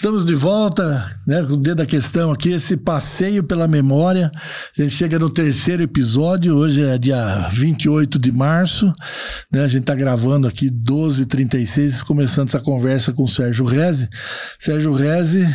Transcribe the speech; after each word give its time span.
Estamos 0.00 0.24
de 0.24 0.34
volta, 0.34 1.14
né, 1.26 1.42
com 1.42 1.52
o 1.52 1.56
dedo 1.58 1.76
da 1.76 1.84
questão 1.84 2.30
aqui, 2.30 2.52
esse 2.52 2.74
passeio 2.74 3.44
pela 3.44 3.68
memória. 3.68 4.32
A 4.34 4.80
gente 4.80 4.94
chega 4.94 5.18
no 5.18 5.28
terceiro 5.28 5.82
episódio, 5.82 6.56
hoje 6.56 6.82
é 6.82 6.96
dia 6.96 7.46
28 7.50 8.18
de 8.18 8.32
março, 8.32 8.90
né, 9.52 9.62
a 9.62 9.68
gente 9.68 9.82
está 9.82 9.94
gravando 9.94 10.48
aqui 10.48 10.70
12h36, 10.70 12.02
começando 12.02 12.48
essa 12.48 12.60
conversa 12.60 13.12
com 13.12 13.24
o 13.24 13.28
Sérgio 13.28 13.66
Reze. 13.66 14.08
Sérgio 14.58 14.94
Reze, 14.94 15.46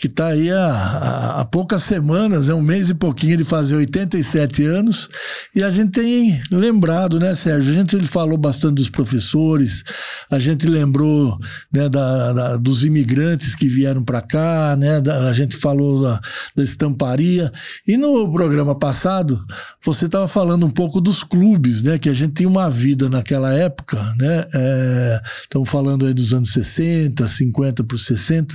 que 0.00 0.06
está 0.06 0.28
aí 0.28 0.50
há, 0.50 1.40
há, 1.40 1.44
poucas 1.44 1.82
semanas, 1.82 2.48
é 2.48 2.54
um 2.54 2.62
mês 2.62 2.88
e 2.88 2.94
pouquinho 2.94 3.36
de 3.36 3.44
fazer 3.44 3.76
87 3.76 4.64
anos, 4.64 5.10
e 5.54 5.62
a 5.62 5.68
gente 5.68 5.90
tem 5.90 6.40
lembrado, 6.50 7.20
né, 7.20 7.34
Sérgio? 7.34 7.70
A 7.70 7.74
gente 7.74 7.98
falou 8.06 8.38
bastante 8.38 8.76
dos 8.76 8.88
professores, 8.88 9.84
a 10.30 10.38
gente 10.38 10.66
lembrou 10.66 11.38
né, 11.70 11.86
da, 11.90 12.32
da 12.32 12.56
dos 12.56 12.82
imigrantes 12.82 13.54
que 13.54 13.68
vieram 13.68 14.02
para 14.02 14.22
cá, 14.22 14.74
né? 14.74 15.02
Da, 15.02 15.28
a 15.28 15.34
gente 15.34 15.54
falou 15.54 16.00
da, 16.00 16.18
da, 16.56 16.62
estamparia, 16.62 17.52
e 17.86 17.98
no 17.98 18.32
programa 18.32 18.74
passado 18.74 19.44
você 19.84 20.06
estava 20.06 20.26
falando 20.26 20.64
um 20.64 20.70
pouco 20.70 20.98
dos 20.98 21.22
clubes, 21.22 21.82
né? 21.82 21.98
Que 21.98 22.08
a 22.08 22.14
gente 22.14 22.32
tinha 22.32 22.48
uma 22.48 22.70
vida 22.70 23.10
naquela 23.10 23.52
época, 23.52 24.02
né? 24.16 24.46
É, 24.54 25.20
estamos 25.42 25.68
falando 25.68 26.06
aí 26.06 26.14
dos 26.14 26.32
anos 26.32 26.52
60, 26.52 27.28
50 27.28 27.84
por 27.84 27.98
60, 27.98 28.54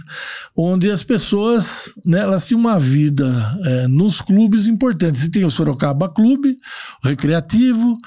onde 0.57 0.89
as 0.89 1.03
pessoas 1.03 1.34
pessoas, 1.35 1.91
né, 2.05 2.21
elas 2.21 2.45
tinham 2.45 2.61
uma 2.61 2.79
vida 2.79 3.25
é, 3.65 3.87
nos 3.87 4.21
clubes 4.21 4.67
importantes. 4.67 5.21
Você 5.21 5.29
tem 5.29 5.43
o 5.43 5.49
Sorocaba 5.49 6.07
Clube, 6.07 6.55
o 7.03 7.07
Recreativo. 7.07 7.97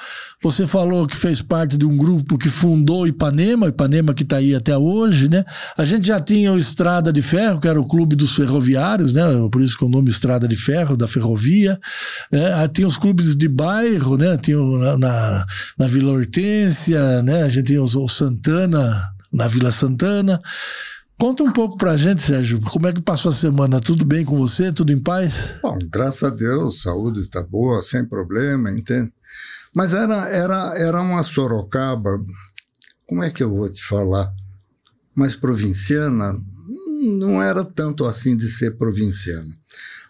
Você 0.42 0.66
falou 0.66 1.06
que 1.06 1.14
fez 1.14 1.42
parte 1.42 1.76
de 1.76 1.84
um 1.84 1.94
grupo 1.96 2.38
que 2.38 2.48
fundou 2.48 3.06
Ipanema, 3.06 3.68
Ipanema 3.68 4.14
que 4.14 4.22
está 4.22 4.38
aí 4.38 4.54
até 4.54 4.76
hoje, 4.78 5.28
né? 5.28 5.44
A 5.76 5.84
gente 5.84 6.06
já 6.06 6.18
tinha 6.18 6.52
o 6.52 6.58
Estrada 6.58 7.12
de 7.12 7.20
Ferro, 7.20 7.60
que 7.60 7.68
era 7.68 7.78
o 7.78 7.86
clube 7.86 8.16
dos 8.16 8.34
ferroviários, 8.34 9.12
né? 9.12 9.22
Por 9.52 9.60
isso 9.60 9.76
que 9.76 9.84
o 9.84 9.88
nome 9.90 10.08
Estrada 10.08 10.48
de 10.48 10.56
Ferro, 10.56 10.96
da 10.96 11.06
ferrovia. 11.06 11.78
É, 12.32 12.66
tinha 12.68 12.86
os 12.86 12.96
clubes 12.96 13.36
de 13.36 13.48
bairro, 13.48 14.16
né? 14.16 14.38
Tinha 14.38 14.58
na, 14.96 15.44
na 15.78 15.86
Vila 15.86 16.12
Hortência, 16.12 17.22
né? 17.22 17.42
A 17.42 17.48
gente 17.48 17.76
o, 17.76 17.84
o 17.84 18.08
Santana, 18.08 19.02
na 19.30 19.46
Vila 19.46 19.70
Santana. 19.70 20.40
Conta 21.18 21.42
um 21.42 21.52
pouco 21.52 21.76
pra 21.76 21.96
gente, 21.96 22.22
Sérgio, 22.22 22.60
como 22.60 22.86
é 22.86 22.92
que 22.92 23.02
passou 23.02 23.30
a 23.30 23.34
semana? 23.34 23.80
Tudo 23.80 24.04
bem 24.04 24.24
com 24.24 24.36
você? 24.36 24.72
Tudo 24.72 24.92
em 24.92 25.00
paz? 25.00 25.56
Bom, 25.60 25.76
graças 25.90 26.22
a 26.22 26.30
Deus, 26.30 26.80
saúde 26.80 27.18
está 27.18 27.42
boa, 27.42 27.82
sem 27.82 28.04
problema, 28.04 28.70
entende? 28.70 29.12
Mas 29.74 29.92
era, 29.94 30.28
era, 30.28 30.78
era 30.78 31.02
uma 31.02 31.24
Sorocaba, 31.24 32.24
como 33.04 33.24
é 33.24 33.30
que 33.30 33.42
eu 33.42 33.50
vou 33.50 33.68
te 33.68 33.82
falar? 33.82 34.32
Mais 35.12 35.34
provinciana? 35.34 36.38
Não 37.18 37.42
era 37.42 37.64
tanto 37.64 38.04
assim 38.04 38.36
de 38.36 38.48
ser 38.48 38.76
provinciana. 38.76 39.52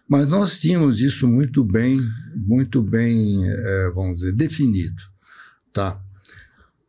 Mas 0.06 0.26
nós 0.26 0.60
tínhamos 0.60 1.00
isso 1.00 1.26
muito 1.26 1.64
bem, 1.64 1.98
muito 2.36 2.82
bem, 2.82 3.48
é, 3.48 3.92
vamos 3.94 4.18
dizer, 4.18 4.32
definido, 4.32 5.02
tá? 5.72 5.98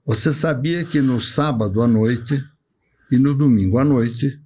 Você 0.06 0.34
sabia 0.34 0.84
que 0.84 1.00
no 1.00 1.22
sábado 1.22 1.82
à 1.82 1.88
noite 1.88 2.44
e 3.12 3.18
no 3.18 3.34
domingo 3.34 3.78
à 3.78 3.86
noite, 3.86 4.40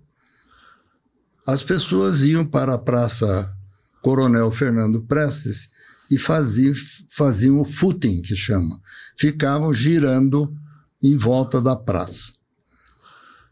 as 1.45 1.61
pessoas 1.61 2.21
iam 2.21 2.45
para 2.45 2.73
a 2.73 2.79
Praça 2.79 3.53
Coronel 4.01 4.51
Fernando 4.51 5.01
Prestes 5.03 5.69
e 6.09 6.17
faziam, 6.17 6.73
faziam 7.09 7.59
o 7.59 7.65
footing, 7.65 8.21
que 8.21 8.35
chama. 8.35 8.79
Ficavam 9.17 9.73
girando 9.73 10.53
em 11.01 11.17
volta 11.17 11.61
da 11.61 11.75
praça. 11.75 12.31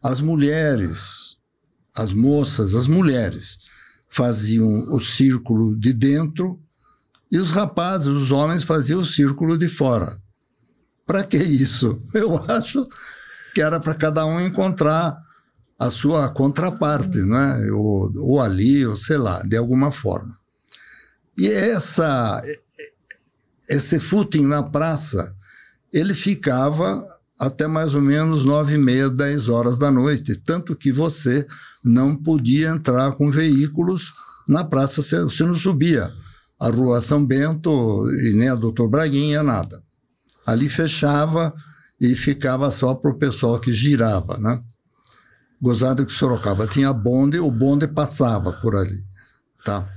As 0.04 0.22
mulheres, 0.22 1.38
as 1.96 2.14
moças, 2.14 2.74
as 2.76 2.88
mulheres, 2.88 3.58
faziam 4.10 4.68
o 4.94 5.00
círculo 5.00 5.76
de 5.78 5.94
dentro 5.94 6.60
e 7.32 7.38
os 7.38 7.52
rapazes, 7.52 8.08
os 8.08 8.32
homens, 8.32 8.64
faziam 8.64 9.02
o 9.02 9.06
círculo 9.06 9.58
de 9.58 9.68
fora. 9.68 10.22
Para 11.06 11.24
que 11.24 11.38
isso? 11.38 12.02
Eu 12.14 12.36
acho 12.50 12.88
que 13.54 13.62
era 13.62 13.80
para 13.80 13.96
cada 13.96 14.26
um 14.26 14.40
encontrar 14.40 15.18
a 15.80 15.90
sua 15.90 16.30
contraparte, 16.30 17.18
né? 17.20 17.72
ou, 17.72 18.12
ou 18.18 18.42
ali, 18.42 18.86
ou 18.86 18.96
sei 18.96 19.18
lá, 19.18 19.42
de 19.44 19.58
alguma 19.58 19.92
forma. 19.92 20.32
E 21.38 21.48
essa, 21.48 22.44
esse 23.68 24.00
footing 24.00 24.46
na 24.46 24.62
praça, 24.62 25.36
ele 25.92 26.14
ficava 26.14 27.04
até 27.40 27.66
mais 27.66 27.96
ou 27.96 28.02
menos 28.02 28.44
nove 28.44 28.76
e 28.76 28.78
meia, 28.78 29.10
dez 29.10 29.50
horas 29.50 29.80
da 29.80 29.90
noite, 29.90 30.36
tanto 30.46 30.76
que 30.76 30.92
você 30.92 31.46
não 31.84 32.16
podia 32.16 32.70
entrar 32.70 33.14
com 33.14 33.32
veículos 33.32 34.14
na 34.48 34.64
praça, 34.64 35.02
você 35.02 35.44
não 35.44 35.56
subia 35.56 36.08
a 36.60 36.70
rua 36.70 37.02
São 37.02 37.26
Bento 37.26 37.72
e 38.30 38.34
nem 38.34 38.50
a 38.50 38.56
Doutor 38.56 38.88
Braguinha, 38.88 39.42
nada. 39.42 39.82
Ali 40.46 40.70
fechava 40.70 41.52
e 42.02 42.16
ficava 42.16 42.72
só 42.72 42.96
para 42.96 43.12
o 43.12 43.18
pessoal 43.18 43.60
que 43.60 43.72
girava, 43.72 44.36
né? 44.40 44.60
Gozado 45.62 46.04
que 46.04 46.12
Sorocaba 46.12 46.66
tinha 46.66 46.92
bonde, 46.92 47.40
o 47.40 47.52
bonde 47.52 47.88
passava 47.88 48.52
por 48.54 48.76
ali, 48.76 48.98
tá? 49.64 49.88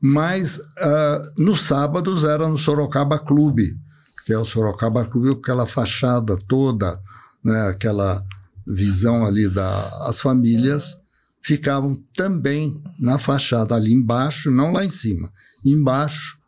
Mas 0.00 0.58
uh, 0.58 1.32
nos 1.36 1.62
sábados 1.62 2.22
era 2.22 2.46
no 2.46 2.56
Sorocaba 2.56 3.18
Clube, 3.18 3.76
que 4.24 4.32
é 4.32 4.38
o 4.38 4.44
Sorocaba 4.44 5.04
Clube, 5.06 5.30
aquela 5.30 5.66
fachada 5.66 6.38
toda, 6.48 6.96
né? 7.44 7.68
Aquela 7.68 8.22
visão 8.64 9.26
ali 9.26 9.48
das 9.48 10.06
da, 10.06 10.12
famílias 10.12 10.96
ficavam 11.42 12.00
também 12.14 12.80
na 13.00 13.18
fachada 13.18 13.74
ali 13.74 13.92
embaixo, 13.92 14.52
não 14.52 14.70
lá 14.70 14.84
em 14.84 14.90
cima, 14.90 15.32
embaixo, 15.64 16.38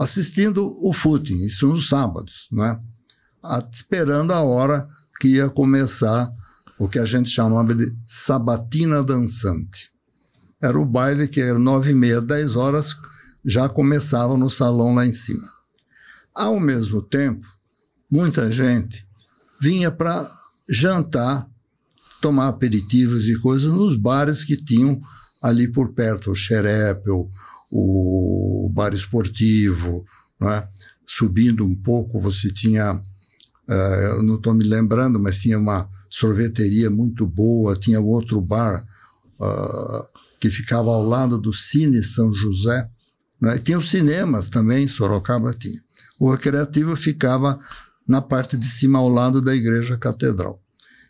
assistindo 0.00 0.78
o 0.80 0.94
footing, 0.94 1.44
isso 1.44 1.66
nos 1.66 1.88
sábados, 1.88 2.48
não 2.50 2.64
é? 2.64 2.80
Esperando 3.72 4.32
a 4.32 4.42
hora 4.42 4.88
que 5.20 5.28
ia 5.28 5.48
começar 5.48 6.30
o 6.78 6.88
que 6.88 6.98
a 6.98 7.04
gente 7.04 7.28
chamava 7.28 7.74
de 7.74 7.96
sabatina 8.06 9.02
dançante. 9.02 9.90
Era 10.60 10.78
o 10.78 10.86
baile 10.86 11.28
que 11.28 11.40
era 11.40 11.58
nove 11.58 11.90
e 11.90 11.94
meia, 11.94 12.20
dez 12.20 12.56
horas, 12.56 12.96
já 13.44 13.68
começava 13.68 14.36
no 14.36 14.50
salão 14.50 14.94
lá 14.94 15.06
em 15.06 15.12
cima. 15.12 15.48
Ao 16.34 16.58
mesmo 16.60 17.02
tempo, 17.02 17.46
muita 18.10 18.50
gente 18.50 19.06
vinha 19.60 19.90
para 19.90 20.30
jantar, 20.68 21.48
tomar 22.20 22.48
aperitivos 22.48 23.28
e 23.28 23.40
coisas 23.40 23.72
nos 23.72 23.96
bares 23.96 24.44
que 24.44 24.56
tinham 24.56 25.00
ali 25.42 25.70
por 25.70 25.92
perto, 25.92 26.32
o 26.32 26.34
Xerepe, 26.34 27.10
o, 27.10 27.28
o 27.70 28.70
bar 28.72 28.92
esportivo, 28.92 30.04
é? 30.42 30.68
subindo 31.06 31.64
um 31.64 31.74
pouco 31.74 32.20
você 32.20 32.52
tinha 32.52 33.00
Uh, 33.68 34.16
eu 34.16 34.22
não 34.22 34.36
estou 34.36 34.54
me 34.54 34.64
lembrando, 34.64 35.20
mas 35.20 35.38
tinha 35.38 35.58
uma 35.58 35.86
sorveteria 36.08 36.88
muito 36.88 37.26
boa, 37.26 37.76
tinha 37.76 38.00
outro 38.00 38.40
bar 38.40 38.82
uh, 39.38 40.18
que 40.40 40.48
ficava 40.48 40.88
ao 40.90 41.02
lado 41.02 41.36
do 41.36 41.52
Cine 41.52 42.02
São 42.02 42.34
José. 42.34 42.88
Né? 43.38 43.58
Tinha 43.58 43.76
os 43.76 43.90
cinemas 43.90 44.48
também, 44.48 44.88
Sorocaba 44.88 45.52
tinha. 45.52 45.78
O 46.18 46.30
recreativo 46.30 46.96
ficava 46.96 47.58
na 48.08 48.22
parte 48.22 48.56
de 48.56 48.64
cima, 48.64 48.98
ao 48.98 49.08
lado 49.10 49.42
da 49.42 49.54
igreja 49.54 49.98
catedral. 49.98 50.58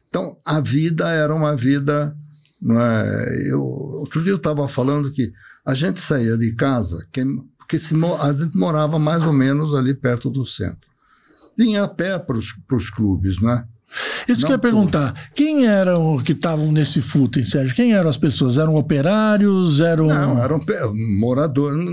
Então, 0.09 0.37
a 0.45 0.61
vida 0.61 1.09
era 1.09 1.33
uma 1.33 1.55
vida. 1.55 2.17
É? 2.61 3.53
eu, 3.53 3.63
outro 3.63 4.21
dia 4.21 4.33
eu 4.33 4.37
estava 4.37 4.67
falando 4.67 5.13
que 5.13 5.33
a 5.65 5.75
gente 5.75 6.01
saía 6.01 6.37
de 6.37 6.57
casa, 6.57 7.07
que, 7.13 7.25
porque 7.57 7.79
se, 7.79 7.95
a 8.21 8.33
gente 8.33 8.57
morava 8.57 8.99
mais 8.99 9.23
ou 9.23 9.33
menos 9.33 9.77
ali 9.77 9.95
perto 9.95 10.29
do 10.29 10.45
centro 10.45 10.89
vinha 11.59 11.83
a 11.83 11.89
pé 11.89 12.19
para 12.19 12.37
os 12.37 12.91
clubes, 12.91 13.41
né? 13.41 13.65
Isso 14.29 14.43
que 14.43 14.53
eu 14.53 14.57
ia 14.57 14.59
perguntar. 14.59 15.15
Quem 15.35 15.67
eram 15.67 16.19
que 16.23 16.33
estavam 16.33 16.71
nesse 16.71 17.01
footing, 17.01 17.43
Sérgio? 17.43 17.75
Quem 17.75 17.95
eram 17.95 18.09
as 18.09 18.19
pessoas? 18.19 18.59
Eram 18.59 18.75
operários? 18.77 19.81
Eram. 19.81 20.07
Não, 20.07 20.43
eram 20.43 20.63
moradores. 21.19 21.85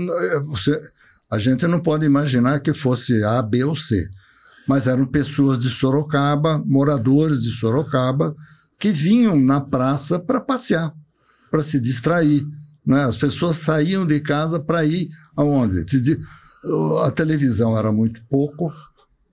Você, 0.46 0.78
a 1.32 1.38
gente 1.38 1.66
não 1.66 1.80
pode 1.80 2.04
imaginar 2.04 2.60
que 2.60 2.74
fosse 2.74 3.24
A, 3.24 3.42
B 3.42 3.64
ou 3.64 3.74
C. 3.74 4.08
Mas 4.68 4.86
eram 4.86 5.06
pessoas 5.06 5.58
de 5.58 5.70
Sorocaba, 5.70 6.62
moradores 6.66 7.40
de 7.42 7.50
Sorocaba, 7.50 8.34
que 8.78 8.90
vinham 8.90 9.36
na 9.40 9.60
praça 9.60 10.18
para 10.18 10.40
passear, 10.40 10.92
para 11.50 11.62
se 11.62 11.80
distrair. 11.80 12.44
Né? 12.84 13.04
As 13.04 13.16
pessoas 13.16 13.56
saíam 13.56 14.04
de 14.04 14.20
casa 14.20 14.60
para 14.60 14.84
ir 14.84 15.08
aonde? 15.34 15.84
A 17.04 17.10
televisão 17.10 17.78
era 17.78 17.90
muito 17.90 18.20
pouco, 18.28 18.70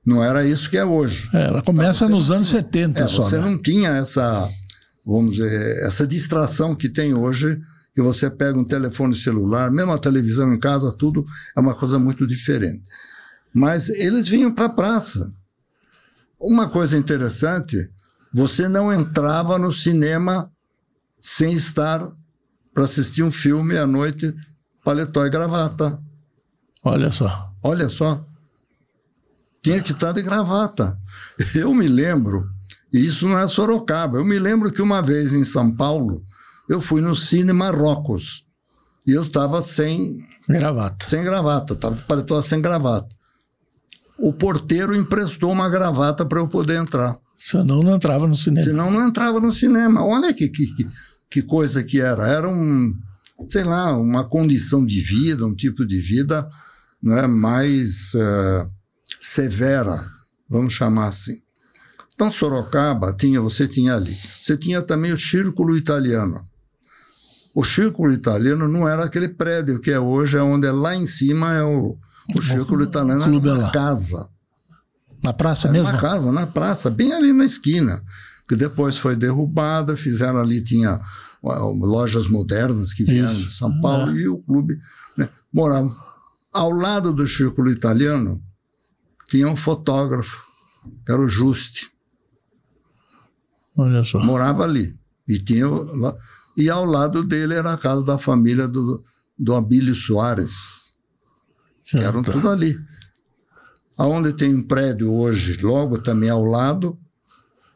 não 0.05 0.23
era 0.23 0.45
isso 0.45 0.69
que 0.69 0.77
é 0.77 0.83
hoje. 0.83 1.29
É, 1.33 1.45
ela 1.47 1.61
começa 1.61 2.07
nos 2.09 2.29
anos 2.29 2.47
70 2.47 3.01
é, 3.01 3.07
só. 3.07 3.23
Você 3.23 3.37
né? 3.37 3.49
não 3.49 3.57
tinha 3.57 3.89
essa, 3.89 4.49
vamos 5.05 5.31
dizer, 5.31 5.85
essa 5.85 6.05
distração 6.05 6.75
que 6.75 6.89
tem 6.89 7.13
hoje, 7.13 7.59
que 7.93 8.01
você 8.01 8.29
pega 8.29 8.59
um 8.59 8.65
telefone 8.65 9.15
celular, 9.15 9.71
mesmo 9.71 9.93
a 9.93 9.97
televisão 9.97 10.53
em 10.53 10.59
casa, 10.59 10.91
tudo 10.97 11.25
é 11.55 11.59
uma 11.59 11.75
coisa 11.75 11.97
muito 11.97 12.27
diferente. 12.27 12.83
Mas 13.53 13.87
eles 13.87 14.27
vinham 14.27 14.51
para 14.51 14.65
a 14.65 14.73
praça. 14.73 15.25
Uma 16.39 16.67
coisa 16.67 16.97
interessante, 16.97 17.77
você 18.33 18.67
não 18.67 18.91
entrava 18.91 19.57
no 19.57 19.71
cinema 19.71 20.51
sem 21.21 21.53
estar 21.53 22.01
para 22.73 22.83
assistir 22.83 23.23
um 23.23 23.31
filme 23.31 23.77
à 23.77 23.87
noite, 23.87 24.35
paletó 24.83 25.25
e 25.25 25.29
gravata. 25.29 25.97
Olha 26.83 27.11
só. 27.11 27.53
Olha 27.61 27.87
só. 27.87 28.25
Tinha 29.63 29.81
que 29.81 29.93
estar 29.93 30.11
de 30.11 30.21
gravata. 30.21 30.97
Eu 31.55 31.73
me 31.73 31.87
lembro, 31.87 32.45
e 32.93 32.97
isso 32.97 33.27
não 33.27 33.39
é 33.39 33.47
Sorocaba, 33.47 34.17
eu 34.17 34.25
me 34.25 34.37
lembro 34.37 34.71
que 34.71 34.81
uma 34.81 35.01
vez 35.01 35.31
em 35.33 35.45
São 35.45 35.73
Paulo, 35.73 36.23
eu 36.69 36.81
fui 36.81 37.01
no 37.01 37.15
Cine 37.15 37.53
Marrocos. 37.53 38.43
E 39.07 39.11
eu 39.11 39.23
estava 39.23 39.61
sem 39.61 40.25
gravata. 40.47 41.05
Sem 41.05 41.23
gravata, 41.23 41.73
estava 41.73 41.95
de 41.95 42.03
paletó 42.03 42.41
sem 42.41 42.61
gravata. 42.61 43.07
O 44.17 44.31
porteiro 44.31 44.95
emprestou 44.95 45.51
uma 45.51 45.69
gravata 45.69 46.25
para 46.25 46.39
eu 46.39 46.47
poder 46.47 46.77
entrar. 46.77 47.17
Senão 47.37 47.83
não 47.83 47.95
entrava 47.95 48.27
no 48.27 48.35
cinema. 48.35 48.65
Senão 48.65 48.91
não 48.91 49.05
entrava 49.05 49.39
no 49.39 49.51
cinema. 49.51 50.05
Olha 50.05 50.33
que, 50.33 50.47
que, 50.47 50.65
que 51.29 51.41
coisa 51.41 51.83
que 51.83 51.99
era. 51.99 52.25
Era 52.25 52.47
um, 52.47 52.93
sei 53.47 53.63
lá, 53.63 53.97
uma 53.97 54.23
condição 54.23 54.85
de 54.85 55.01
vida, 55.01 55.45
um 55.45 55.55
tipo 55.55 55.85
de 55.85 55.99
vida 55.99 56.47
né, 57.01 57.27
mais 57.27 58.13
uh, 58.13 58.69
severa, 59.23 60.05
vamos 60.49 60.73
chamar 60.73 61.07
assim. 61.07 61.41
Então, 62.13 62.31
Sorocaba 62.31 63.13
tinha, 63.13 63.39
você 63.41 63.67
tinha 63.67 63.95
ali. 63.95 64.15
Você 64.41 64.55
tinha 64.57 64.81
também 64.81 65.11
o 65.13 65.17
Círculo 65.17 65.75
Italiano. 65.75 66.45
O 67.55 67.63
Círculo 67.63 68.11
Italiano 68.11 68.67
não 68.67 68.87
era 68.87 69.03
aquele 69.05 69.29
prédio 69.29 69.79
que 69.79 69.91
é 69.91 69.99
hoje, 69.99 70.37
é 70.37 70.41
onde 70.41 70.67
é 70.67 70.71
lá 70.71 70.95
em 70.95 71.05
cima 71.05 71.53
é 71.53 71.63
o, 71.63 71.97
o 72.35 72.41
Círculo 72.41 72.83
Italiano, 72.83 73.23
Clube 73.23 73.47
era 73.47 73.57
lá. 73.57 73.63
uma 73.65 73.71
casa. 73.71 74.29
Na 75.23 75.31
praça 75.33 75.67
Era 75.69 75.73
mesmo? 75.73 75.89
uma 75.93 76.01
casa, 76.01 76.31
na 76.31 76.45
praça, 76.47 76.89
bem 76.89 77.13
ali 77.13 77.31
na 77.31 77.45
esquina. 77.45 78.01
Que 78.47 78.55
depois 78.57 78.97
foi 78.97 79.15
derrubada, 79.15 79.95
fizeram 79.95 80.39
ali, 80.39 80.61
tinha 80.61 80.99
lojas 81.41 82.27
modernas 82.27 82.93
que 82.93 83.03
vieram 83.05 83.31
Isso. 83.31 83.43
de 83.43 83.53
São 83.53 83.79
Paulo 83.79 84.11
É. 84.11 84.15
e 84.19 84.27
o 84.27 84.37
clube 84.39 84.77
né, 85.17 85.29
morava. 85.53 85.95
Ao 86.51 86.71
lado 86.71 87.13
do 87.13 87.25
Círculo 87.27 87.69
Italiano 87.71 88.43
tinha 89.33 89.47
um 89.47 89.55
fotógrafo, 89.55 90.43
que 91.03 91.11
era 91.11 91.19
o 91.19 91.27
Juste, 91.27 91.89
Olha 93.75 94.03
só. 94.03 94.19
morava 94.19 94.63
ali. 94.63 94.95
E, 95.27 95.39
tinha, 95.39 95.67
lá, 95.67 96.15
e 96.55 96.69
ao 96.69 96.85
lado 96.85 97.23
dele 97.23 97.55
era 97.55 97.73
a 97.73 97.77
casa 97.77 98.05
da 98.05 98.19
família 98.19 98.67
do, 98.67 99.03
do 99.35 99.55
Abílio 99.55 99.95
Soares, 99.95 100.93
que 101.83 101.97
eram 101.97 102.21
Tá. 102.21 102.31
tudo 102.31 102.47
ali. 102.47 102.77
Aonde 103.97 104.33
tem 104.33 104.53
um 104.53 104.61
prédio 104.67 105.11
hoje, 105.11 105.57
logo 105.63 105.97
também 105.97 106.29
ao 106.29 106.43
lado, 106.43 106.95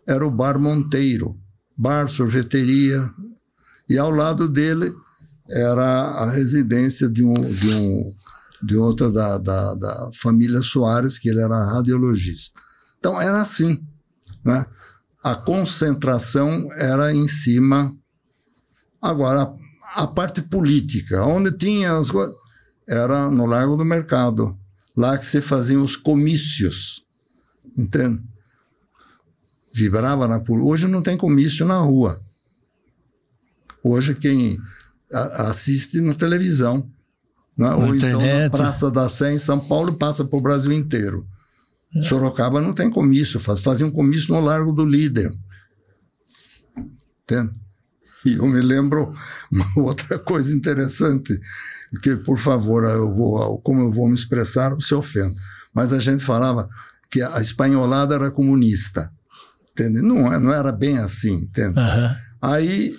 era 0.07 0.23
o 0.27 0.29
Bar 0.29 0.59
Monteiro, 0.59 1.35
bar, 1.75 2.07
sorveteria, 2.07 3.01
e 3.89 3.97
ao 3.97 4.11
lado 4.11 4.47
dele 4.47 4.93
era 5.49 5.83
a 6.23 6.29
residência 6.29 7.09
de 7.09 7.23
um 7.23 7.51
de 7.51 7.73
um 7.73 8.15
de 8.63 8.75
outra 8.75 9.11
da, 9.11 9.37
da, 9.37 9.75
da 9.75 10.11
família 10.21 10.61
Soares, 10.61 11.17
que 11.17 11.29
ele 11.29 11.41
era 11.41 11.73
radiologista. 11.73 12.59
Então 12.99 13.21
era 13.21 13.41
assim, 13.41 13.79
né? 14.43 14.65
A 15.23 15.35
concentração 15.35 16.71
era 16.73 17.13
em 17.13 17.27
cima. 17.27 17.95
Agora 19.01 19.53
a 19.95 20.07
parte 20.07 20.41
política, 20.41 21.23
onde 21.25 21.51
tinha 21.51 21.93
as 21.95 22.11
coisas, 22.11 22.35
era 22.87 23.29
no 23.29 23.45
Largo 23.45 23.75
do 23.75 23.85
Mercado, 23.85 24.57
lá 24.95 25.17
que 25.17 25.25
se 25.25 25.41
faziam 25.41 25.83
os 25.83 25.95
comícios, 25.95 27.05
entende? 27.77 28.21
Vibrava 29.73 30.27
na 30.27 30.39
política. 30.39 30.71
Hoje 30.71 30.87
não 30.87 31.01
tem 31.01 31.17
comício 31.17 31.65
na 31.65 31.77
rua. 31.77 32.19
Hoje 33.83 34.15
quem 34.15 34.57
a- 35.13 35.49
assiste 35.49 36.01
na 36.01 36.13
televisão, 36.13 36.89
né? 37.57 37.69
Ou 37.73 37.95
então 37.95 38.09
na 38.09 38.15
internet. 38.17 38.51
Praça 38.51 38.91
da 38.91 39.09
Sé 39.09 39.33
em 39.33 39.37
São 39.37 39.59
Paulo 39.59 39.93
passa 39.93 40.23
para 40.23 40.37
o 40.37 40.41
Brasil 40.41 40.71
inteiro. 40.71 41.27
Sorocaba 42.03 42.61
não 42.61 42.73
tem 42.73 42.89
comício, 42.89 43.39
faz, 43.39 43.59
fazia 43.61 43.85
um 43.85 43.91
comício 43.91 44.33
no 44.33 44.39
Largo 44.41 44.71
do 44.71 44.85
Líder. 44.85 45.31
Entende? 47.23 47.51
E 48.25 48.33
eu 48.33 48.47
me 48.47 48.61
lembro 48.61 49.13
uma 49.51 49.65
outra 49.77 50.19
coisa 50.19 50.53
interessante, 50.53 51.37
que, 52.03 52.15
por 52.17 52.37
favor, 52.37 52.83
eu 52.83 53.15
vou, 53.15 53.59
como 53.61 53.81
eu 53.81 53.91
vou 53.91 54.07
me 54.07 54.15
expressar, 54.15 54.75
se 54.81 54.93
ofendo. 54.93 55.33
Mas 55.73 55.93
a 55.93 55.99
gente 55.99 56.23
falava 56.25 56.67
que 57.09 57.21
a 57.21 57.39
espanholada 57.39 58.15
era 58.15 58.29
comunista. 58.31 59.11
Entende? 59.71 60.01
Não, 60.01 60.31
é- 60.31 60.39
não 60.39 60.51
era 60.53 60.71
bem 60.71 60.97
assim, 60.97 61.33
entende? 61.35 61.79
Aham. 61.79 62.15
Aí 62.41 62.95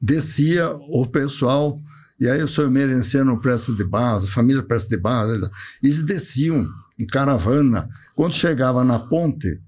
descia 0.00 0.68
o 0.88 1.06
pessoal, 1.06 1.78
e 2.22 2.30
aí 2.30 2.40
o 2.40 2.46
senhor 2.46 2.70
Merenciano 2.70 3.40
Prestes 3.40 3.74
de 3.74 3.82
Barros, 3.82 4.28
a 4.28 4.30
família 4.30 4.62
Prestes 4.62 4.88
de 4.88 4.96
Barros, 4.96 5.50
eles 5.82 6.04
desciam 6.04 6.72
em 6.96 7.04
caravana. 7.04 7.88
Quando 8.14 8.32
chegava 8.32 8.84
na 8.84 8.96
ponte, 9.00 9.60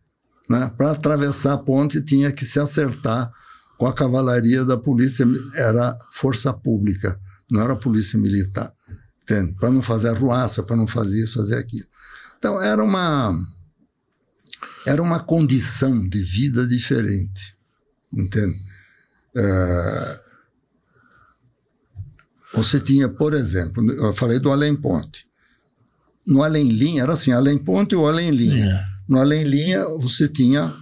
né, 0.49 0.73
para 0.79 0.93
atravessar 0.93 1.55
a 1.55 1.59
ponte 1.59 2.01
tinha 2.01 2.31
que 2.31 2.47
se 2.47 2.61
acertar 2.61 3.29
com 3.77 3.87
a 3.87 3.93
cavalaria 3.93 4.65
da 4.65 4.77
polícia, 4.77 5.27
era 5.56 5.99
força 6.12 6.53
pública, 6.53 7.19
não 7.51 7.61
era 7.61 7.75
polícia 7.75 8.17
militar? 8.21 8.73
Para 9.59 9.73
não 9.73 9.83
fazer 9.83 10.11
arruaça, 10.11 10.62
para 10.62 10.77
não 10.77 10.87
fazer 10.87 11.25
isso, 11.25 11.41
fazer 11.41 11.57
aquilo. 11.57 11.89
Então 12.39 12.62
era 12.62 12.85
uma 12.85 13.37
era 14.87 15.03
uma 15.03 15.19
condição 15.19 16.09
de 16.09 16.23
vida 16.23 16.69
diferente, 16.69 17.57
entende? 18.12 18.62
É, 19.37 20.24
você 22.55 22.79
tinha, 22.81 23.09
por 23.09 23.35
exemplo, 23.35 23.85
eu 23.93 24.12
falei 24.15 24.39
do 24.39 24.51
Além 24.51 24.75
Ponte. 24.75 25.27
No 26.27 26.43
Além 26.43 26.69
Linha, 26.69 27.03
era 27.03 27.12
assim, 27.15 27.33
Além 27.33 27.59
Ponte 27.59 27.95
ou 27.95 28.09
Além 28.09 28.31
Linha. 28.31 28.67
É. 28.67 28.85
No 29.09 29.21
Além 29.21 29.45
Linha, 29.45 29.85
você 30.01 30.29
tinha 30.29 30.75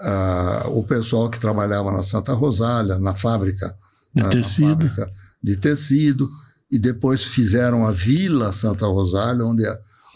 ah, 0.00 0.64
o 0.68 0.84
pessoal 0.84 1.30
que 1.30 1.40
trabalhava 1.40 1.90
na 1.92 2.02
Santa 2.02 2.32
Rosália, 2.34 2.98
na 2.98 3.14
fábrica. 3.14 3.66
De 4.14 4.22
na- 4.22 4.28
na 4.28 4.30
tecido. 4.34 4.68
fábrica 4.68 5.10
de 5.42 5.56
tecido. 5.56 6.30
E 6.70 6.78
depois 6.78 7.22
fizeram 7.22 7.86
a 7.86 7.92
Vila 7.92 8.52
Santa 8.52 8.86
Rosália, 8.86 9.44
onde 9.44 9.62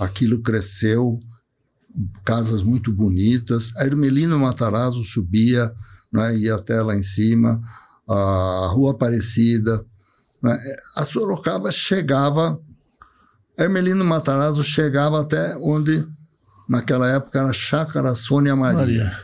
aquilo 0.01 0.43
cresceu, 0.43 1.19
casas 2.25 2.63
muito 2.63 2.93
bonitas. 2.93 3.73
A 3.77 3.87
Hermelino 3.87 4.39
Matarazzo 4.39 5.03
subia, 5.05 5.73
né, 6.13 6.37
ia 6.37 6.57
até 6.57 6.83
lá 6.83 6.97
em 6.97 7.03
cima, 7.03 7.61
a 8.09 8.69
Rua 8.73 8.91
Aparecida. 8.93 9.85
Né, 10.43 10.59
a 10.97 11.05
Sorocaba 11.05 11.71
chegava, 11.71 12.61
Hermelino 13.59 14.05
Matarazzo 14.05 14.63
chegava 14.63 15.21
até 15.21 15.57
onde, 15.59 16.07
naquela 16.69 17.09
época, 17.09 17.39
era 17.39 17.53
Chácara 17.53 18.15
Sônia 18.15 18.57
Maria, 18.57 18.79
Maria. 18.79 19.21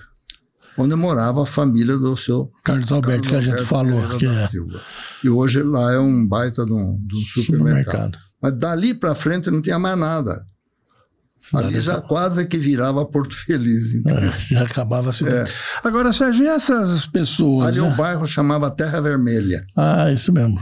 onde 0.76 0.94
morava 0.94 1.42
a 1.42 1.46
família 1.46 1.96
do 1.96 2.16
seu 2.16 2.52
Carlos 2.62 2.92
Alberto, 2.92 3.22
Carlos 3.22 3.28
que 3.28 3.36
a 3.36 3.40
gente 3.40 3.50
Alberto 3.52 3.68
falou. 3.68 4.18
Que 4.18 4.26
é 4.26 4.46
Silva. 4.46 4.82
E 5.24 5.28
hoje 5.28 5.62
lá 5.62 5.92
é 5.92 5.98
um 5.98 6.26
baita 6.26 6.64
de 6.64 6.72
um, 6.72 6.98
de 7.06 7.16
um 7.16 7.20
supermercado. 7.20 7.44
supermercado. 7.44 8.18
Mas 8.42 8.52
dali 8.52 8.94
para 8.94 9.14
frente 9.14 9.50
não 9.50 9.62
tinha 9.62 9.78
mais 9.78 9.96
nada. 9.96 10.46
Ali 11.54 11.80
já 11.80 12.00
quase 12.00 12.44
que 12.46 12.58
virava 12.58 13.04
Porto 13.04 13.36
Feliz. 13.36 13.94
Então. 13.94 14.16
É, 14.18 14.32
já 14.50 14.62
acabava 14.62 15.10
a 15.10 15.12
cidade. 15.12 15.50
Agora, 15.84 16.12
Sérgio, 16.12 16.44
e 16.44 16.48
essas 16.48 17.06
pessoas? 17.06 17.68
Ali 17.68 17.80
né? 17.80 17.88
o 17.88 17.94
bairro 17.94 18.26
chamava 18.26 18.68
Terra 18.70 19.00
Vermelha. 19.00 19.64
Ah, 19.76 20.10
isso 20.10 20.32
mesmo. 20.32 20.58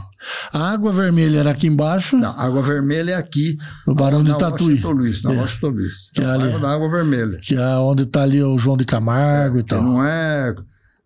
A 0.53 0.71
água 0.73 0.91
vermelha 0.93 1.39
era 1.41 1.51
aqui 1.51 1.67
embaixo, 1.67 2.17
Não, 2.17 2.31
Água 2.39 2.63
Vermelha 2.63 3.13
é 3.13 3.15
aqui. 3.15 3.57
no 3.87 3.95
Barão 3.95 4.23
de 4.23 4.31
na 4.31 4.37
Tatuí. 4.39 4.69
Washington 4.75 4.91
Luiz, 4.93 5.23
na 5.23 5.33
É. 5.33 5.37
Washington 5.37 5.69
Luiz. 5.69 5.95
Que 6.15 6.21
é 6.21 6.25
é 6.25 6.27
o 6.29 6.31
ali. 6.33 6.59
da 6.61 6.73
Água 6.73 6.91
Vermelha. 6.91 7.39
Que 7.43 7.55
é 7.57 7.77
onde 7.77 8.03
está 8.05 8.23
ali 8.23 8.43
o 8.43 8.57
João 8.59 8.77
de 8.77 8.85
Camargo 8.87 9.59
e 9.59 9.63
Que 9.63 9.69
tal. 9.71 9.83
não 9.83 10.03
é, 10.05 10.55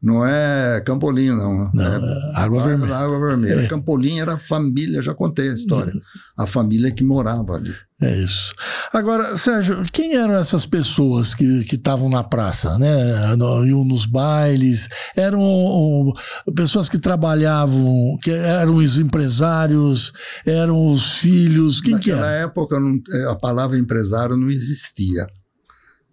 não 0.03 0.25
é 0.25 0.81
Campolim, 0.87 1.29
não. 1.31 1.71
Não, 1.73 1.85
é 1.85 1.97
é 2.37 2.41
Água 2.41 2.63
Vermelha. 2.63 2.97
Água 2.97 3.19
Vermelha. 3.29 3.61
É. 3.63 3.67
Campolim 3.67 4.21
era 4.21 4.35
a 4.35 4.39
família, 4.39 5.03
já 5.03 5.15
contei 5.15 5.51
a 5.51 5.55
história. 5.55 5.93
A 6.39 6.47
família 6.47 6.93
que 6.93 7.03
morava 7.05 7.55
ali. 7.55 7.75
É 8.01 8.17
isso. 8.17 8.55
Agora, 8.93 9.35
Sérgio, 9.37 9.85
quem 9.93 10.15
eram 10.15 10.35
essas 10.37 10.65
pessoas 10.65 11.35
que 11.35 11.65
que 11.65 11.75
estavam 11.75 12.09
na 12.09 12.23
praça, 12.23 12.79
né? 12.79 13.35
No, 13.35 13.67
iam 13.67 13.85
nos 13.85 14.07
bailes? 14.07 14.87
Eram 15.17 15.41
um, 15.43 16.13
pessoas 16.55 16.89
que 16.89 16.97
trabalhavam, 16.97 18.17
que 18.23 18.31
eram 18.31 18.77
os 18.77 19.01
empresários, 19.01 20.13
eram 20.47 20.93
os 20.93 21.15
filhos, 21.19 21.81
quem 21.81 21.99
que 21.99 22.11
Naquela 22.13 22.31
era? 22.33 22.45
época 22.45 22.79
não- 22.79 23.01
eh, 23.13 23.31
a 23.33 23.35
palavra 23.35 23.77
empresário 23.77 24.37
não 24.37 24.49
existia. 24.49 25.27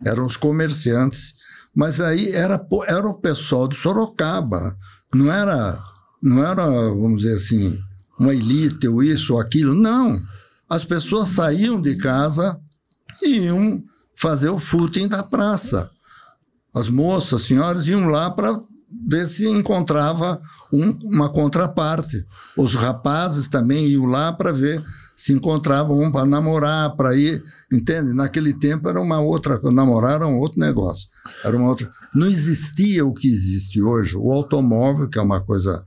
Eram 0.03 0.25
os 0.25 0.37
comerciantes, 0.37 1.35
mas 1.75 1.99
aí 1.99 2.31
era, 2.31 2.65
era 2.87 3.07
o 3.07 3.19
pessoal 3.19 3.67
de 3.67 3.75
Sorocaba. 3.75 4.75
Não 5.13 5.31
era, 5.31 5.77
não 6.23 6.43
era, 6.43 6.63
vamos 6.63 7.21
dizer 7.21 7.35
assim, 7.35 7.77
uma 8.17 8.33
elite 8.33 8.87
ou 8.87 9.03
isso 9.03 9.33
ou 9.33 9.41
aquilo. 9.41 9.75
Não. 9.75 10.21
As 10.69 10.85
pessoas 10.85 11.29
saíam 11.29 11.81
de 11.81 11.97
casa 11.97 12.57
e 13.21 13.39
iam 13.39 13.83
fazer 14.15 14.49
o 14.49 14.59
footing 14.59 15.09
da 15.09 15.21
praça. 15.21 15.91
As 16.73 16.87
moças, 16.87 17.41
as 17.41 17.47
senhoras 17.47 17.87
iam 17.87 18.07
lá 18.07 18.29
para 18.31 18.57
ver 19.07 19.27
se 19.27 19.47
encontrava 19.47 20.39
um, 20.71 20.91
uma 21.03 21.29
contraparte. 21.29 22.25
Os 22.57 22.75
rapazes 22.75 23.47
também 23.47 23.87
iam 23.87 24.05
lá 24.05 24.31
para 24.31 24.51
ver 24.51 24.83
se 25.15 25.31
encontravam 25.31 25.97
um 25.99 26.11
para 26.11 26.25
namorar, 26.25 26.95
para 26.95 27.15
ir, 27.15 27.41
entende? 27.71 28.13
Naquele 28.13 28.53
tempo 28.53 28.89
era 28.89 28.99
uma 28.99 29.19
outra, 29.19 29.59
namorar 29.71 30.15
era 30.15 30.27
um 30.27 30.37
outro 30.37 30.59
negócio. 30.59 31.07
Era 31.43 31.55
uma 31.55 31.69
outra. 31.69 31.89
Não 32.13 32.27
existia 32.27 33.05
o 33.05 33.13
que 33.13 33.27
existe 33.27 33.81
hoje. 33.81 34.17
O 34.17 34.31
automóvel, 34.31 35.07
que 35.07 35.17
é 35.17 35.21
uma 35.21 35.41
coisa, 35.41 35.83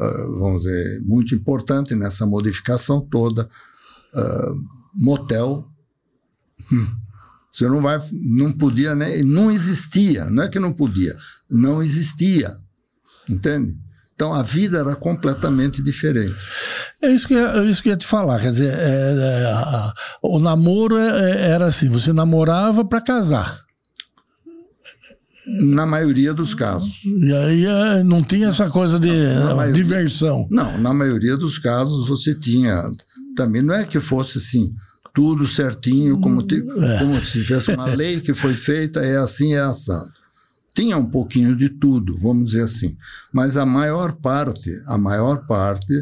uh, 0.00 0.38
vamos 0.40 0.62
dizer, 0.62 1.02
muito 1.04 1.34
importante 1.34 1.94
nessa 1.94 2.26
modificação 2.26 3.00
toda. 3.10 3.48
Uh, 4.14 4.64
motel. 4.94 5.68
Hum 6.72 7.02
você 7.52 7.68
não 7.68 7.82
vai, 7.82 8.00
não 8.12 8.50
podia, 8.50 8.94
né? 8.94 9.22
Não 9.22 9.50
existia, 9.50 10.24
não 10.30 10.44
é 10.44 10.48
que 10.48 10.58
não 10.58 10.72
podia, 10.72 11.14
não 11.50 11.82
existia, 11.82 12.50
entende? 13.28 13.78
Então 14.14 14.32
a 14.32 14.42
vida 14.42 14.78
era 14.78 14.96
completamente 14.96 15.82
diferente. 15.82 16.36
É 17.02 17.10
isso 17.10 17.28
que, 17.28 17.34
é 17.34 17.64
isso 17.64 17.82
que 17.82 17.88
eu 17.88 17.92
ia 17.92 17.96
te 17.96 18.06
falar. 18.06 18.40
Quer 18.40 18.52
dizer, 18.52 18.72
é, 18.72 19.42
é, 19.42 19.52
a, 19.52 19.92
o 20.22 20.38
namoro 20.38 20.96
é, 20.96 21.30
é, 21.30 21.50
era 21.50 21.66
assim: 21.66 21.88
você 21.88 22.12
namorava 22.12 22.84
para 22.84 23.00
casar. 23.00 23.60
Na 25.44 25.84
maioria 25.84 26.32
dos 26.32 26.54
casos. 26.54 27.02
E 27.04 27.34
aí 27.34 27.66
é, 27.66 28.04
não 28.04 28.22
tinha 28.22 28.46
essa 28.46 28.70
coisa 28.70 28.96
de 28.96 29.08
não, 29.08 29.56
maioria, 29.56 29.82
diversão. 29.82 30.46
Não, 30.48 30.78
na 30.78 30.94
maioria 30.94 31.36
dos 31.36 31.58
casos 31.58 32.06
você 32.06 32.32
tinha. 32.32 32.80
Também 33.36 33.60
não 33.60 33.74
é 33.74 33.84
que 33.84 34.00
fosse 34.00 34.38
assim 34.38 34.72
tudo 35.14 35.46
certinho, 35.46 36.20
como, 36.20 36.42
te, 36.42 36.56
é. 36.56 36.98
como 36.98 37.20
se 37.20 37.42
tivesse 37.42 37.72
uma 37.72 37.86
lei 37.94 38.20
que 38.20 38.34
foi 38.34 38.54
feita, 38.54 39.00
é 39.00 39.16
assim, 39.16 39.54
é 39.54 39.60
assado. 39.60 40.12
Tinha 40.74 40.96
um 40.96 41.10
pouquinho 41.10 41.54
de 41.54 41.68
tudo, 41.68 42.18
vamos 42.20 42.46
dizer 42.46 42.64
assim. 42.64 42.96
Mas 43.32 43.56
a 43.56 43.66
maior 43.66 44.14
parte, 44.14 44.70
a 44.86 44.96
maior 44.96 45.46
parte 45.46 45.92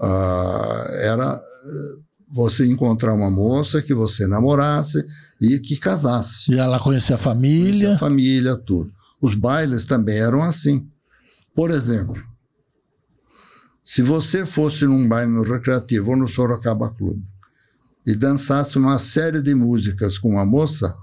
uh, 0.00 0.92
era 1.02 1.36
uh, 1.36 2.04
você 2.28 2.66
encontrar 2.66 3.14
uma 3.14 3.30
moça 3.30 3.80
que 3.80 3.94
você 3.94 4.26
namorasse 4.26 4.98
e 5.40 5.60
que 5.60 5.76
casasse. 5.76 6.52
E 6.52 6.58
ela 6.58 6.80
conhecia 6.80 7.14
a 7.14 7.18
família. 7.18 7.70
Conhecia 7.70 7.94
a 7.94 7.98
família, 7.98 8.56
tudo. 8.56 8.92
Os 9.22 9.36
bailes 9.36 9.84
também 9.86 10.18
eram 10.18 10.42
assim. 10.42 10.88
Por 11.54 11.70
exemplo, 11.70 12.20
se 13.84 14.02
você 14.02 14.44
fosse 14.44 14.86
num 14.86 15.08
baile 15.08 15.30
no 15.30 15.42
Recreativo 15.42 16.10
ou 16.10 16.16
no 16.16 16.26
Sorocaba 16.26 16.90
Clube 16.90 17.22
e 18.06 18.14
dançasse 18.14 18.78
uma 18.78 18.98
série 18.98 19.42
de 19.42 19.54
músicas 19.54 20.18
com 20.18 20.30
uma 20.30 20.46
moça, 20.46 20.96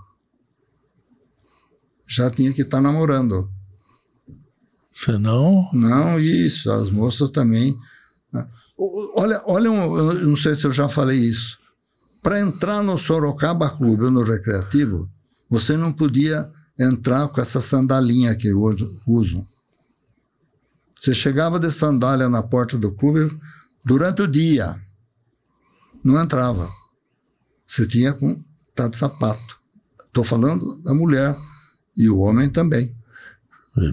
já 2.07 2.31
tinha 2.31 2.53
que 2.53 2.61
estar 2.61 2.77
tá 2.77 2.83
namorando. 2.83 3.51
Senão? 4.93 5.69
Não, 5.73 6.19
isso. 6.19 6.71
As 6.71 6.89
moças 6.89 7.29
também. 7.29 7.77
Né? 8.33 8.47
Olha, 9.15 9.41
olha 9.45 9.71
um, 9.71 9.97
eu 9.97 10.27
não 10.27 10.37
sei 10.37 10.55
se 10.55 10.65
eu 10.65 10.73
já 10.73 10.89
falei 10.89 11.19
isso. 11.19 11.59
Para 12.23 12.39
entrar 12.39 12.81
no 12.81 12.97
Sorocaba 12.97 13.69
Clube 13.69 14.05
ou 14.05 14.11
no 14.11 14.23
Recreativo, 14.23 15.09
você 15.49 15.77
não 15.77 15.93
podia 15.93 16.49
entrar 16.79 17.27
com 17.27 17.39
essa 17.39 17.61
sandalinha 17.61 18.35
que 18.35 18.51
usam. 18.51 19.47
Você 20.99 21.13
chegava 21.13 21.59
de 21.59 21.71
sandália 21.71 22.27
na 22.27 22.41
porta 22.41 22.77
do 22.77 22.93
clube 22.93 23.37
durante 23.85 24.23
o 24.23 24.27
dia. 24.27 24.75
Não 26.03 26.21
entrava. 26.21 26.69
Você 27.77 27.85
tinha 27.85 28.11
com 28.11 28.43
tá 28.73 28.87
de 28.87 28.97
sapato. 28.97 29.59
Estou 30.07 30.23
falando 30.23 30.81
da 30.81 30.95
mulher 30.95 31.37
e 31.95 32.09
o 32.09 32.17
homem 32.17 32.49
também. 32.49 32.95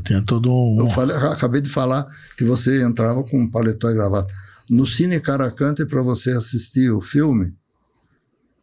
Tinha 0.03 0.23
todo 0.23 0.50
um. 0.50 0.79
Eu 0.79 0.88
falei, 0.88 1.14
acabei 1.14 1.61
de 1.61 1.69
falar 1.69 2.07
que 2.35 2.45
você 2.45 2.83
entrava 2.83 3.23
com 3.25 3.38
um 3.38 3.50
paletó 3.50 3.91
e 3.91 3.95
gravata. 3.95 4.33
No 4.71 4.87
Cine 4.87 5.21
Caracante, 5.21 5.85
para 5.85 6.00
você 6.00 6.31
assistir 6.31 6.91
o 6.91 7.03
filme, 7.03 7.55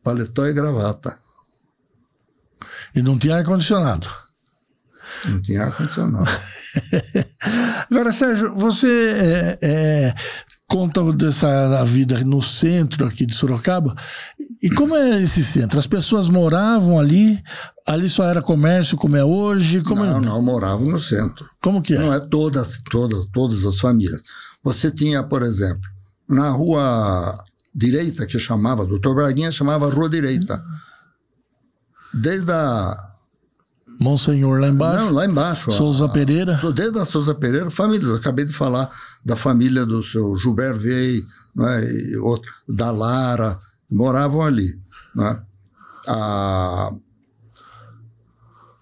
paletó 0.03 0.47
e 0.47 0.53
gravata. 0.53 1.15
E 2.95 3.03
não 3.03 3.19
tinha 3.19 3.35
ar-condicionado. 3.35 4.09
Não 5.25 5.39
tinha 5.39 5.65
ar-condicionado. 5.65 6.31
Agora, 7.91 8.11
Sérgio, 8.11 8.55
você 8.55 8.87
é, 8.87 9.59
é, 9.61 10.15
conta 10.67 11.03
dessa 11.13 11.83
vida 11.83 12.19
no 12.23 12.41
centro 12.41 13.05
aqui 13.05 13.27
de 13.27 13.35
Sorocaba. 13.35 13.95
E 14.61 14.69
como 14.69 14.95
era 14.95 15.21
esse 15.21 15.43
centro? 15.43 15.79
As 15.79 15.87
pessoas 15.87 16.29
moravam 16.29 16.99
ali? 16.99 17.41
Ali 17.87 18.07
só 18.07 18.25
era 18.25 18.41
comércio 18.41 18.95
como 18.95 19.17
é 19.17 19.25
hoje? 19.25 19.81
Como 19.81 20.05
não, 20.05 20.17
é? 20.17 20.19
não, 20.21 20.41
moravam 20.41 20.85
no 20.87 20.99
centro. 20.99 21.45
Como 21.61 21.81
que 21.81 21.95
é? 21.95 21.99
Não 21.99 22.13
é 22.13 22.19
todas, 22.19 22.79
todas, 22.89 23.25
todas 23.33 23.65
as 23.65 23.79
famílias. 23.79 24.21
Você 24.63 24.91
tinha, 24.91 25.23
por 25.23 25.41
exemplo, 25.41 25.89
na 26.29 26.49
rua 26.49 27.43
direita, 27.73 28.25
que 28.27 28.37
chamava, 28.37 28.85
doutor 28.85 29.15
Braguinha 29.15 29.51
chamava 29.51 29.89
Rua 29.89 30.09
Direita. 30.09 30.63
Desde 32.13 32.51
a 32.51 33.11
Monsenhor 33.99 34.59
lá 34.59 34.67
embaixo? 34.67 35.05
Não, 35.05 35.11
lá 35.11 35.25
embaixo. 35.25 35.71
Souza 35.71 36.05
a, 36.05 36.09
Pereira? 36.09 36.59
Desde 36.73 36.99
a 36.99 37.05
Souza 37.05 37.35
Pereira, 37.35 37.69
família. 37.71 38.15
Acabei 38.15 38.45
de 38.45 38.53
falar 38.53 38.89
da 39.23 39.35
família 39.35 39.85
do 39.85 40.03
seu 40.03 40.35
Gilberto 40.37 40.79
Vei, 40.79 41.23
é? 41.59 42.19
outro, 42.19 42.51
da 42.67 42.91
Lara, 42.91 43.59
moravam 43.91 44.41
ali. 44.41 44.79
Né? 45.15 45.43
Ah, 46.07 46.91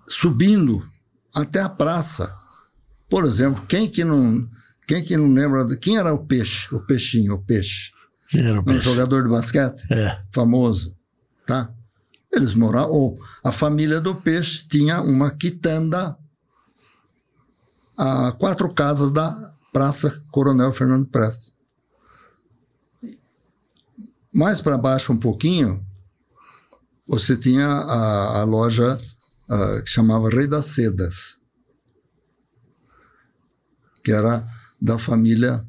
subindo 0.08 0.88
até 1.36 1.62
a 1.62 1.70
praça. 1.70 2.36
Por 3.10 3.26
exemplo, 3.26 3.66
quem 3.68 3.90
que 3.90 4.04
não, 4.04 4.48
quem 4.88 5.04
que 5.04 5.18
não 5.18 5.34
lembra 5.34 5.66
de 5.66 5.78
quem 5.78 5.98
era 5.98 6.14
o 6.14 6.26
peixe, 6.26 6.74
o 6.74 6.82
peixinho, 6.82 7.34
o 7.34 7.42
peixe? 7.42 7.92
Quem 8.30 8.46
era 8.46 8.60
o 8.60 8.64
peixe? 8.64 8.80
Um 8.80 8.94
jogador 8.94 9.24
de 9.24 9.30
basquete, 9.30 9.86
é. 9.92 10.22
famoso, 10.32 10.96
tá? 11.46 11.74
Eles 12.32 12.54
moravam, 12.54 12.92
ou 12.92 13.18
a 13.44 13.52
família 13.52 14.00
do 14.00 14.16
peixe 14.16 14.64
tinha 14.68 15.02
uma 15.02 15.32
quitanda 15.32 16.16
a 17.98 18.32
quatro 18.34 18.72
casas 18.74 19.12
da 19.12 19.30
Praça 19.74 20.24
Coronel 20.32 20.72
Fernando 20.72 21.08
Prestes. 21.08 21.54
Mais 24.40 24.62
para 24.62 24.78
baixo 24.78 25.12
um 25.12 25.18
pouquinho, 25.18 25.86
você 27.06 27.36
tinha 27.36 27.68
a, 27.68 28.40
a 28.40 28.44
loja 28.46 28.98
uh, 29.50 29.84
que 29.84 29.90
chamava 29.90 30.30
Rei 30.30 30.48
das 30.48 30.68
Sedas, 30.68 31.40
que 34.02 34.14
era 34.14 34.46
da 34.82 34.98
família 34.98 35.62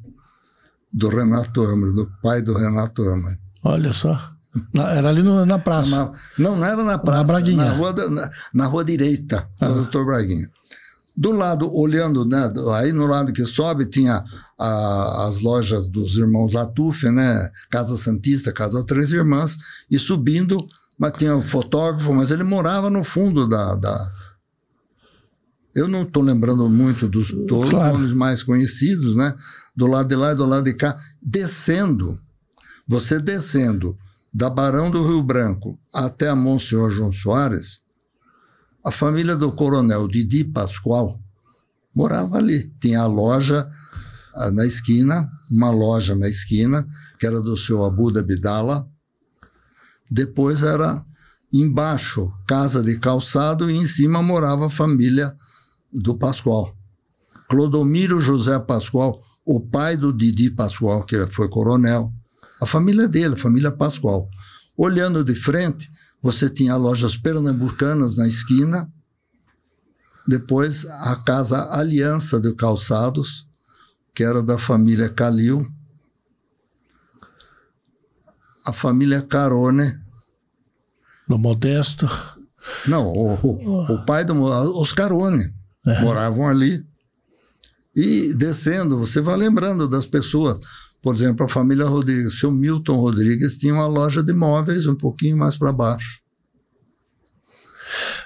do 0.93 1.09
Renato 1.09 1.61
Amor, 1.65 1.91
do 1.91 2.09
pai 2.23 2.41
do 2.41 2.53
Renato 2.53 3.01
Amor. 3.09 3.37
Olha 3.61 3.91
só. 3.91 4.31
Na, 4.73 4.89
era 4.91 5.09
ali 5.09 5.21
no, 5.21 5.45
na 5.45 5.59
praça. 5.59 5.89
Chamava, 5.89 6.13
não, 6.39 6.55
não 6.55 6.65
era 6.65 6.81
na 6.81 6.97
praça. 6.97 7.17
Na 7.19 7.23
Braguinha. 7.25 7.65
Na 7.65 7.73
rua, 7.73 7.93
na, 8.09 8.29
na 8.53 8.65
rua 8.67 8.85
direita, 8.85 9.49
ah. 9.59 9.67
do 9.67 9.75
doutor 9.75 10.05
Braguinha. 10.05 10.49
Do 11.15 11.31
lado, 11.31 11.69
olhando, 11.73 12.25
né, 12.25 12.51
aí 12.77 12.93
no 12.93 13.05
lado 13.05 13.33
que 13.33 13.45
sobe 13.45 13.85
tinha 13.85 14.23
a, 14.57 15.27
as 15.27 15.39
lojas 15.39 15.89
dos 15.89 16.15
irmãos 16.17 16.53
Latuf, 16.53 17.09
né, 17.09 17.49
Casa 17.69 17.97
Santista, 17.97 18.53
Casa 18.53 18.85
Três 18.85 19.11
Irmãs, 19.11 19.57
e 19.89 19.99
subindo, 19.99 20.57
mas 20.97 21.11
tinha 21.17 21.35
um 21.35 21.41
fotógrafo, 21.41 22.13
mas 22.13 22.31
ele 22.31 22.43
morava 22.43 22.89
no 22.89 23.03
fundo 23.03 23.47
da. 23.47 23.75
da 23.75 24.11
eu 25.75 25.87
não 25.87 26.03
estou 26.03 26.21
lembrando 26.21 26.69
muito 26.69 27.07
dos 27.07 27.29
todos 27.47 27.69
claro. 27.69 27.93
nomes 27.93 28.13
mais 28.13 28.43
conhecidos, 28.43 29.15
né? 29.15 29.33
Do 29.75 29.87
lado 29.87 30.07
de 30.07 30.15
lá 30.15 30.31
e 30.31 30.35
do 30.35 30.45
lado 30.45 30.63
de 30.63 30.73
cá, 30.73 30.97
descendo. 31.21 32.19
Você 32.87 33.19
descendo 33.19 33.97
da 34.33 34.49
Barão 34.49 34.91
do 34.91 35.05
Rio 35.05 35.23
Branco 35.23 35.79
até 35.93 36.29
a 36.29 36.35
Monsenhor 36.35 36.91
João 36.91 37.11
Soares, 37.11 37.81
a 38.83 38.91
família 38.91 39.35
do 39.35 39.51
coronel 39.51 40.07
Didi 40.07 40.43
Pascoal 40.43 41.19
morava 41.95 42.37
ali. 42.37 42.71
Tinha 42.79 43.01
a 43.01 43.05
loja 43.05 43.69
ah, 44.35 44.51
na 44.51 44.65
esquina, 44.65 45.29
uma 45.49 45.69
loja 45.69 46.15
na 46.15 46.27
esquina, 46.27 46.87
que 47.19 47.25
era 47.25 47.41
do 47.41 47.57
seu 47.57 47.83
Abuda 47.85 48.23
Bidala. 48.23 48.87
Depois 50.09 50.63
era 50.63 51.05
embaixo, 51.53 52.31
casa 52.47 52.81
de 52.81 52.97
calçado, 52.97 53.69
e 53.69 53.75
em 53.75 53.85
cima 53.85 54.21
morava 54.21 54.67
a 54.67 54.69
família 54.69 55.35
do 55.91 56.17
Pascoal. 56.17 56.75
Clodomiro 57.49 58.21
José 58.21 58.57
Pascoal, 58.59 59.21
o 59.45 59.59
pai 59.59 59.97
do 59.97 60.13
Didi 60.13 60.49
Pascoal, 60.49 61.03
que 61.03 61.27
foi 61.27 61.49
coronel. 61.49 62.09
A 62.61 62.65
família 62.65 63.07
dele, 63.07 63.33
a 63.33 63.37
família 63.37 63.71
Pascoal. 63.71 64.29
Olhando 64.77 65.23
de 65.23 65.35
frente, 65.35 65.91
você 66.21 66.49
tinha 66.49 66.75
lojas 66.75 67.17
pernambucanas 67.17 68.15
na 68.15 68.27
esquina, 68.27 68.91
depois 70.27 70.85
a 70.85 71.15
Casa 71.15 71.77
Aliança 71.77 72.39
de 72.39 72.53
Calçados, 72.55 73.47
que 74.13 74.23
era 74.23 74.43
da 74.43 74.57
família 74.57 75.09
Calil, 75.09 75.67
a 78.65 78.71
família 78.71 79.21
Carone. 79.21 79.99
No 81.27 81.37
Modesto? 81.37 82.07
Não, 82.87 83.07
o, 83.07 83.33
o, 83.33 83.93
o 83.93 84.05
pai 84.05 84.23
do. 84.23 84.35
Os 84.79 84.93
Carone 84.93 85.51
é. 85.85 86.01
moravam 86.01 86.47
ali. 86.47 86.85
E 87.95 88.33
descendo, 88.35 88.97
você 88.97 89.19
vai 89.21 89.35
lembrando 89.35 89.87
das 89.87 90.05
pessoas. 90.05 90.59
Por 91.01 91.15
exemplo, 91.15 91.45
a 91.45 91.49
família 91.49 91.85
Rodrigues, 91.85 92.39
seu 92.39 92.51
Milton 92.51 92.95
Rodrigues 92.95 93.57
tinha 93.57 93.73
uma 93.73 93.87
loja 93.87 94.23
de 94.23 94.33
móveis 94.33 94.85
um 94.85 94.95
pouquinho 94.95 95.37
mais 95.37 95.57
para 95.57 95.73
baixo. 95.73 96.21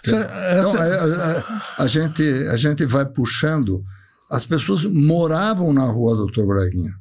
Então, 0.05 0.19
a, 0.19 0.23
a, 0.23 0.87
é, 0.87 1.39
é, 1.39 1.43
a, 1.79 1.87
gente, 1.87 2.23
a 2.51 2.57
gente 2.57 2.85
vai 2.85 3.05
puxando. 3.05 3.81
As 4.29 4.45
pessoas 4.45 4.83
moravam 4.83 5.71
na 5.71 5.85
rua 5.85 6.15
Doutor 6.15 6.47
Braguinha, 6.47 6.93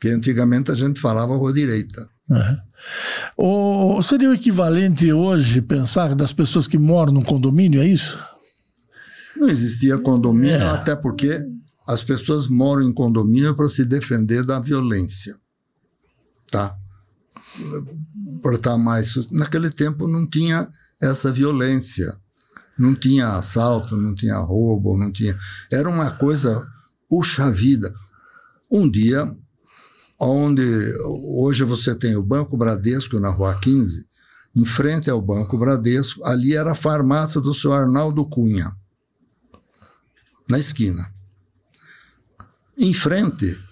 que 0.00 0.08
antigamente 0.08 0.70
a 0.70 0.74
gente 0.74 1.00
falava 1.00 1.36
rua 1.36 1.52
direita. 1.52 2.08
Uhum. 2.28 3.96
O, 3.98 4.02
seria 4.02 4.30
o 4.30 4.34
equivalente 4.34 5.12
hoje 5.12 5.60
pensar 5.60 6.14
das 6.14 6.32
pessoas 6.32 6.66
que 6.66 6.78
moram 6.78 7.12
no 7.12 7.24
condomínio, 7.24 7.80
é 7.80 7.86
isso? 7.86 8.18
Não 9.36 9.48
existia 9.48 9.98
condomínio, 9.98 10.56
é. 10.56 10.70
até 10.70 10.96
porque 10.96 11.38
as 11.90 12.04
pessoas 12.04 12.46
moram 12.46 12.82
em 12.82 12.92
condomínio 12.92 13.52
para 13.56 13.68
se 13.68 13.84
defender 13.84 14.44
da 14.44 14.60
violência. 14.60 15.36
Tá? 16.48 16.76
Para 18.40 18.54
estar 18.54 18.78
mais. 18.78 19.28
Naquele 19.32 19.68
tempo 19.70 20.06
não 20.06 20.24
tinha 20.24 20.70
essa 21.02 21.32
violência. 21.32 22.16
Não 22.78 22.94
tinha 22.94 23.28
assalto, 23.30 23.96
não 23.96 24.14
tinha 24.14 24.36
roubo, 24.36 24.96
não 24.96 25.10
tinha. 25.10 25.36
Era 25.70 25.88
uma 25.88 26.12
coisa, 26.12 26.64
puxa 27.08 27.50
vida. 27.50 27.92
Um 28.70 28.88
dia, 28.88 29.36
onde 30.20 30.62
hoje 31.42 31.64
você 31.64 31.92
tem 31.92 32.14
o 32.14 32.22
Banco 32.22 32.56
Bradesco 32.56 33.18
na 33.18 33.30
Rua 33.30 33.58
15, 33.58 34.08
em 34.54 34.64
frente 34.64 35.10
ao 35.10 35.20
Banco 35.20 35.58
Bradesco, 35.58 36.24
ali 36.24 36.54
era 36.54 36.70
a 36.70 36.76
farmácia 36.76 37.40
do 37.40 37.52
senhor 37.52 37.74
Arnaldo 37.74 38.24
Cunha, 38.28 38.70
na 40.48 40.58
esquina. 40.58 41.19
Em 42.80 42.94
frente 42.94 43.62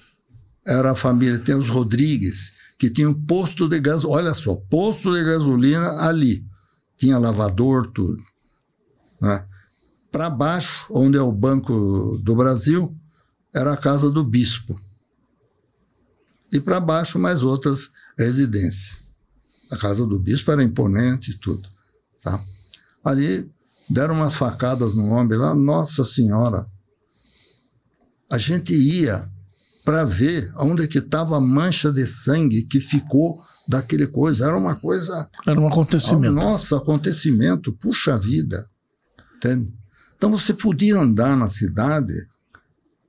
era 0.66 0.90
a 0.90 0.94
família, 0.94 1.38
tem 1.38 1.54
os 1.54 1.70
Rodrigues, 1.70 2.52
que 2.78 2.90
tinha 2.90 3.08
um 3.08 3.14
posto 3.24 3.66
de 3.66 3.80
gasolina, 3.80 4.18
olha 4.18 4.34
só, 4.34 4.54
posto 4.54 5.10
de 5.14 5.24
gasolina 5.24 6.02
ali. 6.02 6.46
Tinha 6.94 7.18
lavador, 7.18 7.90
tudo. 7.90 8.22
Né? 9.18 9.46
Para 10.12 10.28
baixo, 10.28 10.86
onde 10.90 11.16
é 11.16 11.22
o 11.22 11.32
Banco 11.32 12.18
do 12.22 12.36
Brasil, 12.36 12.94
era 13.54 13.72
a 13.72 13.76
casa 13.78 14.10
do 14.10 14.22
bispo. 14.22 14.78
E 16.52 16.60
para 16.60 16.78
baixo, 16.78 17.18
mais 17.18 17.42
outras 17.42 17.88
residências. 18.18 19.08
A 19.72 19.76
casa 19.78 20.04
do 20.04 20.18
bispo 20.18 20.50
era 20.52 20.62
imponente 20.62 21.30
e 21.30 21.38
tudo. 21.38 21.66
Tá? 22.22 22.44
Ali 23.02 23.50
deram 23.88 24.16
umas 24.16 24.34
facadas 24.34 24.92
no 24.92 25.06
homem 25.06 25.38
lá, 25.38 25.54
Nossa 25.54 26.04
Senhora, 26.04 26.66
a 28.30 28.38
gente 28.38 28.74
ia 28.74 29.28
para 29.84 30.04
ver 30.04 30.52
onde 30.58 30.86
que 30.86 30.98
estava 30.98 31.38
a 31.38 31.40
mancha 31.40 31.90
de 31.90 32.06
sangue 32.06 32.64
que 32.64 32.78
ficou 32.78 33.40
daquele 33.66 34.06
coisa. 34.06 34.46
Era 34.46 34.56
uma 34.56 34.76
coisa. 34.76 35.30
Era 35.46 35.58
um 35.58 35.66
acontecimento. 35.66 36.34
Nossa, 36.34 36.76
acontecimento, 36.76 37.72
puxa 37.72 38.18
vida. 38.18 38.58
Entende? 39.36 39.72
Então 40.16 40.30
você 40.30 40.52
podia 40.52 40.98
andar 40.98 41.36
na 41.36 41.48
cidade 41.48 42.12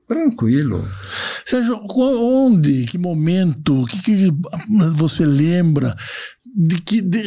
tranquilo. 0.08 0.80
Sérgio, 1.46 1.80
onde, 1.96 2.86
que 2.86 2.98
momento, 2.98 3.84
o 3.84 3.86
que, 3.86 4.02
que 4.02 4.34
você 4.96 5.26
lembra 5.26 5.96
de 6.56 6.82
que 6.82 7.01
de, 7.01 7.20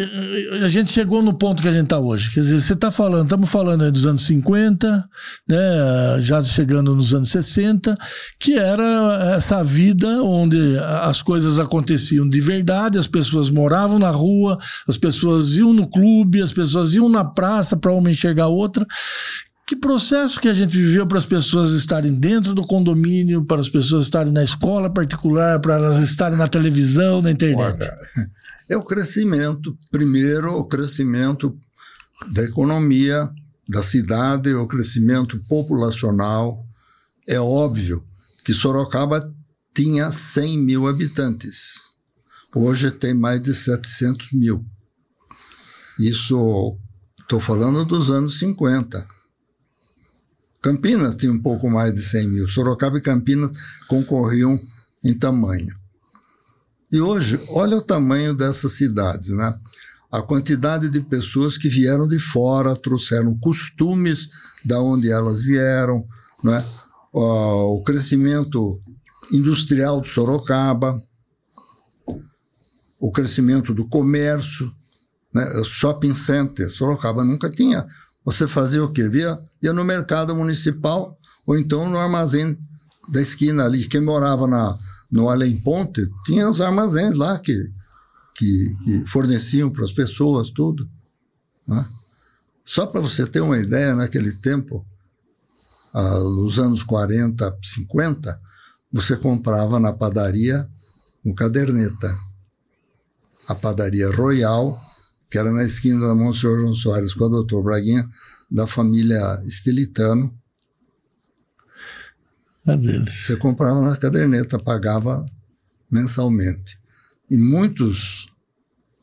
a 0.63 0.69
gente 0.69 0.91
chegou 0.91 1.23
no 1.23 1.33
ponto 1.33 1.63
que 1.63 1.69
a 1.69 1.73
gente 1.73 1.85
está 1.85 1.99
hoje. 1.99 2.31
Quer 2.33 2.41
dizer, 2.41 2.61
você 2.61 2.73
está 2.73 2.91
falando, 2.91 3.25
estamos 3.25 3.51
falando 3.51 3.91
dos 3.91 4.07
anos 4.07 4.23
50, 4.23 5.09
né, 5.49 5.57
já 6.21 6.43
chegando 6.43 6.95
nos 6.95 7.15
anos 7.15 7.31
60, 7.31 7.97
que 8.39 8.55
era 8.55 9.35
essa 9.37 9.63
vida 9.63 10.23
onde 10.23 10.59
as 10.79 11.23
coisas 11.23 11.59
aconteciam 11.59 12.29
de 12.29 12.41
verdade, 12.41 12.99
as 12.99 13.07
pessoas 13.07 13.51
moravam 13.51 13.99
na 13.99 14.11
rua, 14.11 14.59
as 14.89 14.97
pessoas 14.97 15.57
iam 15.57 15.73
no 15.73 15.89
clube, 15.89 16.43
as 16.43 16.53
pessoas 16.53 16.95
iam 16.95 17.09
na 17.09 17.25
praça 17.25 17.77
para 17.77 17.93
uma 17.93 18.11
enxergar 18.11 18.49
outra. 18.49 18.87
Que 19.67 19.77
processo 19.77 20.39
que 20.39 20.49
a 20.49 20.53
gente 20.53 20.77
viveu 20.77 21.07
para 21.07 21.17
as 21.17 21.25
pessoas 21.25 21.71
estarem 21.71 22.13
dentro 22.13 22.53
do 22.53 22.67
condomínio, 22.67 23.45
para 23.45 23.61
as 23.61 23.69
pessoas 23.69 24.05
estarem 24.05 24.33
na 24.33 24.43
escola 24.43 24.93
particular, 24.93 25.61
para 25.61 25.77
elas 25.77 25.99
estarem 25.99 26.37
na 26.37 26.47
televisão, 26.47 27.23
na 27.23 27.31
internet? 27.31 27.81
Olha, 27.81 27.91
é 28.69 28.77
o 28.77 28.85
crescimento. 28.85 29.77
Primeiro, 29.91 30.59
o 30.59 30.65
crescimento 30.65 31.57
da 32.33 32.43
economia 32.43 33.31
da 33.69 33.83
cidade, 33.83 34.53
o 34.55 34.67
crescimento 34.67 35.41
populacional. 35.49 36.67
É 37.27 37.41
óbvio 37.41 38.05
que 38.45 38.53
Sorocaba 38.53 39.21
tinha 39.75 40.11
100 40.11 40.59
mil 40.59 40.87
habitantes. 40.87 41.93
Hoje 42.55 42.91
tem 42.91 43.15
mais 43.15 43.41
de 43.41 43.55
700 43.55 44.33
mil. 44.33 44.65
Isso, 45.99 46.79
estou 47.21 47.41
falando 47.41 47.85
dos 47.85 48.11
anos 48.11 48.39
50. 48.39 49.07
Campinas 50.61 51.17
tinha 51.17 51.33
um 51.33 51.41
pouco 51.41 51.71
mais 51.71 51.95
de 51.95 52.03
100 52.03 52.29
mil. 52.29 52.49
Sorocaba 52.49 52.99
e 52.99 53.01
Campinas 53.01 53.51
concorriam 53.89 54.61
em 55.03 55.15
tamanho. 55.15 55.82
E 56.93 57.01
hoje, 57.01 57.41
olha 57.49 57.77
o 57.77 57.83
tamanho 57.83 58.35
dessas 58.35 58.73
cidades, 58.73 59.31
né? 59.31 59.59
A 60.13 60.21
quantidade 60.21 60.91
de 60.91 61.01
pessoas 61.01 61.57
que 61.57 61.69
vieram 61.69 62.07
de 62.07 62.21
fora, 62.21 62.77
trouxeram 62.77 63.39
costumes 63.39 64.29
da 64.65 64.79
onde 64.79 65.11
elas 65.11 65.41
vieram, 65.41 66.07
né? 66.45 66.65
O 67.13 67.83
crescimento 67.83 68.81
industrial 69.33 70.01
de 70.03 70.09
Sorocaba, 70.09 71.03
o 73.01 73.11
crescimento 73.11 73.73
do 73.73 73.89
comércio, 73.89 74.71
né? 75.35 75.45
shopping 75.65 76.15
center. 76.15 76.71
Sorocaba 76.71 77.25
nunca 77.25 77.49
tinha 77.49 77.85
você 78.25 78.47
fazia 78.47 78.83
o 78.85 78.93
quê? 78.93 79.09
Via, 79.09 79.39
ia 79.63 79.73
no 79.73 79.85
mercado 79.85 80.35
municipal 80.35 81.17
ou 81.47 81.59
então 81.59 81.89
no 81.89 81.99
armazém 81.99 82.57
da 83.09 83.21
esquina 83.21 83.65
ali. 83.65 83.87
Quem 83.89 84.01
morava 84.01 84.47
na, 84.47 84.79
no 85.11 85.29
Além 85.29 85.61
Ponte 85.63 86.09
tinha 86.25 86.49
os 86.49 86.61
armazéns 86.61 87.17
lá 87.17 87.39
que, 87.39 87.55
que, 88.35 88.77
que 88.85 89.07
forneciam 89.09 89.71
para 89.71 89.85
as 89.85 89.93
pessoas 89.93 90.51
tudo. 90.51 90.89
Né? 91.67 91.89
Só 92.65 92.87
para 92.87 93.01
você 93.01 93.27
ter 93.27 93.41
uma 93.41 93.59
ideia, 93.59 93.95
naquele 93.95 94.33
tempo, 94.33 94.85
ah, 95.95 96.19
nos 96.21 96.59
anos 96.59 96.83
40, 96.83 97.59
50, 97.63 98.41
você 98.93 99.17
comprava 99.17 99.81
na 99.81 99.93
padaria 99.93 100.69
um 101.25 101.35
caderneta. 101.35 102.17
A 103.49 103.55
padaria 103.55 104.11
Royal 104.15 104.81
que 105.33 105.39
era 105.39 105.51
na 105.51 105.65
esquina 105.65 106.09
da 106.09 106.15
Monsenhor 106.15 106.59
João 106.59 106.75
Soares 106.75 107.15
com 107.15 107.25
a 107.25 107.29
doutor 107.29 107.63
Braguinha, 107.65 108.07
da 108.51 108.67
família 108.67 109.19
Estilitano. 109.47 110.31
É 112.67 112.77
deles. 112.77 113.27
Você 113.27 113.37
comprava 113.37 113.81
na 113.83 113.97
caderneta, 113.97 114.59
pagava 114.59 115.25
mensalmente. 115.91 116.79
E 117.31 117.37
muitos 117.37 118.27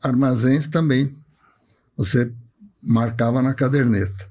armazéns 0.02 0.66
também 0.66 1.14
você 1.96 2.32
marcava 2.82 3.42
na 3.42 3.54
caderneta. 3.54 4.30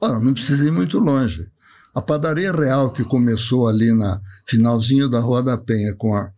Ora, 0.00 0.20
não 0.20 0.32
precisa 0.32 0.66
ir 0.66 0.70
muito 0.70 0.98
longe. 0.98 1.50
A 1.94 2.02
padaria 2.02 2.52
real 2.52 2.92
que 2.92 3.02
começou 3.02 3.66
ali 3.66 3.92
na 3.94 4.20
finalzinho 4.46 5.08
da 5.08 5.18
Rua 5.18 5.42
da 5.42 5.56
Penha 5.56 5.94
com 5.94 6.14
a 6.14 6.30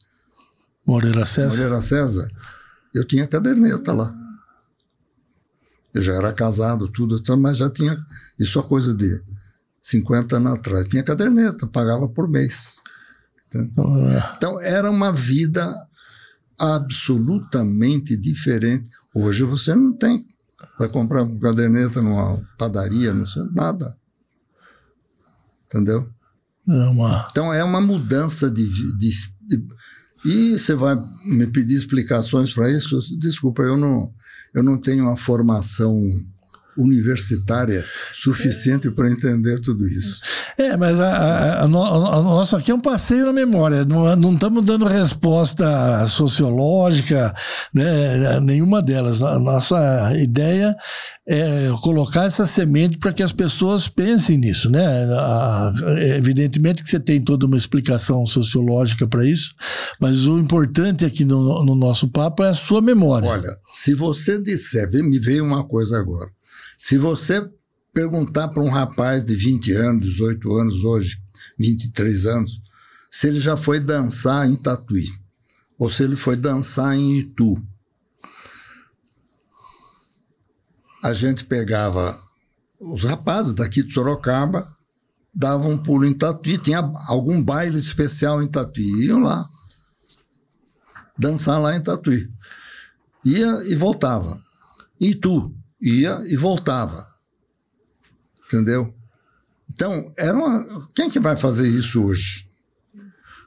Moreira 0.87 1.27
César, 1.27 1.49
Moreira 1.51 1.83
César 1.83 2.31
eu 2.95 3.05
tinha 3.05 3.27
caderneta 3.27 3.93
lá. 3.93 4.13
Eu 5.95 6.03
já 6.03 6.15
era 6.15 6.33
casado, 6.33 6.89
tudo, 6.89 7.21
mas 7.39 7.57
já 7.57 7.71
tinha. 7.71 7.97
Isso 8.39 8.59
é 8.59 8.63
coisa 8.63 8.95
de 8.95 9.23
50 9.83 10.37
anos 10.37 10.53
atrás. 10.55 10.89
Tinha 10.89 11.03
caderneta, 11.03 11.67
pagava 11.67 12.09
por 12.09 12.29
mês. 12.29 12.81
Então, 14.37 14.61
era 14.61 14.91
uma 14.91 15.13
vida 15.13 15.75
absolutamente 16.59 18.17
diferente. 18.17 18.91
Hoje 19.15 19.43
você 19.45 19.75
não 19.75 19.93
tem. 19.93 20.27
Vai 20.79 20.89
comprar 20.89 21.23
uma 21.23 21.39
caderneta 21.41 22.03
numa 22.03 22.43
padaria, 22.59 23.15
não 23.15 23.27
sei, 23.27 23.43
nada. 23.53 23.97
Entendeu? 25.67 26.09
É 26.69 26.89
uma... 26.89 27.29
Então 27.31 27.53
é 27.53 27.65
uma 27.65 27.81
mudança 27.81 28.51
de, 28.51 28.67
de, 28.99 29.33
de 29.47 29.69
e 30.25 30.59
você 30.59 30.75
vai 30.75 30.97
me 31.25 31.47
pedir 31.47 31.77
explicações 31.77 32.53
para 32.53 32.71
isso? 32.71 32.99
Desculpa, 33.19 33.63
eu 33.63 33.77
não, 33.77 34.13
eu 34.55 34.63
não 34.63 34.77
tenho 34.77 35.05
uma 35.05 35.17
formação 35.17 35.95
universitária 36.79 37.85
suficiente 38.13 38.91
para 38.91 39.11
entender 39.11 39.61
tudo 39.61 39.87
isso. 39.87 40.23
É, 40.57 40.77
mas 40.77 40.99
a, 41.01 41.09
a, 41.09 41.61
a, 41.61 41.65
a 41.65 41.69
nossa 42.23 42.57
aqui 42.57 42.71
é 42.71 42.75
um 42.75 42.81
passeio 42.81 43.27
na 43.27 43.33
memória. 43.33 43.85
Não, 43.85 44.15
não 44.17 44.35
estamos 44.35 44.65
dando 44.65 44.85
resposta 44.85 46.07
sociológica, 46.07 47.35
né, 47.75 48.41
nenhuma 48.41 48.81
delas. 48.81 49.21
A 49.23 49.39
nossa 49.39 50.13
ideia 50.17 50.77
é 51.29 51.69
colocar 51.83 52.25
essa 52.25 52.47
semente 52.47 52.97
para 52.97 53.13
que 53.13 53.23
as 53.23 53.33
pessoas 53.33 53.87
pensem 53.87 54.39
nisso, 54.39 54.71
né? 54.71 55.07
evidentemente 56.17 56.83
que 56.83 56.89
você 56.89 56.99
tem 56.99 57.21
toda 57.21 57.45
uma 57.45 57.57
explicação 57.57 58.25
sociológica 58.25 59.07
para 59.07 59.27
isso, 59.27 59.55
mas 60.01 60.27
o 60.27 60.39
importante 60.39 61.05
aqui 61.05 61.27
no, 61.27 61.65
no 61.65 61.75
nosso 61.75 62.09
papo 62.09 62.43
é 62.43 62.49
a 62.49 62.55
sua 62.55 62.81
memória. 62.81 63.29
Olha, 63.29 63.57
se 63.73 63.95
você 63.95 64.43
disser, 64.43 64.89
me 64.91 65.19
veio 65.19 65.45
uma 65.45 65.65
coisa 65.65 65.99
agora. 65.99 66.31
Se 66.79 66.97
você 66.97 67.51
perguntar 67.93 68.49
para 68.49 68.63
um 68.63 68.71
rapaz 68.71 69.25
de 69.25 69.35
20 69.35 69.73
anos, 69.73 70.07
18 70.07 70.55
anos 70.55 70.85
hoje, 70.85 71.21
23 71.59 72.27
anos, 72.27 72.63
se 73.11 73.27
ele 73.27 73.41
já 73.41 73.57
foi 73.57 73.81
dançar 73.81 74.49
em 74.49 74.55
Tatuí, 74.55 75.09
ou 75.77 75.91
se 75.91 76.05
ele 76.05 76.15
foi 76.15 76.37
dançar 76.37 76.97
em 76.97 77.19
Itu, 77.19 77.61
a 81.03 81.13
gente 81.13 81.45
pegava 81.45 82.23
os 82.79 83.03
rapazes 83.03 83.55
daqui 83.55 83.83
de 83.83 83.93
Sorocaba, 83.93 84.73
davam 85.35 85.73
um 85.73 85.79
pulo 85.79 86.05
em 86.05 86.15
Tatuí, 86.15 86.59
tinha 86.59 86.79
algum 87.09 87.43
baile 87.43 87.77
especial 87.77 88.41
em 88.41 88.47
Tatuí, 88.47 89.07
iam 89.07 89.19
lá 89.19 89.51
dançar 91.19 91.61
lá 91.61 91.75
em 91.75 91.83
Tatuí. 91.83 92.31
Ia 93.25 93.65
e 93.65 93.75
voltava. 93.75 94.41
E 95.01 95.15
tu 95.15 95.53
ia 95.81 96.23
e 96.27 96.37
voltava. 96.37 97.09
Entendeu? 98.45 98.95
Então, 99.71 100.13
era 100.17 100.37
uma... 100.37 100.89
quem 100.95 101.11
que 101.11 101.21
vai 101.21 101.37
fazer 101.37 101.69
isso 101.69 102.03
hoje? 102.03 102.49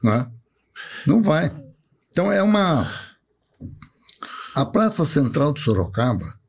Não, 0.02 0.12
é? 0.12 0.30
Não 1.06 1.22
vai. 1.22 1.52
Então, 2.10 2.30
é 2.30 2.42
uma. 2.42 2.90
A 4.54 4.64
Praça 4.64 5.04
Central 5.04 5.52
de 5.52 5.60
Sorocaba 5.60 6.40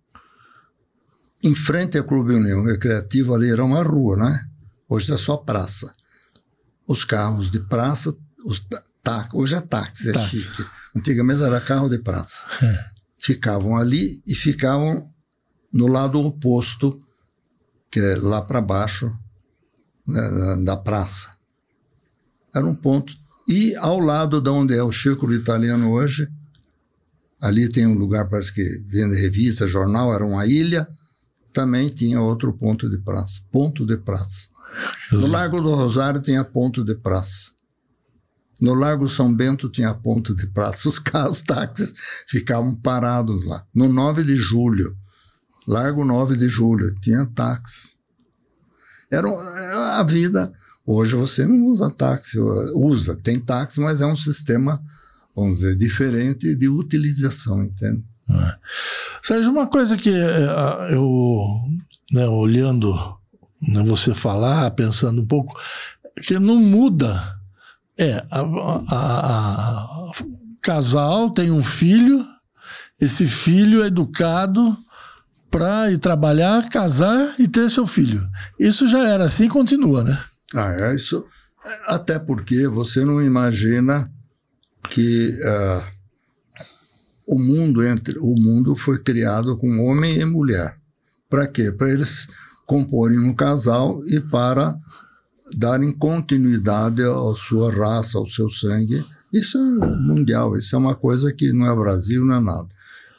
em 1.43 1.54
frente 1.54 1.98
ao 1.98 2.06
Clube 2.06 2.34
União 2.34 2.63
Recreativo, 2.63 3.36
ali 3.36 3.52
era 3.52 3.63
uma 3.63 3.84
rua, 3.84 4.15
né? 4.15 4.46
Hoje 4.89 5.12
é 5.12 5.17
só 5.17 5.36
praça. 5.36 5.93
Os 6.88 7.04
carros 7.04 7.52
de 7.52 7.60
praça, 7.60 8.15
os 8.46 8.62
tá, 9.04 9.28
hoje 9.34 9.56
é 9.56 9.62
táxi, 9.62 10.10
é 10.10 10.13
táxi. 10.13 10.39
chique. 10.39 10.65
Antigamente 10.96 11.43
era 11.43 11.60
carro 11.60 11.89
de 11.89 12.00
praça. 12.00 12.48
É. 12.62 12.86
Ficavam 13.19 13.76
ali 13.76 14.22
e 14.26 14.36
ficavam 14.36 15.12
no 15.73 15.88
lado 15.88 16.19
oposto, 16.19 16.97
que 17.91 17.99
é 17.99 18.15
lá 18.17 18.41
para 18.41 18.62
baixo 18.62 19.12
né, 20.07 20.63
da 20.63 20.77
praça. 20.77 21.29
Era 22.55 22.65
um 22.65 22.75
ponto. 22.75 23.13
E 23.47 23.75
ao 23.77 23.99
lado 23.99 24.39
de 24.39 24.49
onde 24.49 24.75
é 24.75 24.83
o 24.83 24.91
Chico 24.91 25.31
Italiano 25.33 25.91
hoje, 25.91 26.29
ali 27.41 27.67
tem 27.67 27.88
um 27.88 27.97
lugar, 27.97 28.29
parece 28.29 28.53
que 28.53 28.63
vende 28.88 29.15
revista, 29.15 29.67
jornal, 29.67 30.13
era 30.13 30.25
uma 30.25 30.45
ilha 30.45 30.88
também 31.53 31.88
tinha 31.89 32.19
outro 32.19 32.51
ponto 32.51 32.89
de 32.89 32.97
praça. 32.97 33.41
Ponto 33.51 33.86
de 33.86 33.95
praça. 33.97 34.49
No 35.12 35.27
Largo 35.27 35.62
do 35.62 35.69
Rosário 35.69 36.19
tinha 36.19 36.43
ponto 36.43 36.83
de 36.83 36.95
praça. 36.95 37.51
No 38.59 38.73
Largo 38.73 39.07
São 39.07 39.33
Bento 39.33 39.69
tinha 39.69 39.93
ponto 39.93 40.33
de 40.33 40.47
praça. 40.47 40.89
Os 40.89 40.97
carros, 40.99 41.43
táxis 41.43 41.93
ficavam 42.27 42.75
parados 42.75 43.43
lá. 43.45 43.63
No 43.73 43.88
9 43.88 44.23
de 44.23 44.36
julho, 44.36 44.97
Largo 45.67 46.04
9 46.04 46.38
de 46.38 46.47
julho, 46.47 46.93
tinha 47.02 47.26
táxi. 47.28 47.95
Era 49.12 49.30
a 49.99 50.04
vida. 50.04 50.52
Hoje 50.86 51.15
você 51.15 51.45
não 51.45 51.65
usa 51.65 51.89
táxi, 51.91 52.38
usa, 52.76 53.15
tem 53.15 53.39
táxi, 53.39 53.80
mas 53.80 54.02
é 54.02 54.06
um 54.06 54.15
sistema, 54.15 54.82
vamos 55.36 55.60
dizer, 55.60 55.76
diferente 55.76 56.56
de 56.56 56.67
utilização, 56.67 57.63
entende? 57.63 58.06
É. 58.30 58.56
Sérgio, 59.23 59.52
uma 59.52 59.67
coisa 59.67 59.95
que 59.95 60.10
é, 60.10 60.93
eu, 60.93 61.45
né, 62.12 62.28
olhando 62.28 62.93
né, 63.62 63.84
você 63.86 64.13
falar, 64.13 64.71
pensando 64.71 65.21
um 65.21 65.26
pouco, 65.26 65.58
que 66.21 66.38
não 66.39 66.58
muda. 66.58 67.38
É, 67.97 68.26
a, 68.32 68.39
a, 68.39 68.84
a, 68.89 70.12
casal 70.62 71.30
tem 71.30 71.52
um 71.52 71.62
filho, 71.62 72.26
esse 72.99 73.28
filho 73.28 73.84
é 73.84 73.88
educado 73.88 74.78
para 75.53 75.91
ir 75.91 75.99
trabalhar, 75.99 76.67
casar 76.67 77.35
e 77.37 77.47
ter 77.47 77.69
seu 77.69 77.85
filho. 77.85 78.27
Isso 78.59 78.87
já 78.87 79.07
era 79.07 79.25
assim 79.25 79.45
e 79.45 79.49
continua, 79.49 80.03
né? 80.03 80.19
Ah, 80.55 80.73
é 80.73 80.95
isso. 80.95 81.23
Até 81.85 82.17
porque 82.17 82.67
você 82.67 83.05
não 83.05 83.21
imagina 83.21 84.11
que 84.89 85.29
uh, 85.29 85.83
o 87.27 87.39
mundo 87.39 87.85
entre 87.85 88.17
o 88.17 88.33
mundo 88.33 88.75
foi 88.75 88.97
criado 88.97 89.55
com 89.55 89.67
homem 89.85 90.21
e 90.21 90.25
mulher. 90.25 90.75
Para 91.29 91.45
quê? 91.45 91.71
Para 91.71 91.91
eles 91.91 92.27
comporem 92.65 93.19
um 93.19 93.33
casal 93.35 93.95
e 94.07 94.19
para 94.21 94.75
darem 95.55 95.91
continuidade 95.91 97.03
à 97.03 97.35
sua 97.35 97.71
raça, 97.71 98.17
ao 98.17 98.25
seu 98.25 98.49
sangue. 98.49 99.05
Isso 99.31 99.59
é 99.59 99.61
mundial, 100.01 100.57
isso 100.57 100.75
é 100.75 100.79
uma 100.79 100.95
coisa 100.95 101.31
que 101.31 101.53
não 101.53 101.71
é 101.71 101.75
Brasil, 101.75 102.25
não 102.25 102.37
é 102.37 102.39
nada. 102.39 102.67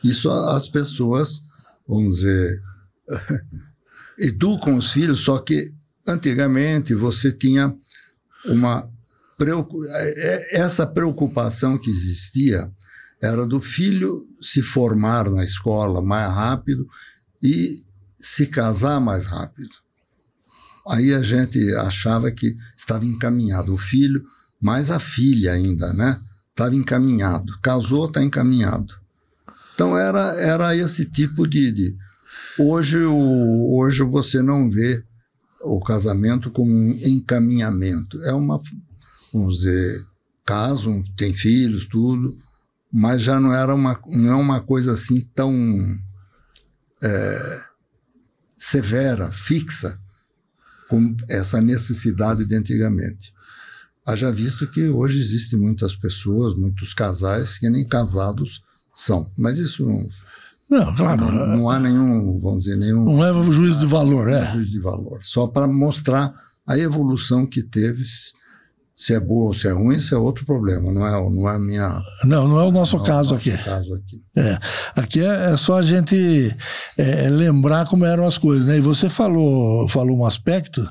Isso 0.03 0.29
as 0.29 0.67
pessoas, 0.67 1.44
vamos 1.87 2.17
dizer, 2.17 2.63
educam 4.19 4.75
os 4.75 4.93
filhos, 4.93 5.21
só 5.21 5.39
que 5.39 5.73
antigamente 6.07 6.95
você 6.95 7.33
tinha 7.33 7.75
uma 8.47 8.89
é, 9.41 10.57
é, 10.57 10.61
essa 10.61 10.87
preocupação 10.87 11.77
que 11.77 11.91
existia 11.91 12.71
era 13.21 13.47
do 13.47 13.61
filho 13.61 14.29
se 14.41 14.63
formar 14.63 15.29
na 15.29 15.43
escola 15.43 16.01
mais 16.01 16.31
rápido 16.33 16.87
e 17.43 17.85
se 18.21 18.47
casar 18.47 19.01
mais 19.01 19.27
rápido. 19.27 19.75
Aí 20.89 21.15
a 21.15 21.23
gente 21.23 21.59
achava 21.77 22.31
que 22.31 22.55
estava 22.77 23.05
encaminhado 23.05 23.75
o 23.75 23.79
filho, 23.79 24.23
mais 24.61 24.91
a 24.91 25.01
filha 25.01 25.53
ainda, 25.53 25.93
né? 25.95 26.21
Estava 26.51 26.75
encaminhado. 26.75 27.59
Casou, 27.61 28.07
está 28.07 28.23
encaminhado. 28.23 28.95
Então 29.75 29.97
era, 29.97 30.35
era 30.41 30.77
esse 30.77 31.07
tipo 31.07 31.47
de, 31.47 31.73
de. 31.73 31.97
Hoje, 32.59 32.99
o, 32.99 33.77
hoje 33.77 34.03
você 34.05 34.41
não 34.41 34.71
vê 34.71 35.05
o 35.61 35.83
casamento 35.83 36.51
como 36.51 36.71
um 36.71 36.93
encaminhamento. 37.03 38.23
É 38.23 38.33
uma, 38.33 38.59
vamos 39.33 39.59
dizer, 39.59 40.07
casam, 40.45 41.03
tem 41.17 41.35
filhos, 41.35 41.87
tudo, 41.89 42.37
mas 42.93 43.23
já 43.23 43.41
não 43.41 43.53
era 43.53 43.75
uma, 43.75 44.01
não 44.07 44.31
é 44.31 44.37
uma 44.37 44.61
coisa 44.61 44.93
assim 44.93 45.21
tão 45.35 45.53
é, 47.03 47.61
severa, 48.57 49.31
fixa, 49.33 49.99
como 50.89 51.17
essa 51.29 51.61
necessidade 51.61 52.45
de 52.45 52.55
antigamente. 52.55 53.35
Haja 54.07 54.31
visto 54.31 54.69
que 54.69 54.89
hoje 54.89 55.19
existem 55.19 55.59
muitas 55.59 55.97
pessoas, 55.97 56.55
muitos 56.55 56.93
casais 56.93 57.59
que 57.59 57.69
nem 57.71 57.89
casados 57.89 58.63
são, 58.95 59.31
mas 59.37 59.59
isso 59.59 59.85
não. 59.87 60.07
Não, 60.71 60.95
claro. 60.95 61.31
Não, 61.31 61.57
não 61.59 61.71
há 61.71 61.79
nenhum, 61.79 62.41
vamos 62.41 62.65
dizer, 62.65 62.77
nenhum. 62.77 63.05
Não 63.05 63.21
leva 63.21 63.39
o 63.39 63.53
juízo 63.53 63.79
de 63.81 63.87
valor, 63.87 64.29
é. 64.31 64.53
Juízo 64.53 64.71
de 64.71 64.81
valor. 64.81 65.21
Só 65.23 65.47
para 65.47 65.67
mostrar 65.67 66.33
a 66.67 66.79
evolução 66.79 67.45
que 67.45 67.63
teve 67.63 68.03
se 68.97 69.13
é 69.13 69.19
boa 69.19 69.49
ou 69.49 69.55
se 69.55 69.67
é 69.67 69.73
ruim, 69.73 69.97
isso 69.97 70.15
é 70.15 70.19
outro 70.19 70.45
problema, 70.47 70.93
não 70.93 71.07
é, 71.07 71.11
não 71.11 71.49
é 71.49 71.57
a 71.57 71.59
minha. 71.59 72.01
Não, 72.25 72.47
não 72.47 72.61
é 72.61 72.65
o 72.65 72.71
nosso, 72.71 72.97
não 72.97 73.05
caso, 73.05 73.35
é 73.35 73.37
o 73.37 73.37
nosso 73.37 73.51
aqui. 73.51 73.65
caso 73.65 73.95
aqui. 73.95 74.25
É, 74.37 74.59
aqui 74.95 75.21
é, 75.21 75.53
é 75.53 75.57
só 75.57 75.79
a 75.79 75.83
gente 75.83 76.57
é, 76.97 77.29
lembrar 77.29 77.87
como 77.87 78.05
eram 78.05 78.25
as 78.25 78.39
coisas, 78.39 78.65
né? 78.67 78.79
E 78.79 78.81
você 78.81 79.09
falou, 79.09 79.89
falou 79.89 80.17
um 80.17 80.25
aspecto, 80.25 80.89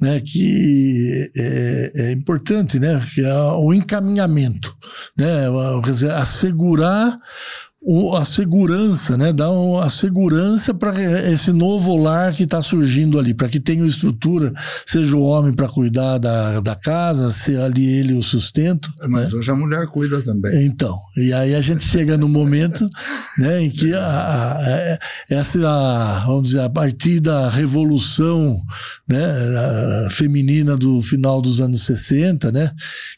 né, 0.00 0.20
que 0.20 1.30
é, 1.36 1.92
é 1.94 2.12
importante, 2.12 2.78
né? 2.78 3.06
Que 3.14 3.22
é 3.22 3.34
o 3.34 3.74
encaminhamento, 3.74 4.74
né? 5.16 5.46
Quer 5.84 5.90
dizer, 5.90 6.10
assegurar 6.12 7.16
o, 7.84 8.14
a 8.16 8.24
segurança, 8.24 9.16
né? 9.16 9.32
Dar 9.32 9.50
a 9.82 9.88
segurança 9.88 10.72
para 10.72 10.92
esse 11.28 11.52
novo 11.52 11.96
lar 11.96 12.32
que 12.32 12.44
está 12.44 12.62
surgindo 12.62 13.18
ali, 13.18 13.34
para 13.34 13.48
que 13.48 13.58
tenha 13.58 13.84
estrutura, 13.84 14.52
seja 14.86 15.16
o 15.16 15.22
homem 15.22 15.52
para 15.52 15.68
cuidar 15.68 16.18
da, 16.18 16.60
da 16.60 16.76
casa, 16.76 17.32
se 17.32 17.56
ali 17.56 17.84
ele 17.84 18.14
o 18.14 18.22
sustento. 18.22 18.92
Mas 19.08 19.32
né? 19.32 19.38
hoje 19.38 19.50
a 19.50 19.56
mulher 19.56 19.86
cuida 19.88 20.22
também. 20.22 20.64
Então, 20.64 20.96
e 21.16 21.32
aí 21.32 21.56
a 21.56 21.60
gente 21.60 21.82
chega 21.82 22.16
no 22.16 22.28
momento 22.28 22.88
né, 23.36 23.62
em 23.62 23.70
que 23.70 23.92
a, 23.94 24.06
a, 24.06 24.62
é, 24.64 24.98
essa, 25.28 25.58
a, 25.68 26.24
vamos 26.24 26.42
dizer, 26.44 26.60
a 26.60 26.70
partir 26.70 27.18
da 27.18 27.50
revolução 27.50 28.56
né, 29.08 30.08
feminina 30.10 30.76
do 30.76 31.02
final 31.02 31.42
dos 31.42 31.58
anos 31.58 31.82
60, 31.84 32.52
né, 32.52 32.70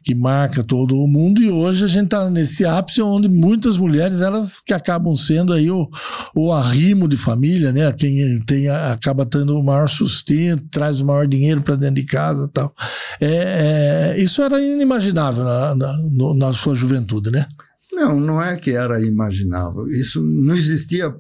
que 0.02 0.14
marca 0.14 0.62
todo 0.62 0.96
o 0.96 1.06
mundo, 1.06 1.42
e 1.42 1.50
hoje 1.50 1.84
a 1.84 1.88
gente 1.88 2.06
está 2.06 2.30
nesse 2.30 2.64
ápice 2.64 3.02
onde 3.02 3.28
muitas 3.28 3.76
mulheres 3.76 4.22
elas 4.22 4.53
que 4.64 4.74
acabam 4.74 5.14
sendo 5.14 5.52
aí 5.52 5.70
o, 5.70 5.88
o 6.34 6.52
arrimo 6.52 7.08
de 7.08 7.16
família, 7.16 7.72
né? 7.72 7.92
Quem 7.92 8.38
tem, 8.44 8.68
acaba 8.68 9.24
tendo 9.24 9.58
o 9.58 9.62
maior 9.62 9.88
sustento, 9.88 10.64
traz 10.70 11.00
o 11.00 11.06
maior 11.06 11.26
dinheiro 11.26 11.62
para 11.62 11.76
dentro 11.76 11.96
de 11.96 12.04
casa 12.04 12.48
tal. 12.52 12.74
É, 13.20 14.14
é, 14.16 14.22
isso 14.22 14.42
era 14.42 14.60
inimaginável 14.60 15.44
na, 15.44 15.74
na, 15.74 15.98
na 16.36 16.52
sua 16.52 16.74
juventude, 16.74 17.30
né? 17.30 17.46
Não, 17.92 18.18
não 18.18 18.42
é 18.42 18.56
que 18.56 18.72
era 18.72 19.00
imaginável. 19.00 19.86
Isso 19.86 20.20
não 20.22 20.54
existia 20.54 21.14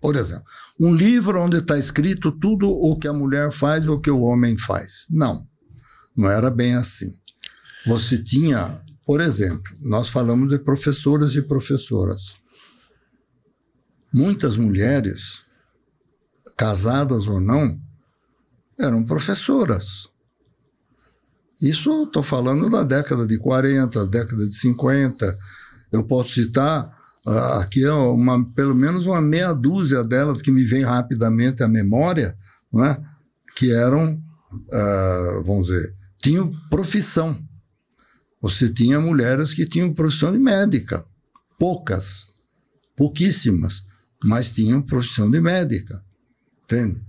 por 0.00 0.14
exemplo, 0.14 0.44
um 0.80 0.94
livro 0.94 1.40
onde 1.42 1.56
está 1.56 1.76
escrito 1.76 2.30
tudo 2.30 2.68
o 2.68 2.96
que 2.96 3.08
a 3.08 3.12
mulher 3.12 3.50
faz 3.50 3.84
e 3.84 3.88
o 3.88 4.00
que 4.00 4.08
o 4.08 4.20
homem 4.20 4.56
faz. 4.56 5.06
Não, 5.10 5.44
não 6.16 6.30
era 6.30 6.48
bem 6.48 6.74
assim. 6.76 7.12
Você 7.86 8.16
tinha, 8.22 8.80
por 9.04 9.20
exemplo, 9.20 9.64
nós 9.82 10.08
falamos 10.08 10.48
de 10.48 10.58
professoras 10.58 11.34
e 11.34 11.42
professoras. 11.42 12.36
Muitas 14.16 14.56
mulheres, 14.56 15.44
casadas 16.56 17.26
ou 17.26 17.38
não, 17.38 17.78
eram 18.80 19.04
professoras. 19.04 20.08
Isso 21.60 22.04
estou 22.04 22.22
falando 22.22 22.68
da 22.68 22.82
década 22.82 23.26
de 23.26 23.38
40, 23.38 24.06
década 24.06 24.44
de 24.44 24.54
50. 24.54 25.38
Eu 25.92 26.02
posso 26.04 26.32
citar 26.32 26.96
Uh, 27.26 27.58
aqui 27.58 27.82
é 27.82 27.90
uma, 27.90 28.44
pelo 28.52 28.72
menos 28.72 29.04
uma 29.04 29.20
meia 29.20 29.52
dúzia 29.52 30.04
delas 30.04 30.40
que 30.40 30.52
me 30.52 30.62
vem 30.62 30.84
rapidamente 30.84 31.60
à 31.60 31.66
memória, 31.66 32.38
não 32.72 32.84
é? 32.84 32.96
que 33.56 33.72
eram, 33.72 34.12
uh, 34.52 35.44
vamos 35.44 35.66
dizer, 35.66 35.92
tinham 36.22 36.52
profissão. 36.70 37.36
Você 38.40 38.72
tinha 38.72 39.00
mulheres 39.00 39.52
que 39.52 39.64
tinham 39.64 39.92
profissão 39.92 40.30
de 40.30 40.38
médica, 40.38 41.04
poucas, 41.58 42.28
pouquíssimas, 42.96 43.82
mas 44.24 44.52
tinham 44.52 44.82
profissão 44.82 45.30
de 45.30 45.40
médica, 45.40 46.02
entende? 46.64 47.00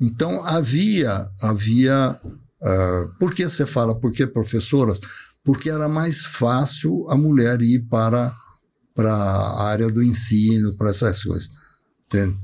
Então 0.00 0.44
havia, 0.44 1.28
havia, 1.42 2.20
uh, 2.24 3.18
por 3.18 3.34
que 3.34 3.48
você 3.48 3.66
fala, 3.66 3.98
por 3.98 4.12
que 4.12 4.26
professoras? 4.26 5.00
Porque 5.44 5.70
era 5.70 5.88
mais 5.88 6.24
fácil 6.24 7.08
a 7.10 7.16
mulher 7.16 7.60
ir 7.62 7.80
para 7.88 8.34
para 8.98 9.14
a 9.14 9.68
área 9.68 9.88
do 9.92 10.02
ensino, 10.02 10.76
para 10.76 10.90
essas 10.90 11.22
coisas. 11.22 11.48
Entende? 12.06 12.36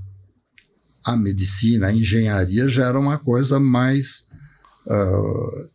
A 1.05 1.17
medicina, 1.17 1.89
a 1.89 1.93
engenharia 1.93 2.69
já 2.69 2.85
era 2.85 2.97
uma 2.97 3.19
coisa 3.19 3.59
mais. 3.59 4.23
Uh, 4.87 5.71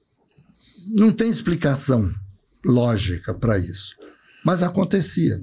não 0.88 1.12
tem 1.12 1.30
explicação 1.30 2.10
lógica 2.63 3.34
para 3.34 3.58
isso. 3.58 3.97
Mas 4.45 4.63
acontecia. 4.63 5.38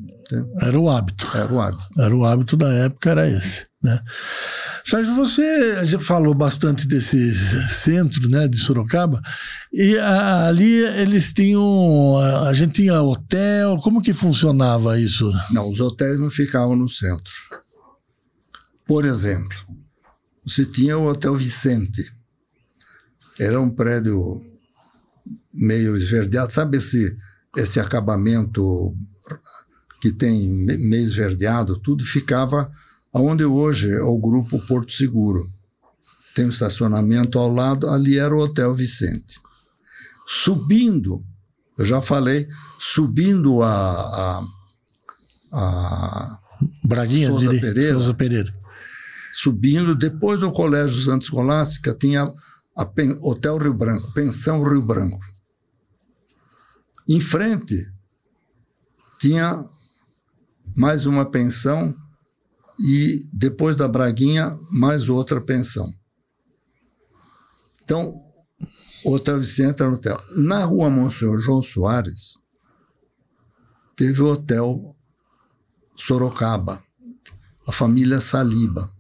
Era 0.61 0.79
o 0.79 0.91
hábito. 0.91 1.27
Era 1.35 1.53
o 1.53 1.61
hábito. 1.61 1.89
Era 1.99 2.17
o 2.17 2.25
hábito 2.25 2.57
da 2.57 2.73
época, 2.73 3.11
era 3.11 3.29
esse. 3.29 3.67
Né? 3.83 4.01
Sérgio, 4.85 5.15
você 5.15 5.85
gente 5.85 6.03
falou 6.03 6.35
bastante 6.35 6.89
desse 6.89 7.33
centro 7.69 8.29
né, 8.29 8.49
de 8.49 8.59
Sorocaba, 8.59 9.23
e 9.73 9.97
a, 9.99 10.49
ali 10.49 10.85
eles 11.01 11.33
tinham. 11.33 12.19
A, 12.19 12.49
a, 12.49 12.55
gente 12.55 12.83
tinha 12.83 13.01
hotel, 13.01 13.77
como 13.79 14.03
que 14.03 14.13
funcionava 14.13 14.99
isso? 14.99 15.31
Não, 15.53 15.71
os 15.71 15.79
hotéis 15.79 16.21
não 16.21 16.31
ficavam 16.31 16.75
no 16.75 16.89
centro. 16.89 17.33
Por 18.87 19.05
exemplo, 19.05 19.57
você 20.45 20.65
tinha 20.65 20.97
o 20.97 21.07
Hotel 21.07 21.35
Vicente. 21.35 22.13
Era 23.39 23.61
um 23.61 23.71
prédio 23.71 24.41
meio 25.53 25.97
esverdeado, 25.97 26.51
sabe 26.53 26.79
esse, 26.79 27.17
esse 27.57 27.79
acabamento 27.79 28.95
que 30.01 30.13
tem 30.13 30.49
meio 30.67 31.07
esverdeado, 31.07 31.79
tudo 31.79 32.05
ficava 32.05 32.71
onde 33.13 33.45
hoje 33.45 33.91
é 33.91 34.03
o 34.03 34.19
grupo 34.19 34.65
Porto 34.67 34.93
Seguro. 34.93 35.51
Tem 36.35 36.45
um 36.45 36.51
estacionamento 36.51 37.39
ao 37.39 37.49
lado, 37.49 37.89
ali 37.89 38.19
era 38.19 38.35
o 38.35 38.41
Hotel 38.41 38.75
Vicente. 38.75 39.41
Subindo, 40.27 41.25
eu 41.79 41.87
já 41.87 42.03
falei, 42.03 42.47
subindo 42.79 43.63
a, 43.63 43.71
a, 43.71 44.47
a 45.53 46.39
Braguinha 46.85 47.31
Souza 47.31 47.49
dele, 47.49 47.61
Pereira, 47.61 47.93
Souza 47.93 48.15
Pereira. 48.15 48.55
Subindo, 49.33 49.95
depois 49.95 50.41
do 50.41 50.53
Colégio 50.53 51.03
Santa 51.03 51.25
Escolástica, 51.25 51.95
tinha 51.95 52.23
a 52.25 52.91
Hotel 53.23 53.57
Rio 53.57 53.75
Branco, 53.75 54.13
Pensão 54.13 54.63
Rio 54.63 54.83
Branco. 54.83 55.21
Em 57.09 57.21
frente, 57.21 57.93
tinha 59.19 59.65
mais 60.77 61.07
uma 61.07 61.25
pensão 61.25 61.95
e 62.79 63.27
depois 63.33 63.75
da 63.75 63.89
Braguinha, 63.89 64.59
mais 64.71 65.09
outra 65.09 65.41
pensão. 65.41 65.93
Então, 67.83 68.23
o 69.05 69.15
Hotel 69.15 69.41
Vicente 69.41 69.83
era 69.83 69.91
hotel. 69.93 70.23
Na 70.37 70.65
rua 70.65 70.91
Monsenhor 70.91 71.41
João 71.41 71.63
Soares, 71.63 72.39
teve 73.97 74.21
o 74.21 74.27
Hotel 74.27 74.95
Sorocaba, 75.97 76.83
a 77.67 77.73
família 77.73 78.21
Saliba, 78.21 78.93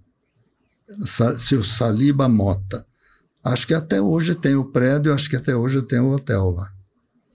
seu 1.38 1.62
Saliba 1.62 2.28
Mota. 2.28 2.86
Acho 3.44 3.66
que 3.66 3.74
até 3.74 4.00
hoje 4.00 4.34
tem 4.34 4.54
o 4.56 4.64
prédio, 4.64 5.12
acho 5.12 5.28
que 5.28 5.36
até 5.36 5.54
hoje 5.54 5.82
tem 5.82 6.00
o 6.00 6.10
hotel 6.10 6.50
lá. 6.50 6.72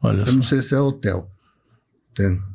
Olha 0.02 0.22
Eu 0.22 0.26
só. 0.26 0.32
não 0.34 0.42
sei 0.42 0.62
se 0.62 0.74
é 0.74 0.80
hotel. 0.80 1.30
Entende? 2.10 2.51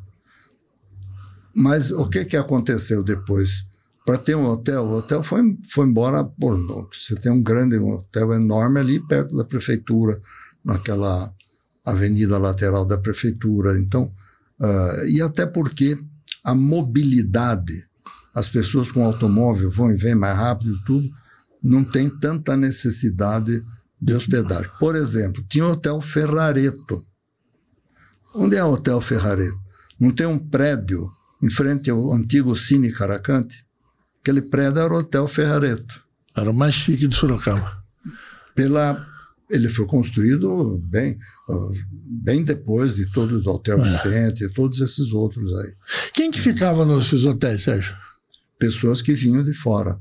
Mas 1.57 1.91
o 1.91 2.07
que, 2.07 2.23
que 2.25 2.37
aconteceu 2.37 3.03
depois? 3.03 3.65
para 4.07 4.17
ter 4.17 4.35
um 4.37 4.45
hotel. 4.45 4.85
O 4.85 4.93
hotel 4.93 5.21
foi, 5.21 5.41
foi 5.69 5.85
embora. 5.85 6.23
Por, 6.23 6.57
você 6.93 7.13
tem 7.15 7.29
um 7.29 7.43
grande 7.43 7.77
um 7.77 7.91
hotel 7.91 8.33
enorme 8.33 8.79
ali 8.79 9.05
perto 9.05 9.35
da 9.35 9.43
prefeitura, 9.43 10.17
naquela 10.63 11.29
avenida 11.85 12.37
lateral 12.37 12.85
da 12.85 12.97
prefeitura. 12.97 13.77
Então, 13.77 14.09
uh, 14.61 15.05
e 15.09 15.21
até 15.21 15.45
porque 15.45 16.01
a 16.45 16.55
mobilidade, 16.55 17.73
as 18.33 18.47
pessoas 18.47 18.93
com 18.93 19.03
automóvel 19.03 19.69
vão 19.69 19.91
e 19.91 19.97
vêm 19.97 20.15
mais 20.15 20.37
rápido 20.37 20.81
tudo, 20.85 21.09
não 21.61 21.83
tem 21.83 22.09
tanta 22.09 22.55
necessidade 22.55 23.61
de 24.01 24.13
hospedagem. 24.13 24.71
Por 24.79 24.95
exemplo, 24.95 25.43
tinha 25.49 25.65
o 25.65 25.71
Hotel 25.71 25.99
Ferrareto. 25.99 27.05
Onde 28.33 28.55
é 28.55 28.63
o 28.63 28.69
Hotel 28.69 29.01
Ferrareto? 29.01 29.59
Não 29.99 30.11
tem 30.11 30.27
um 30.27 30.39
prédio 30.39 31.11
em 31.41 31.49
frente 31.49 31.89
ao 31.89 32.13
antigo 32.13 32.55
Cine 32.55 32.91
Caracante? 32.91 33.65
Aquele 34.21 34.41
prédio 34.41 34.81
era 34.81 34.93
o 34.93 34.97
Hotel 34.97 35.27
Ferrareto. 35.27 36.05
Era 36.35 36.51
o 36.51 36.53
mais 36.53 36.73
chique 36.73 37.07
de 37.07 37.15
Sorocaba. 37.15 37.83
Pela, 38.53 39.05
ele 39.49 39.69
foi 39.69 39.85
construído 39.85 40.79
bem, 40.85 41.15
bem 42.23 42.43
depois 42.43 42.95
de 42.95 43.11
todo 43.11 43.39
o 43.39 43.49
Hotel 43.49 43.79
é. 43.79 43.83
Vicente 43.83 44.43
e 44.43 44.49
todos 44.53 44.79
esses 44.81 45.13
outros 45.13 45.51
aí. 45.57 45.71
Quem 46.13 46.29
que 46.29 46.39
ficava 46.39 46.85
nesses 46.85 47.25
hotéis, 47.25 47.63
Sérgio? 47.63 47.95
Pessoas 48.59 49.01
que 49.01 49.13
vinham 49.13 49.43
de 49.43 49.53
fora. 49.53 49.99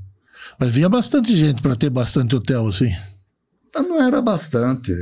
Mas 0.59 0.73
vinha 0.73 0.89
bastante 0.89 1.37
gente 1.37 1.61
para 1.63 1.77
ter 1.77 1.91
bastante 1.91 2.35
hotel 2.35 2.67
assim? 2.67 2.91
Ah, 3.75 3.83
não 3.83 4.01
era 4.01 4.23
bastante. 4.23 4.93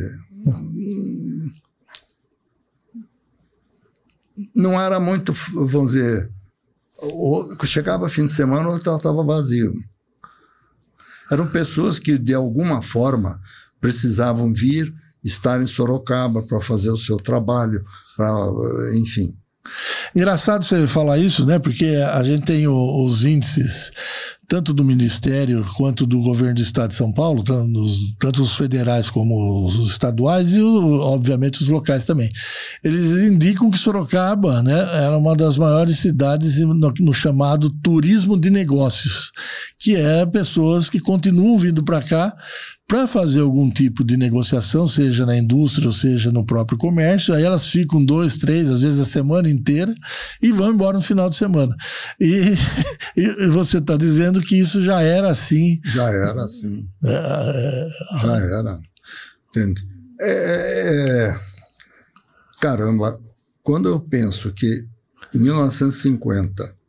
Não 4.55 4.81
era 4.81 4.99
muito, 4.99 5.33
vamos 5.53 5.93
dizer, 5.93 6.31
chegava 7.65 8.09
fim 8.09 8.27
de 8.27 8.33
semana, 8.33 8.69
o 8.69 8.75
hotel 8.75 8.97
estava 8.97 9.25
vazio. 9.25 9.73
Eram 11.31 11.47
pessoas 11.47 11.99
que, 11.99 12.19
de 12.19 12.35
alguma 12.35 12.83
forma, 12.83 13.39
precisavam 13.81 14.53
vir, 14.53 14.93
estar 15.23 15.61
em 15.61 15.67
Sorocaba 15.67 16.43
para 16.43 16.61
fazer 16.61 16.91
o 16.91 16.97
seu 16.97 17.17
trabalho, 17.17 17.83
para, 18.17 18.31
enfim. 18.97 19.35
Engraçado 20.15 20.65
você 20.65 20.87
falar 20.87 21.19
isso, 21.19 21.47
né? 21.47 21.59
Porque 21.59 21.87
a 21.87 22.23
gente 22.23 22.45
tem 22.45 22.67
o, 22.67 23.05
os 23.05 23.25
índices 23.25 23.91
tanto 24.49 24.73
do 24.73 24.85
Ministério 24.85 25.65
quanto 25.77 26.07
do 26.07 26.21
governo 26.21 26.57
do 26.57 26.63
Estado 26.63 26.89
de 26.89 26.95
São 26.95 27.13
Paulo, 27.13 27.43
tanto 27.43 28.43
os, 28.43 28.57
federais 28.57 29.11
como 29.11 29.65
os 29.65 29.91
estaduais 29.91 30.53
e, 30.53 30.63
obviamente, 30.63 31.63
os 31.63 31.69
locais 31.69 32.05
também. 32.05 32.31
Eles 32.83 33.31
indicam 33.31 33.71
que 33.71 33.79
Sorocaba 33.79 34.63
né, 34.63 34.79
era 35.05 35.17
uma 35.17 35.35
das 35.37 35.57
maiores 35.57 35.99
cidades 35.99 36.59
no, 36.61 36.75
no 36.75 37.13
chamado 37.13 37.71
turismo 37.71 38.39
de 38.39 38.51
negócios, 38.51 39.33
que 39.79 39.97
é 39.97 40.25
pessoas 40.27 40.89
que 40.91 41.01
continuam 41.01 41.57
vindo 41.57 41.83
para 41.83 42.03
cá 42.03 42.37
para 42.87 43.07
fazer 43.07 43.41
algum 43.41 43.71
tipo 43.71 44.05
de 44.05 44.17
negociação, 44.17 44.87
seja 44.87 45.25
na 45.25 45.37
indústria 45.37 45.87
ou 45.87 45.93
seja 45.93 46.31
no 46.31 46.45
próprio 46.45 46.79
comércio. 46.79 47.35
Aí 47.35 47.43
elas 47.43 47.69
ficam 47.69 48.05
dois, 48.05 48.37
três, 48.37 48.69
às 48.71 48.83
vezes 48.83 49.01
a 49.01 49.05
semana 49.05 49.49
inteira 49.49 49.95
e 50.43 50.53
vão 50.53 50.73
embora 50.73 50.99
no 50.99 51.03
final 51.03 51.31
de 51.31 51.37
semana. 51.37 51.75
E, 52.21 52.55
e 53.17 53.49
você 53.49 53.79
está 53.79 53.97
dizendo 53.97 54.41
que 54.41 54.59
isso 54.59 54.83
já 54.83 55.01
era 55.01 55.31
assim. 55.31 55.81
Já 55.85 56.05
era 56.05 56.45
assim. 56.45 56.89
É, 57.05 57.11
é, 57.11 57.89
já 58.21 58.37
era. 58.59 58.79
Entende? 59.49 59.89
É, 60.21 60.31
é, 60.31 61.29
é, 61.29 61.41
caramba, 62.61 63.19
quando 63.63 63.89
eu 63.89 63.99
penso 64.01 64.53
que 64.53 64.87
em 65.35 65.39
1950 65.39 66.85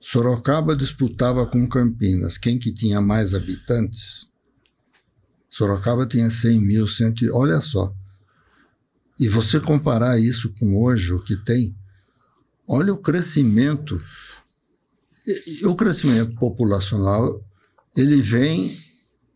Sorocaba 0.00 0.74
disputava 0.74 1.46
com 1.46 1.68
Campinas. 1.68 2.38
Quem 2.38 2.58
que 2.58 2.72
tinha 2.72 3.02
mais 3.02 3.34
habitantes? 3.34 4.29
Sorocaba 5.50 6.06
tinha 6.06 6.30
100 6.30 6.60
mil, 6.60 6.86
100, 6.86 7.30
olha 7.32 7.60
só. 7.60 7.92
E 9.18 9.28
você 9.28 9.60
comparar 9.60 10.18
isso 10.18 10.54
com 10.58 10.82
hoje, 10.82 11.12
o 11.12 11.22
que 11.22 11.36
tem, 11.36 11.76
olha 12.66 12.94
o 12.94 12.98
crescimento. 12.98 14.00
E, 15.26 15.60
e 15.60 15.66
o 15.66 15.74
crescimento 15.74 16.34
populacional, 16.36 17.44
ele 17.96 18.22
vem, 18.22 18.74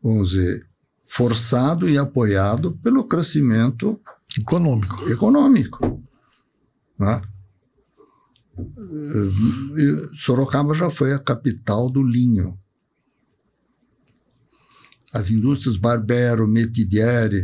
vamos 0.03 0.31
dizer, 0.31 0.66
forçado 1.07 1.88
e 1.88 1.98
apoiado 1.98 2.72
pelo 2.79 3.05
crescimento 3.05 4.00
econômico. 4.38 5.09
econômico. 5.11 6.03
Né? 6.98 7.20
Sorocaba 10.16 10.74
já 10.74 10.90
foi 10.90 11.12
a 11.12 11.18
capital 11.18 11.90
do 11.90 12.03
linho. 12.03 12.59
As 15.14 15.31
indústrias 15.31 15.77
Barbero, 15.77 16.48
Metidieri, 16.48 17.40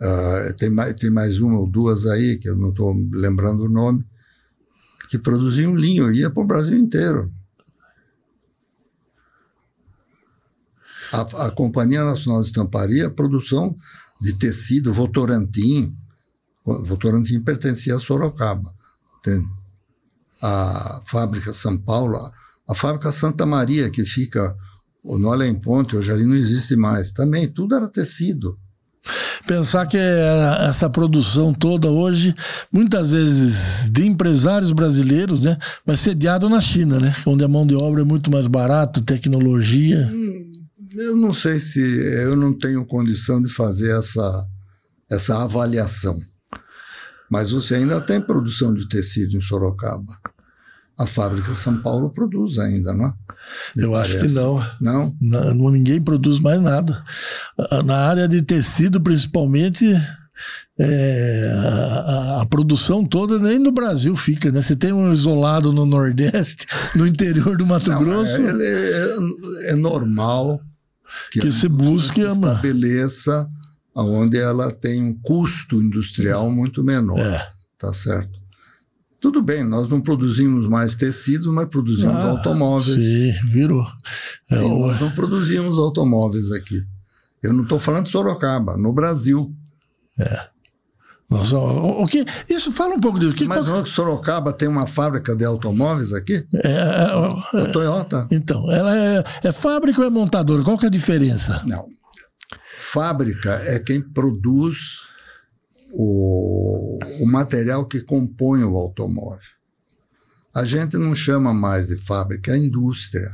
uh, 0.00 0.54
tem, 0.56 0.70
mais, 0.70 0.94
tem 0.94 1.10
mais 1.10 1.38
uma 1.38 1.58
ou 1.58 1.66
duas 1.66 2.06
aí, 2.06 2.38
que 2.38 2.48
eu 2.48 2.56
não 2.56 2.70
estou 2.70 2.94
lembrando 3.12 3.64
o 3.64 3.68
nome, 3.68 4.02
que 5.10 5.18
produziam 5.18 5.76
linho, 5.76 6.10
ia 6.10 6.30
para 6.30 6.42
o 6.42 6.46
Brasil 6.46 6.78
inteiro. 6.78 7.30
A, 11.12 11.20
a, 11.46 11.50
Companhia 11.50 12.02
Nacional 12.02 12.40
de 12.40 12.46
Estamparia, 12.46 13.10
produção 13.10 13.76
de 14.18 14.32
tecido, 14.32 14.94
Votorantim. 14.94 15.94
Votorantim 16.64 17.38
pertencia 17.42 17.94
a 17.94 17.98
Sorocaba. 17.98 18.74
A 20.40 21.02
fábrica 21.04 21.52
São 21.52 21.76
Paulo, 21.76 22.16
a 22.66 22.74
fábrica 22.74 23.12
Santa 23.12 23.44
Maria, 23.44 23.90
que 23.90 24.06
fica 24.06 24.56
no 25.04 25.30
Além 25.30 25.54
Ponte, 25.54 25.96
hoje 25.96 26.10
ali 26.10 26.24
não 26.24 26.34
existe 26.34 26.76
mais. 26.76 27.12
Também, 27.12 27.48
tudo 27.48 27.74
era 27.74 27.88
tecido. 27.88 28.56
Pensar 29.46 29.86
que 29.86 29.98
essa 29.98 30.88
produção 30.88 31.52
toda 31.52 31.90
hoje, 31.90 32.34
muitas 32.72 33.10
vezes 33.10 33.90
de 33.90 34.06
empresários 34.06 34.70
brasileiros, 34.70 35.40
né? 35.40 35.58
Mas 35.84 36.00
sediado 36.00 36.48
na 36.48 36.60
China, 36.60 37.00
né? 37.00 37.14
Onde 37.26 37.42
a 37.42 37.48
mão 37.48 37.66
de 37.66 37.74
obra 37.74 38.02
é 38.02 38.04
muito 38.04 38.30
mais 38.30 38.46
barata, 38.46 39.02
tecnologia. 39.02 40.08
Hum, 40.12 40.52
eu 40.94 41.16
não 41.16 41.32
sei 41.32 41.58
se 41.58 41.80
eu 42.22 42.36
não 42.36 42.56
tenho 42.56 42.86
condição 42.86 43.42
de 43.42 43.48
fazer 43.48 43.90
essa, 43.98 44.46
essa 45.10 45.42
avaliação. 45.42 46.16
Mas 47.28 47.50
você 47.50 47.74
ainda 47.74 48.00
tem 48.00 48.20
produção 48.20 48.72
de 48.72 48.88
tecido 48.88 49.36
em 49.36 49.40
Sorocaba. 49.40 50.12
A 51.02 51.06
fábrica 51.06 51.52
São 51.52 51.78
Paulo 51.82 52.10
produz 52.10 52.58
ainda, 52.58 52.92
não 52.94 53.06
é? 53.06 53.12
Me 53.76 53.82
Eu 53.82 53.92
parece. 53.92 54.16
acho 54.16 54.26
que 54.26 54.32
não. 54.32 54.64
Não? 54.80 55.16
não? 55.20 55.70
Ninguém 55.70 56.00
produz 56.00 56.38
mais 56.38 56.60
nada. 56.60 57.04
Na 57.84 57.96
área 58.06 58.28
de 58.28 58.40
tecido, 58.40 59.00
principalmente, 59.00 59.84
é, 60.78 61.52
a, 61.52 62.40
a, 62.42 62.46
produção 62.46 63.04
toda 63.04 63.36
nem 63.38 63.58
no 63.58 63.72
Brasil 63.72 64.14
fica, 64.14 64.52
né? 64.52 64.62
Você 64.62 64.76
tem 64.76 64.92
um 64.92 65.12
isolado 65.12 65.72
no 65.72 65.84
Nordeste, 65.84 66.66
no 66.94 67.04
interior 67.04 67.56
do 67.56 67.66
Mato 67.66 67.90
não, 67.90 68.04
Grosso. 68.04 68.40
É, 68.40 69.70
é, 69.70 69.72
é, 69.72 69.74
normal 69.74 70.60
que, 71.32 71.40
que 71.40 71.50
se 71.50 71.68
busque 71.68 72.20
se 72.20 72.28
estabeleça 72.28 73.48
onde 73.94 74.38
ela 74.38 74.70
tem 74.72 75.02
um 75.02 75.14
custo 75.20 75.82
industrial 75.82 76.48
muito 76.48 76.84
menor. 76.84 77.18
É. 77.18 77.44
Tá 77.76 77.92
certo? 77.92 78.41
Tudo 79.22 79.40
bem, 79.40 79.62
nós 79.62 79.88
não 79.88 80.00
produzimos 80.00 80.66
mais 80.66 80.96
tecidos, 80.96 81.46
mas 81.46 81.66
produzimos 81.66 82.16
ah, 82.16 82.30
automóveis. 82.30 83.00
Sim, 83.00 83.32
virou. 83.44 83.86
É, 84.50 84.56
nós 84.56 85.00
não 85.00 85.12
produzimos 85.12 85.78
automóveis 85.78 86.50
aqui. 86.50 86.82
Eu 87.40 87.52
não 87.52 87.62
estou 87.62 87.78
falando 87.78 88.06
de 88.06 88.10
Sorocaba, 88.10 88.76
no 88.76 88.92
Brasil. 88.92 89.54
É. 90.18 90.40
Nossa, 91.30 91.56
o, 91.56 92.02
o, 92.02 92.06
que, 92.08 92.24
isso 92.48 92.72
fala 92.72 92.96
um 92.96 93.00
pouco 93.00 93.20
disso. 93.20 93.34
Que, 93.34 93.44
Mas 93.44 93.64
que 93.64 93.90
Sorocaba 93.90 94.52
tem 94.52 94.66
uma 94.66 94.88
fábrica 94.88 95.36
de 95.36 95.44
automóveis 95.44 96.12
aqui? 96.12 96.44
É, 96.54 96.68
é, 96.68 97.60
é, 97.60 97.62
é 97.62 97.66
Toyota. 97.68 98.26
Então, 98.28 98.72
ela 98.72 98.98
é, 98.98 99.22
é 99.44 99.52
fábrica 99.52 100.00
ou 100.00 100.06
é 100.08 100.10
montadora? 100.10 100.64
Qual 100.64 100.76
que 100.76 100.86
é 100.86 100.88
a 100.88 100.90
diferença? 100.90 101.62
Não. 101.64 101.88
Fábrica 102.76 103.52
é 103.66 103.78
quem 103.78 104.00
produz 104.00 105.11
o, 105.92 106.98
o 107.20 107.26
material 107.26 107.86
que 107.86 108.00
compõe 108.00 108.64
o 108.64 108.76
automóvel. 108.76 109.52
A 110.54 110.64
gente 110.64 110.96
não 110.96 111.14
chama 111.14 111.52
mais 111.52 111.88
de 111.88 111.96
fábrica, 111.96 112.52
é 112.52 112.58
indústria. 112.58 113.28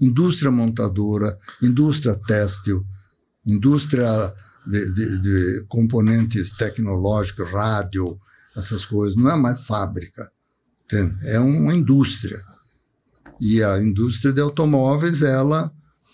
Indústria 0.00 0.50
montadora, 0.50 1.36
indústria 1.62 2.14
têxtil, 2.26 2.84
indústria 3.46 4.08
de, 4.66 4.92
de, 4.92 5.20
de, 5.20 5.64
componentes 5.68 6.50
tecnológicos, 6.52 7.50
rádio, 7.50 8.18
essas 8.56 8.84
coisas. 8.84 9.16
Não 9.16 9.30
é 9.30 9.36
mais 9.36 9.64
fábrica. 9.66 10.30
Entende? 10.84 11.14
É 11.28 11.38
uma 11.38 11.74
indústria. 11.74 12.38
E 13.40 13.62
a 13.62 13.80
indústria 13.80 14.32
de 14.32 14.40
automóveis, 14.40 15.22
ela, 15.22 15.72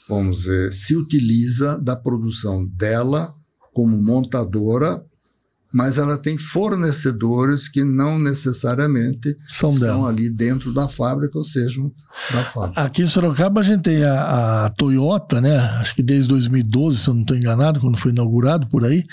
vamos 0.08 0.42
dizer, 0.42 0.72
se 0.72 0.96
utiliza 0.96 1.78
da 1.78 1.96
produção 1.96 2.66
dela 2.66 3.34
como 3.72 3.96
montadora 4.02 5.04
mas 5.72 5.98
ela 5.98 6.16
tem 6.16 6.38
fornecedores 6.38 7.68
que 7.68 7.84
não 7.84 8.18
necessariamente 8.18 9.36
são, 9.38 9.70
são 9.70 10.06
ali 10.06 10.30
dentro 10.30 10.72
da 10.72 10.88
fábrica, 10.88 11.36
ou 11.36 11.44
sejam 11.44 11.92
da 12.32 12.42
fábrica. 12.42 12.80
Aqui 12.80 13.02
em 13.02 13.06
Sorocaba 13.06 13.60
a 13.60 13.64
gente 13.64 13.82
tem 13.82 14.02
a, 14.02 14.64
a, 14.64 14.70
Toyota, 14.70 15.40
né? 15.40 15.58
Acho 15.78 15.94
que 15.94 16.02
desde 16.02 16.28
2012, 16.30 16.98
se 16.98 17.08
eu 17.08 17.14
não 17.14 17.20
estou 17.20 17.36
enganado, 17.36 17.80
quando 17.80 17.98
foi 17.98 18.12
inaugurado 18.12 18.66
por 18.68 18.84
aí. 18.84 19.04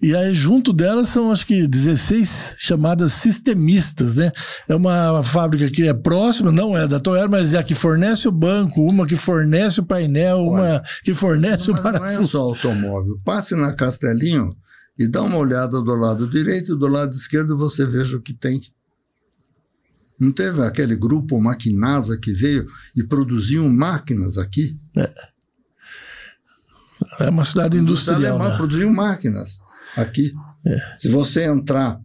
E 0.00 0.14
aí 0.14 0.32
junto 0.32 0.72
delas 0.72 1.08
são 1.08 1.32
acho 1.32 1.46
que 1.46 1.66
16 1.66 2.54
chamadas 2.58 3.12
sistemistas, 3.12 4.16
né? 4.16 4.30
É 4.68 4.76
uma 4.76 5.22
fábrica 5.24 5.68
que 5.68 5.88
é 5.88 5.94
próxima, 5.94 6.52
não 6.52 6.76
é 6.76 6.86
da 6.86 7.00
Toyota, 7.00 7.28
mas 7.28 7.52
é 7.52 7.58
a 7.58 7.64
que 7.64 7.74
fornece 7.74 8.28
o 8.28 8.32
banco, 8.32 8.80
uma 8.88 9.06
que 9.06 9.16
fornece 9.16 9.80
o 9.80 9.84
painel, 9.84 10.38
Olha, 10.38 10.62
uma 10.62 10.82
que 11.02 11.12
fornece 11.12 11.70
o 11.70 11.82
parafuso. 11.82 12.12
Não 12.12 12.24
é 12.24 12.28
só 12.28 12.38
automóvel. 12.38 13.16
Passe 13.24 13.56
na 13.56 13.72
Castelinho 13.72 14.54
e 14.98 15.06
dá 15.08 15.22
uma 15.22 15.36
olhada 15.36 15.80
do 15.80 15.94
lado 15.94 16.28
direito 16.28 16.74
e 16.74 16.78
do 16.78 16.88
lado 16.88 17.12
esquerdo 17.12 17.56
você 17.56 17.86
veja 17.86 18.16
o 18.16 18.22
que 18.22 18.32
tem. 18.32 18.60
Não 20.18 20.32
teve 20.32 20.62
aquele 20.62 20.96
grupo 20.96 21.38
Maquinasa 21.40 22.16
que 22.16 22.32
veio 22.32 22.66
e 22.96 23.04
produziam 23.04 23.68
máquinas 23.68 24.38
aqui? 24.38 24.80
É, 24.96 25.12
é 27.20 27.28
uma 27.28 27.44
cidade 27.44 27.76
industrial. 27.76 28.16
Cidade 28.16 28.32
alemã 28.32 28.50
né? 28.50 28.56
produziam 28.56 28.92
máquinas 28.92 29.60
aqui. 29.94 30.32
É. 30.64 30.96
Se 30.96 31.08
você 31.08 31.44
entrar 31.44 32.00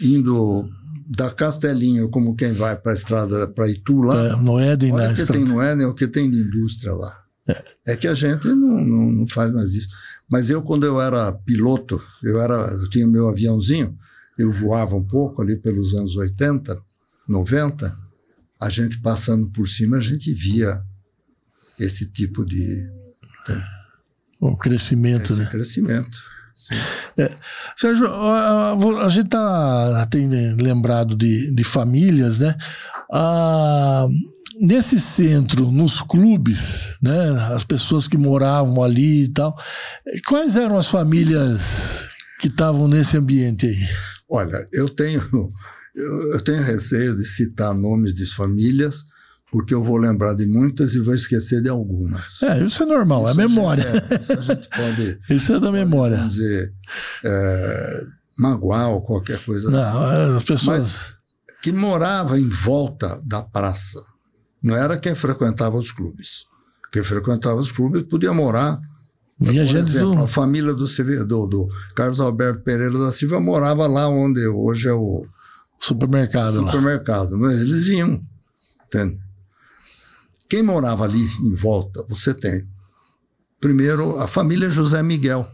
indo 0.00 0.68
da 1.06 1.30
Castelinho, 1.30 2.10
como 2.10 2.34
quem 2.34 2.52
vai 2.52 2.76
para 2.76 2.92
a 2.92 2.94
estrada 2.94 3.48
para 3.48 3.68
Itu 3.68 4.02
lá, 4.02 4.26
é, 4.26 4.36
no 4.36 4.58
Éden, 4.58 4.92
olha 4.92 5.10
o 5.10 5.14
que 5.14 5.26
tem 5.26 5.44
no 5.44 5.60
Éden, 5.60 5.86
o 5.86 5.94
que 5.94 6.06
tem 6.06 6.30
de 6.30 6.38
indústria 6.38 6.92
lá. 6.92 7.23
É. 7.86 7.96
que 7.96 8.08
a 8.08 8.14
gente 8.14 8.48
não, 8.48 8.84
não, 8.84 9.12
não, 9.12 9.28
faz 9.28 9.50
mais 9.50 9.74
isso. 9.74 9.88
Mas 10.30 10.48
eu, 10.48 10.62
quando 10.62 10.86
eu 10.86 11.00
era 11.00 11.32
piloto, 11.32 12.02
eu, 12.22 12.40
era, 12.40 12.54
eu 12.54 12.88
tinha 12.88 13.06
meu 13.06 13.28
aviãozinho, 13.28 13.96
eu 14.38 14.50
voava 14.52 14.96
um 14.96 15.04
pouco 15.04 15.42
ali 15.42 15.56
pelos 15.56 15.94
anos 15.94 16.16
80, 16.16 16.80
90, 17.28 17.98
a 18.60 18.70
gente 18.70 18.98
passando 19.00 19.50
por 19.50 19.68
cima, 19.68 19.98
a 19.98 20.00
gente 20.00 20.32
via 20.32 20.74
esse 21.78 22.06
tipo 22.06 22.44
de. 22.44 22.92
O 24.40 24.56
crescimento, 24.56 25.32
esse 25.32 25.40
né? 25.40 25.46
crescimento. 25.46 26.18
É. 27.18 27.34
Sérgio, 27.76 28.06
a, 28.08 29.08
gente 29.08 29.28
tá, 29.28 30.06
tem 30.06 30.28
lembrado 30.54 31.16
de, 31.16 31.52
de 31.52 31.64
famílias, 31.64 32.38
né? 32.38 32.56
Ah, 33.12 34.06
nesse 34.60 34.98
centro, 35.00 35.70
nos 35.70 36.00
clubes, 36.02 36.94
né, 37.02 37.30
as 37.54 37.64
pessoas 37.64 38.06
que 38.08 38.16
moravam 38.16 38.82
ali 38.82 39.24
e 39.24 39.28
tal, 39.28 39.56
quais 40.26 40.56
eram 40.56 40.76
as 40.76 40.88
famílias 40.88 42.08
que 42.40 42.48
estavam 42.48 42.88
nesse 42.88 43.16
ambiente 43.16 43.66
aí? 43.66 43.88
Olha, 44.28 44.68
eu 44.72 44.88
tenho, 44.88 45.22
eu, 46.32 46.40
tenho 46.42 46.62
receio 46.62 47.16
de 47.16 47.24
citar 47.24 47.74
nomes 47.74 48.14
de 48.14 48.26
famílias, 48.26 49.04
porque 49.50 49.72
eu 49.72 49.82
vou 49.82 49.96
lembrar 49.96 50.34
de 50.34 50.46
muitas 50.46 50.94
e 50.94 51.00
vou 51.00 51.14
esquecer 51.14 51.62
de 51.62 51.68
algumas. 51.68 52.42
É, 52.42 52.64
isso 52.64 52.82
é 52.82 52.86
normal, 52.86 53.28
é 53.28 53.30
isso 53.30 53.40
é 53.40 53.48
memória. 53.48 53.82
É, 53.82 54.20
isso 54.20 54.32
a 54.32 54.42
gente 54.42 54.68
pode. 54.68 55.18
isso 55.30 55.52
é 55.52 55.60
da 55.60 55.70
memória. 55.70 56.16
Vamos 56.16 56.34
dizer, 56.34 56.72
é, 57.24 58.00
magoar 58.38 58.88
ou 58.90 59.02
qualquer 59.02 59.38
coisa 59.44 59.70
Não, 59.70 60.04
assim. 60.04 60.36
as 60.36 60.44
pessoas. 60.44 60.78
Mas 60.78 61.14
que 61.62 61.72
morava 61.72 62.38
em 62.38 62.48
volta 62.48 63.22
da 63.24 63.40
praça 63.40 63.98
não 64.64 64.74
era 64.74 64.98
quem 64.98 65.14
frequentava 65.14 65.76
os 65.76 65.92
clubes. 65.92 66.46
Quem 66.90 67.04
frequentava 67.04 67.56
os 67.56 67.70
clubes 67.70 68.02
podia 68.04 68.32
morar. 68.32 68.80
Viajante 69.38 69.84
por 69.84 69.88
exemplo, 69.88 70.16
do... 70.16 70.22
a 70.22 70.28
família 70.28 70.74
do, 70.74 70.86
do, 71.26 71.46
do, 71.46 71.68
Carlos 71.94 72.20
Alberto 72.20 72.62
Pereira 72.62 72.98
da 72.98 73.12
Silva 73.12 73.40
morava 73.40 73.86
lá 73.86 74.08
onde 74.08 74.46
hoje 74.46 74.88
é 74.88 74.92
o 74.92 75.26
supermercado. 75.78 76.62
O 76.62 76.66
supermercado, 76.66 77.32
lá. 77.32 77.38
mas 77.38 77.60
eles 77.60 77.86
vinham. 77.86 78.20
Entende? 78.86 79.24
quem 80.54 80.62
morava 80.62 81.02
ali 81.02 81.20
em 81.42 81.54
volta, 81.56 82.04
você 82.08 82.32
tem. 82.32 82.64
Primeiro, 83.60 84.18
a 84.20 84.28
família 84.28 84.70
José 84.70 85.02
Miguel. 85.02 85.50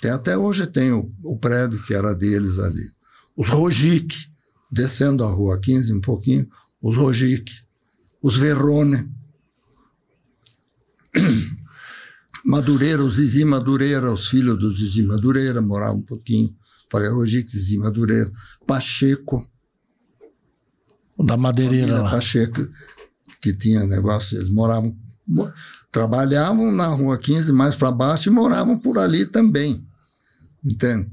Tem, 0.00 0.10
até 0.10 0.36
hoje 0.36 0.66
tem 0.66 0.90
o, 0.90 1.08
o 1.22 1.38
prédio 1.38 1.80
que 1.84 1.94
era 1.94 2.12
deles 2.12 2.58
ali. 2.58 2.90
Os 3.36 3.48
Rogic, 3.48 4.12
descendo 4.68 5.22
a 5.22 5.30
rua 5.30 5.60
15 5.60 5.94
um 5.94 6.00
pouquinho, 6.00 6.44
os 6.82 6.96
Rogic. 6.96 7.52
Os 8.22 8.36
Verrone. 8.36 9.10
Madureira, 12.44 13.02
o 13.02 13.10
Zizi 13.10 13.44
Madureira, 13.44 14.10
os 14.10 14.26
filhos 14.26 14.58
do 14.58 14.72
Zizi 14.72 15.02
Madureira 15.04 15.60
moravam 15.60 15.98
um 15.98 16.02
pouquinho. 16.02 16.54
Falei 16.90 17.08
Rogic, 17.08 17.50
Zizi 17.50 17.78
Madureira. 17.78 18.30
Pacheco. 18.66 19.48
Da 21.18 21.36
madeireira 21.36 22.02
lá. 22.02 22.10
Pacheco, 22.10 22.60
que 23.40 23.54
tinha 23.54 23.86
negócio, 23.86 24.38
eles 24.38 24.50
moravam, 24.50 24.96
trabalhavam 25.90 26.72
na 26.72 26.86
rua 26.88 27.16
15 27.18 27.52
mais 27.52 27.74
para 27.74 27.90
baixo 27.90 28.28
e 28.28 28.32
moravam 28.32 28.78
por 28.78 28.98
ali 28.98 29.26
também. 29.26 29.86
Entende? 30.64 31.10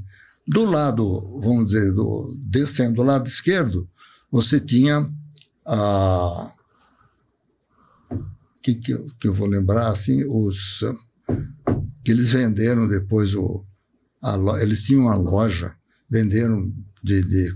Do 0.48 0.66
lado, 0.66 1.40
vamos 1.40 1.66
dizer, 1.66 1.94
do, 1.94 2.36
descendo 2.40 2.96
do 2.96 3.04
lado 3.04 3.28
esquerdo, 3.28 3.88
você 4.32 4.60
tinha 4.60 5.08
a. 5.66 6.54
Que, 8.76 8.76
que, 8.76 8.98
que 9.20 9.28
eu 9.28 9.34
vou 9.34 9.48
lembrar, 9.48 9.90
assim, 9.90 10.24
os. 10.24 10.84
que 12.04 12.12
eles 12.12 12.30
venderam 12.30 12.88
depois 12.88 13.34
o. 13.34 13.66
A, 14.22 14.36
eles 14.62 14.84
tinham 14.84 15.04
uma 15.04 15.16
loja, 15.16 15.74
venderam 16.10 16.72
de, 17.04 17.24
de 17.24 17.56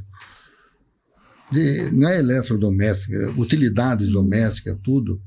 de, 1.53 1.91
não 1.91 2.09
é 2.09 2.17
eletrodoméstica, 2.17 3.15
é 3.15 3.29
utilidades 3.39 4.07
domésticas, 4.07 4.75
tudo, 4.83 5.21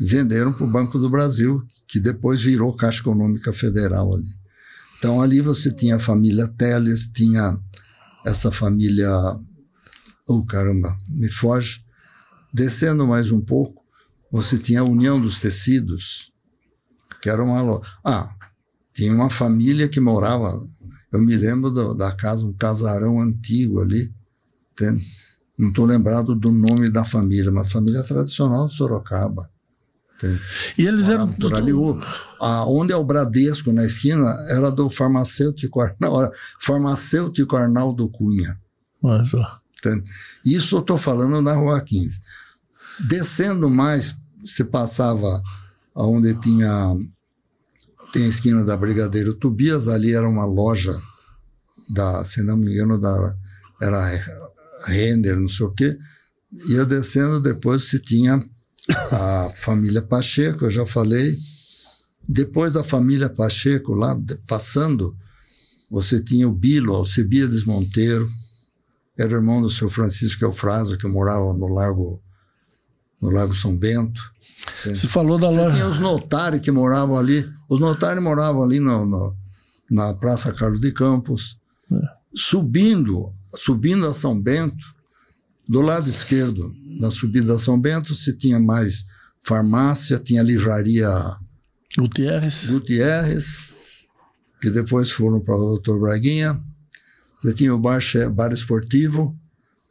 venderam 0.00 0.52
para 0.52 0.64
o 0.64 0.70
Banco 0.70 0.98
do 0.98 1.08
Brasil, 1.08 1.62
que 1.86 2.00
depois 2.00 2.40
virou 2.42 2.76
Caixa 2.76 3.00
Econômica 3.00 3.52
Federal 3.52 4.12
ali. 4.12 4.24
Então 4.98 5.22
ali 5.22 5.40
você 5.40 5.70
tinha 5.70 5.96
a 5.96 6.00
família 6.00 6.48
Teles, 6.48 7.08
tinha 7.14 7.56
essa 8.26 8.50
família. 8.50 9.08
Oh, 10.28 10.44
caramba, 10.44 10.96
me 11.08 11.30
foge. 11.30 11.80
Descendo 12.52 13.06
mais 13.06 13.30
um 13.30 13.40
pouco, 13.40 13.79
você 14.30 14.58
tinha 14.58 14.80
a 14.80 14.84
União 14.84 15.20
dos 15.20 15.38
Tecidos, 15.38 16.32
que 17.20 17.28
era 17.28 17.42
uma 17.42 17.60
loja. 17.60 17.82
Ah, 18.04 18.34
tinha 18.92 19.12
uma 19.12 19.30
família 19.30 19.88
que 19.88 20.00
morava. 20.00 20.52
Eu 21.12 21.20
me 21.20 21.36
lembro 21.36 21.70
do, 21.70 21.94
da 21.94 22.12
casa, 22.12 22.44
um 22.44 22.52
casarão 22.52 23.20
antigo 23.20 23.80
ali, 23.80 24.12
entende? 24.72 25.20
não 25.60 25.68
estou 25.68 25.84
lembrado 25.84 26.34
do 26.34 26.50
nome 26.50 26.90
da 26.90 27.04
família, 27.04 27.52
mas 27.52 27.70
família 27.70 28.02
tradicional 28.02 28.66
de 28.66 28.74
Sorocaba. 28.74 29.48
Tem. 30.18 30.40
E 30.76 30.86
eles 30.86 31.08
eram. 31.08 31.30
Por 31.32 31.54
ali, 31.54 31.72
o, 31.72 32.00
a, 32.40 32.66
onde 32.66 32.92
é 32.92 32.96
o 32.96 33.04
Bradesco, 33.04 33.72
na 33.72 33.84
esquina, 33.84 34.24
era 34.48 34.70
do 34.70 34.90
farmacêutico, 34.90 35.80
não, 36.00 36.30
farmacêutico 36.60 37.56
Arnaldo 37.56 38.08
Cunha. 38.08 38.58
Mas, 39.02 39.30
Isso 40.44 40.76
eu 40.76 40.80
estou 40.80 40.98
falando 40.98 41.40
na 41.40 41.54
Rua 41.54 41.80
15. 41.80 42.20
Descendo 43.08 43.70
mais, 43.70 44.14
se 44.44 44.64
passava 44.64 45.42
onde 45.94 46.34
tinha, 46.40 46.96
tem 48.12 48.24
a 48.24 48.28
esquina 48.28 48.64
da 48.64 48.76
Brigadeiro 48.76 49.34
Tobias, 49.34 49.88
ali 49.88 50.14
era 50.14 50.28
uma 50.28 50.44
loja 50.44 50.94
da, 51.88 52.24
se 52.24 52.42
não 52.42 52.56
me 52.56 52.70
engano, 52.70 52.98
da, 52.98 53.36
era 53.80 54.00
render, 54.86 55.36
não 55.36 55.48
sei 55.48 55.66
o 55.66 55.72
quê. 55.72 55.96
Ia 56.68 56.84
descendo, 56.84 57.40
depois 57.40 57.84
se 57.84 57.98
tinha 57.98 58.42
a 59.10 59.52
família 59.56 60.02
Pacheco, 60.02 60.64
eu 60.64 60.70
já 60.70 60.86
falei. 60.86 61.38
Depois 62.28 62.72
da 62.72 62.84
família 62.84 63.28
Pacheco, 63.28 63.94
lá 63.94 64.16
passando, 64.46 65.16
você 65.90 66.22
tinha 66.22 66.48
o 66.48 66.52
Bilo, 66.52 66.94
Alcebiades 66.94 67.64
Monteiro, 67.64 68.30
era 69.18 69.34
irmão 69.34 69.60
do 69.60 69.68
seu 69.68 69.90
Francisco 69.90 70.44
Eufrásio, 70.44 70.96
que 70.96 71.06
morava 71.08 71.52
no 71.52 71.66
Largo, 71.68 72.22
no 73.20 73.30
Largo 73.30 73.54
São 73.54 73.76
Bento. 73.78 74.20
Você 74.84 75.08
falou 75.08 75.38
da 75.38 75.48
você 75.48 75.56
loja. 75.56 75.76
Tinha 75.76 75.88
os 75.88 75.98
notários 75.98 76.62
que 76.62 76.70
moravam 76.70 77.18
ali. 77.18 77.48
Os 77.68 77.78
notários 77.80 78.22
moravam 78.22 78.62
ali 78.62 78.80
no, 78.80 79.06
no 79.06 79.36
na 79.90 80.14
Praça 80.14 80.52
Carlos 80.52 80.80
de 80.80 80.92
Campos. 80.92 81.58
É. 81.92 81.96
Subindo 82.34 83.34
subindo 83.56 84.06
a 84.06 84.14
São 84.14 84.40
Bento, 84.40 84.84
do 85.68 85.80
lado 85.80 86.08
esquerdo, 86.08 86.74
na 87.00 87.10
subida 87.10 87.54
a 87.54 87.58
São 87.58 87.80
Bento, 87.80 88.14
se 88.14 88.32
tinha 88.36 88.58
mais 88.58 89.04
farmácia, 89.42 90.18
tinha 90.18 90.42
livraria 90.42 91.08
Gutierrez, 91.96 92.66
Gutierrez 92.66 93.70
que 94.60 94.70
depois 94.70 95.10
foram 95.10 95.40
para 95.40 95.54
o 95.54 95.70
Doutor 95.70 96.00
Braguinha. 96.00 96.62
Você 97.40 97.54
tinha 97.54 97.74
o 97.74 97.80
bar, 97.80 98.02
bar 98.34 98.52
esportivo, 98.52 99.34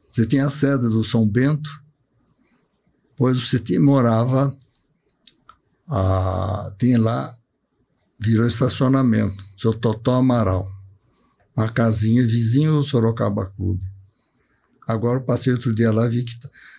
você 0.09 0.27
tinha 0.27 0.45
a 0.45 0.49
sede 0.49 0.83
do 0.83 1.03
São 1.03 1.27
Bento, 1.27 1.69
pois 3.19 3.37
você 3.37 3.59
tinha, 3.59 3.79
morava, 3.79 4.57
a, 5.87 6.73
tinha 6.79 6.99
lá, 6.99 7.37
virou 8.19 8.47
estacionamento, 8.47 9.45
seu 9.55 9.73
Totó 9.73 10.15
Amaral 10.15 10.79
uma 11.59 11.69
casinha 11.69 12.25
vizinho 12.25 12.71
do 12.71 12.83
Sorocaba 12.83 13.45
Clube. 13.47 13.83
Agora 14.87 15.19
eu 15.19 15.23
passei 15.23 15.51
outro 15.51 15.73
dia 15.75 15.91
lá 15.91 16.07
vi 16.07 16.23
que 16.23 16.33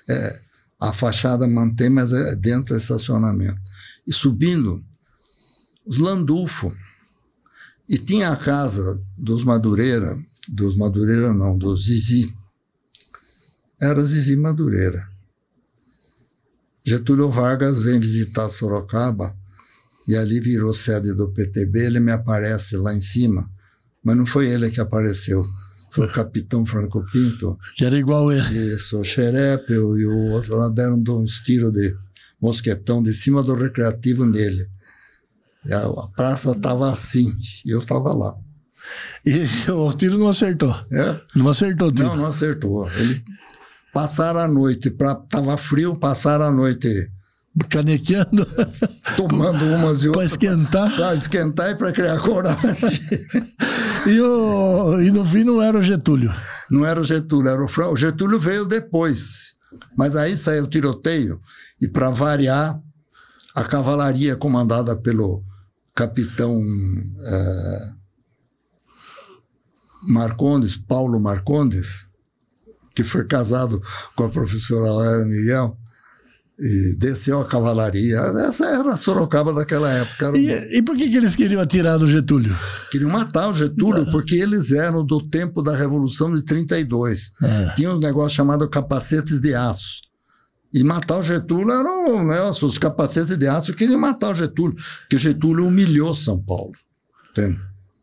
é, 0.09 0.41
a 0.80 0.93
fachada 0.93 1.47
mantém, 1.47 1.91
mas 1.91 2.12
é 2.12 2.34
dentro 2.36 2.74
do 2.74 2.80
estacionamento. 2.80 3.61
E 4.07 4.12
subindo, 4.12 4.82
os 5.84 5.99
Landulfo. 5.99 6.74
E 7.86 7.99
tinha 7.99 8.30
a 8.30 8.36
casa 8.36 9.05
dos 9.18 9.45
Madureira, 9.45 10.18
dos 10.49 10.74
Madureira 10.76 11.34
não, 11.34 11.59
dos 11.59 11.84
Zizi. 11.84 12.34
Era 13.80 14.03
Zizi 14.03 14.36
Madureira. 14.36 15.10
Getúlio 16.91 17.30
Vargas 17.30 17.78
vem 17.78 18.01
visitar 18.01 18.49
Sorocaba 18.49 19.34
e 20.07 20.16
ali 20.16 20.41
virou 20.41 20.74
sede 20.74 21.14
do 21.14 21.30
PTB, 21.30 21.86
ele 21.86 22.01
me 22.01 22.12
aparece 22.12 22.76
lá 22.76 22.95
em 22.95 23.01
cima 23.01 23.49
mas 24.03 24.16
não 24.16 24.26
foi 24.26 24.49
ele 24.49 24.70
que 24.70 24.80
apareceu. 24.80 25.45
Foi 25.93 26.07
o 26.07 26.12
capitão 26.12 26.64
Franco 26.64 27.05
Pinto. 27.12 27.57
Que 27.76 27.84
era 27.84 27.99
igual 27.99 28.32
ele. 28.32 28.74
Isso, 28.74 28.99
o 28.99 29.05
xerepe 29.05 29.74
e 29.74 30.07
o 30.07 30.30
outro 30.32 30.57
lá 30.57 30.68
deram 30.70 31.03
uns 31.09 31.41
tiros 31.41 31.72
de 31.72 31.95
mosquetão 32.41 33.03
de 33.03 33.12
cima 33.12 33.43
do 33.43 33.55
recreativo 33.55 34.24
nele. 34.24 34.66
E 35.66 35.72
a, 35.72 35.86
praça 36.16 36.53
estava 36.53 36.91
assim, 36.91 37.32
e 37.66 37.70
eu 37.70 37.82
estava 37.82 38.14
lá. 38.14 38.34
E 39.26 39.45
o 39.70 39.93
tiro 39.93 40.16
não 40.16 40.28
acertou? 40.28 40.74
É? 40.91 41.20
Não 41.36 41.49
acertou 41.49 41.88
o 41.88 41.93
tiro? 41.93 42.09
Não, 42.09 42.16
não 42.16 42.26
acertou. 42.26 42.91
Eles 42.93 43.22
passaram 43.93 44.41
a 44.41 44.49
noite, 44.49 44.91
pra, 44.91 45.14
tava 45.14 45.57
frio, 45.57 45.97
passaram 45.97 46.47
a 46.47 46.53
noite 46.53 46.88
canequeando. 47.68 48.47
Tomando 49.16 49.64
umas 49.74 50.03
e 50.03 50.09
outras. 50.09 50.14
Para 50.14 50.24
esquentar. 50.24 50.97
Para 50.97 51.14
esquentar 51.14 51.70
e 51.70 51.74
para 51.74 51.93
criar 51.93 52.20
coragem. 52.20 53.01
e, 54.07 54.20
o, 54.20 55.01
e 55.01 55.11
no 55.11 55.24
fim 55.24 55.45
não 55.45 55.61
era 55.61 55.78
o 55.78 55.82
Getúlio. 55.82 56.32
Não 56.70 56.86
era 56.86 57.01
o 57.01 57.05
Getúlio, 57.05 57.51
era 57.51 57.64
o 57.64 57.68
Franco. 57.68 57.95
O 57.95 57.97
Getúlio 57.97 58.38
veio 58.38 58.64
depois. 58.64 59.55
Mas 59.97 60.16
aí 60.16 60.36
saiu 60.36 60.64
o 60.64 60.68
tiroteio 60.68 61.41
e, 61.80 61.88
para 61.88 62.11
variar, 62.11 62.80
a 63.55 63.64
cavalaria 63.64 64.36
comandada 64.36 64.97
pelo 64.97 65.43
capitão 65.95 66.61
é, 67.24 67.78
Marcondes, 70.09 70.76
Paulo 70.76 71.20
Marcondes, 71.20 72.10
que 73.03 73.09
foi 73.09 73.24
casado 73.24 73.80
com 74.14 74.24
a 74.24 74.28
professora 74.28 74.92
Laura 74.92 75.24
Miguel, 75.24 75.76
e 76.61 76.94
desceu 76.96 77.40
a 77.40 77.46
cavalaria. 77.46 78.18
Essa 78.46 78.66
era 78.66 78.92
a 78.92 78.96
Sorocaba 78.96 79.53
daquela 79.53 79.90
época. 79.90 80.36
E, 80.36 80.78
e, 80.78 80.82
por 80.82 80.94
que, 80.94 81.09
que 81.09 81.16
eles 81.16 81.34
queriam 81.34 81.62
atirar 81.62 81.98
do 81.98 82.07
Getúlio? 82.07 82.55
Queriam 82.90 83.11
matar 83.11 83.48
o 83.48 83.55
Getúlio, 83.55 84.03
ah. 84.03 84.11
porque 84.11 84.34
eles 84.34 84.70
eram 84.70 85.03
do 85.03 85.22
tempo 85.22 85.62
da 85.62 85.74
Revolução 85.74 86.34
de 86.34 86.42
32. 86.44 87.32
É. 87.42 87.74
Tinha 87.76 87.90
um 87.90 87.98
negócio 87.98 88.36
chamado 88.36 88.68
capacetes 88.68 89.40
de 89.40 89.55
aço. 89.55 90.03
E 90.72 90.84
matar 90.84 91.16
o 91.16 91.22
Getúlio 91.22 91.70
eram 91.70 92.24
né, 92.24 92.42
os 92.42 92.78
capacetes 92.78 93.36
de 93.36 93.48
aço 93.48 93.74
queriam 93.74 93.98
matar 93.98 94.32
o 94.32 94.36
Getúlio, 94.36 94.76
porque 95.01 95.18
Getúlio 95.18 95.66
humilhou 95.66 96.14
São 96.14 96.40
Paulo. 96.42 96.74
Entende? 97.30 97.59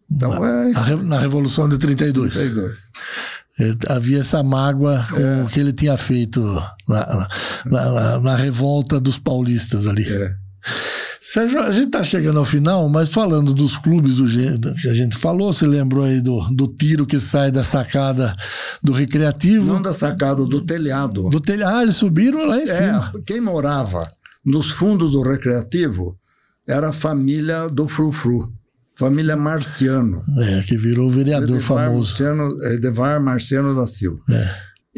Então, 0.10 0.44
é... 0.44 0.72
Na 1.04 1.20
Revolução 1.20 1.70
de 1.70 1.78
32. 1.78 2.34
32. 2.34 2.78
Havia 3.90 4.20
essa 4.20 4.44
mágoa 4.44 5.06
com 5.10 5.20
é. 5.20 5.44
o 5.44 5.48
que 5.48 5.60
ele 5.60 5.74
tinha 5.74 5.98
feito 5.98 6.42
na, 6.88 7.28
na, 7.66 7.92
na, 7.92 8.20
na 8.20 8.36
revolta 8.36 9.00
dos 9.00 9.18
paulistas 9.18 9.88
ali. 9.88 10.04
É. 10.04 10.36
Sérgio, 11.22 11.60
a 11.62 11.72
gente 11.72 11.88
está 11.88 12.04
chegando 12.04 12.40
ao 12.40 12.46
final, 12.46 12.88
mas 12.88 13.10
falando 13.10 13.54
dos 13.54 13.78
clubes 13.78 14.16
do, 14.16 14.26
que 14.76 14.88
a 14.88 14.94
gente 14.94 15.18
falou, 15.18 15.52
você 15.52 15.66
lembrou 15.66 16.04
aí 16.06 16.22
do, 16.22 16.40
do 16.56 16.68
tiro 16.68 17.06
que 17.06 17.20
sai 17.20 17.52
da 17.52 17.64
sacada 17.64 18.34
do 18.82 18.94
recreativo? 18.94 19.74
Não 19.74 19.82
da 19.82 19.94
sacada, 19.94 20.46
do 20.46 20.62
telhado. 20.62 21.30
Do 21.30 21.40
telhado. 21.40 21.78
Ah, 21.78 21.84
eles 21.84 21.96
subiram 21.96 22.46
lá 22.46 22.58
em 22.58 22.64
é, 22.64 22.66
cima. 22.66 23.12
Quem 23.26 23.42
morava 23.42 24.10
nos 24.46 24.72
fundos 24.72 25.12
do 25.12 25.22
recreativo, 25.22 26.18
era 26.68 26.90
a 26.90 26.94
família 26.94 27.68
do 27.70 27.88
Frufru, 27.88 28.50
família 28.98 29.36
Marciano. 29.36 30.24
É, 30.40 30.62
que 30.64 30.76
virou 30.78 31.10
vereador 31.10 31.50
Edevar 31.50 31.86
famoso. 31.86 32.10
Marciano, 32.10 32.64
Edevar 32.74 33.22
Marciano 33.22 33.76
da 33.76 33.88
Silva. 33.88 34.22
É, 34.30 34.56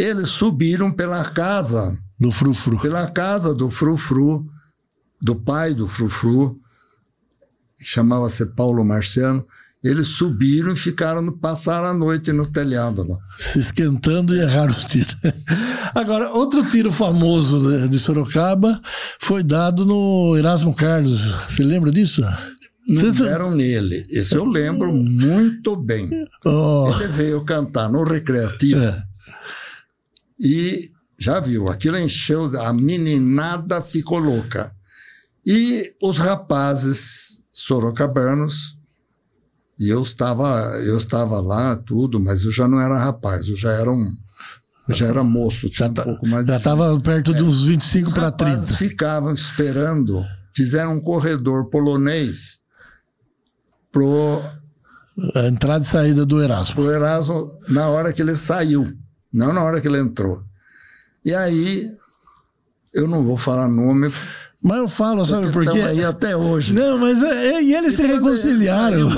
Eles 0.09 0.29
subiram 0.29 0.91
pela 0.91 1.23
casa, 1.31 1.97
do 2.19 2.31
frufru. 2.31 2.79
pela 2.79 3.07
casa 3.11 3.53
do 3.53 3.69
Frufru, 3.69 4.45
do 5.21 5.35
pai 5.35 5.73
do 5.73 5.87
Frufru, 5.87 6.57
que 7.77 7.85
chamava-se 7.85 8.45
Paulo 8.45 8.83
Marciano. 8.83 9.45
Eles 9.81 10.07
subiram 10.07 10.73
e 10.73 10.75
ficaram, 10.75 11.25
passaram 11.31 11.87
a 11.87 11.93
noite 11.93 12.33
no 12.33 12.45
telhado 12.45 13.07
lá. 13.07 13.17
Se 13.37 13.59
esquentando 13.59 14.35
e 14.35 14.39
erraram 14.41 14.71
os 14.73 14.83
tiros. 14.83 15.15
Agora, 15.95 16.31
outro 16.33 16.61
tiro 16.69 16.91
famoso 16.91 17.69
de- 17.81 17.87
de 17.87 17.97
Sorocaba 17.97 18.77
foi 19.21 19.41
dado 19.41 19.85
no 19.85 20.35
Erasmo 20.37 20.73
Carlos. 20.75 21.21
Você 21.47 21.63
lembra 21.63 21.91
disso? 21.91 22.21
Não 22.89 23.11
deram 23.11 23.51
nele. 23.55 24.05
Isso 24.09 24.35
eu 24.35 24.45
lembro 24.45 24.91
muito 24.93 25.75
bem. 25.77 26.09
Oh, 26.45 26.89
Ele 26.95 27.07
veio 27.07 27.43
cantar 27.43 27.89
no 27.89 28.03
recreativo 28.05 28.81
é. 28.81 29.03
e 30.39 30.89
já 31.17 31.39
viu, 31.41 31.67
aquilo 31.67 31.97
encheu, 31.97 32.45
a 32.61 32.71
meninada 32.71 33.81
ficou 33.81 34.19
louca. 34.19 34.71
E 35.45 35.93
os 36.01 36.17
rapazes 36.17 37.41
sorocabanos, 37.51 38.77
e 39.77 39.89
eu 39.89 40.01
estava, 40.01 40.47
eu 40.85 40.97
estava 40.97 41.41
lá, 41.41 41.75
tudo, 41.75 42.19
mas 42.19 42.43
eu 42.45 42.51
já 42.51 42.67
não 42.67 42.79
era 42.79 42.97
rapaz, 42.97 43.47
eu 43.47 43.57
já 43.57 43.71
era 43.71 43.91
um. 43.91 44.07
eu 44.87 44.95
já 44.95 45.07
era 45.07 45.23
moço, 45.23 45.69
tinha 45.69 45.87
Já 45.87 45.91
um 45.91 45.93
tá- 45.93 46.03
pouco 46.03 46.25
mais 46.27 46.45
já 46.45 46.57
estava 46.57 46.99
perto 47.01 47.33
de 47.33 47.43
uns 47.43 47.65
25 47.65 48.07
Os 48.07 48.13
para 48.13 48.23
rapazes 48.23 48.67
30. 48.67 48.77
ficavam 48.77 49.33
esperando, 49.33 50.23
fizeram 50.55 50.93
um 50.95 51.01
corredor 51.01 51.69
polonês 51.69 52.59
pro 53.91 54.41
A 55.35 55.47
entrada 55.47 55.83
e 55.83 55.87
saída 55.87 56.25
do 56.25 56.41
Erasmo. 56.41 56.75
pro 56.75 56.91
Erasmo 56.91 57.43
na 57.67 57.87
hora 57.89 58.13
que 58.13 58.21
ele 58.21 58.35
saiu, 58.35 58.91
não 59.33 59.51
na 59.53 59.63
hora 59.63 59.81
que 59.81 59.87
ele 59.87 59.97
entrou. 59.99 60.41
E 61.25 61.33
aí, 61.33 61.85
eu 62.93 63.07
não 63.07 63.23
vou 63.23 63.37
falar 63.37 63.67
nome, 63.67 64.11
Mas 64.61 64.77
eu 64.77 64.87
falo, 64.87 65.25
sabe 65.25 65.51
por 65.51 65.63
quê? 65.69 65.79
aí 65.81 66.03
até 66.03 66.35
hoje. 66.35 66.73
Não, 66.73 66.97
mas 66.97 67.21
é, 67.23 67.53
é, 67.55 67.63
e 67.63 67.75
eles 67.75 67.91
se 67.95 67.97
quando 67.97 68.09
ele 68.09 68.13
reconciliaram. 68.19 69.09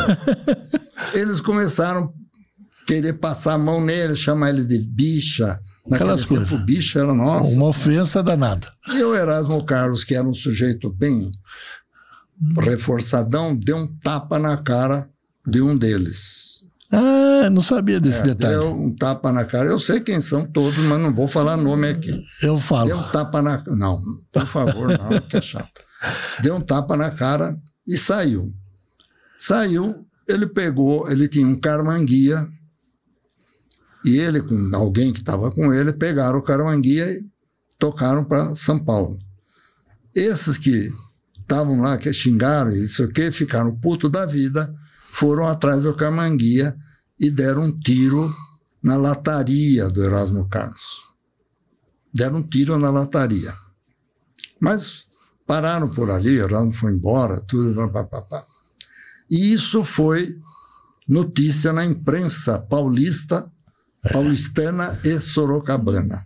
Eles 1.13 1.39
começaram 1.41 2.03
a 2.05 2.86
querer 2.88 3.13
passar 3.13 3.53
a 3.53 3.57
mão 3.57 3.80
nele, 3.84 4.15
chamar 4.15 4.49
ele 4.49 4.65
de 4.65 4.80
bicha. 4.80 5.47
Naquele 5.86 5.95
Aquelas 6.11 6.22
tempo, 6.22 6.36
coisas. 6.36 6.65
bicha 6.65 6.99
era 6.99 7.13
nossa. 7.13 7.49
Uma 7.51 7.67
ofensa 7.67 8.22
danada. 8.24 8.67
E 8.89 9.03
o 9.03 9.15
Erasmo 9.15 9.63
Carlos, 9.65 10.03
que 10.03 10.13
era 10.15 10.28
um 10.28 10.34
sujeito 10.34 10.91
bem 10.93 11.32
reforçadão, 12.60 13.56
deu 13.56 13.78
um 13.78 13.88
tapa 13.88 14.39
na 14.39 14.58
cara 14.58 15.10
de 15.46 15.62
um 15.62 15.78
deles. 15.78 16.64
Ah, 16.92 17.50
não 17.50 17.62
sabia 17.62 18.00
desse 18.00 18.22
detalhe. 18.22 18.54
Deu 18.54 18.74
um 18.74 18.94
tapa 18.94 19.32
na 19.32 19.46
cara. 19.46 19.70
Eu 19.70 19.80
sei 19.80 20.02
quem 20.02 20.20
são 20.20 20.46
todos, 20.46 20.78
mas 20.80 21.02
não 21.02 21.14
vou 21.14 21.28
falar 21.28 21.56
nome 21.56 21.88
aqui. 21.88 22.12
Eu 22.42 22.58
falo. 22.58 22.88
Deu 22.88 22.98
um 22.98 23.12
tapa 23.12 23.42
na 23.42 23.64
Não, 23.68 24.02
por 24.32 24.46
favor, 24.46 24.89
não, 24.89 25.22
que 25.30 25.38
é 25.38 25.42
chato. 25.42 25.82
Deu 26.42 26.56
um 26.56 26.62
tapa 26.62 26.98
na 26.98 27.10
cara 27.12 27.56
e 27.88 27.98
saiu. 27.98 28.54
Saiu, 29.38 30.06
ele 30.28 30.48
pegou, 30.48 31.10
ele 31.10 31.28
tinha 31.28 31.48
um 31.48 31.60
carmanguia, 31.60 32.46
e 34.04 34.18
ele, 34.18 34.42
com 34.42 34.72
alguém 34.74 35.14
que 35.14 35.20
estava 35.20 35.52
com 35.52 35.74
ele, 35.74 35.94
pegaram 35.94 36.39
o 36.39 36.44
carmanguia 36.44 37.10
e 37.10 37.32
tocaram 37.78 38.24
para 38.24 38.56
São 38.56 38.84
Paulo. 38.84 39.20
Esses 40.16 40.58
que 40.58 40.92
estavam 41.52 41.82
lá, 41.82 41.97
que 41.97 42.12
xingaram 42.14 42.72
isso 42.72 43.04
aqui, 43.04 43.32
ficaram 43.32 43.76
puto 43.76 44.10
da 44.10 44.26
vida, 44.26 44.74
foram 45.14 45.47
atrás 45.47 45.84
do 45.84 45.93
carmanguia 45.95 46.76
e 47.20 47.30
deram 47.30 47.66
um 47.66 47.80
tiro 47.80 48.34
na 48.82 48.95
lataria 48.95 49.89
do 49.89 50.04
Erasmo 50.04 50.47
Carlos 50.47 51.12
deram 52.14 52.38
um 52.38 52.43
tiro 52.43 52.78
na 52.78 52.89
lataria. 52.89 53.56
Mas 54.60 55.08
pararam 55.47 55.89
por 55.89 56.10
ali, 56.10 56.38
Erasmo 56.38 56.74
foi 56.74 56.93
embora, 56.93 57.39
tudo, 57.41 57.74
pá, 57.91 58.04
pá, 58.04 58.04
pá, 58.04 58.22
pá. 58.22 58.45
E 59.30 59.54
isso 59.54 59.84
foi 59.86 60.39
notícia 61.08 61.72
na 61.74 61.86
imprensa 61.86 62.60
paulista, 62.60 63.52
paulistana 64.12 64.99
e 65.04 65.20
sorocabana. 65.20 66.26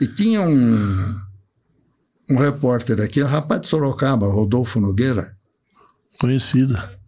E 0.00 0.06
tinha 0.06 0.40
um, 0.42 1.20
um 2.30 2.36
repórter 2.36 3.00
aqui, 3.00 3.22
um 3.22 3.26
rapaz 3.26 3.60
de 3.62 3.66
Sorocaba, 3.68 4.26
Rodolfo 4.26 4.80
Nogueira, 4.80 5.36
Conhecida. 6.20 6.98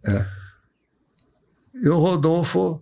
e 1.75 1.87
o 1.89 1.97
Rodolfo 1.97 2.81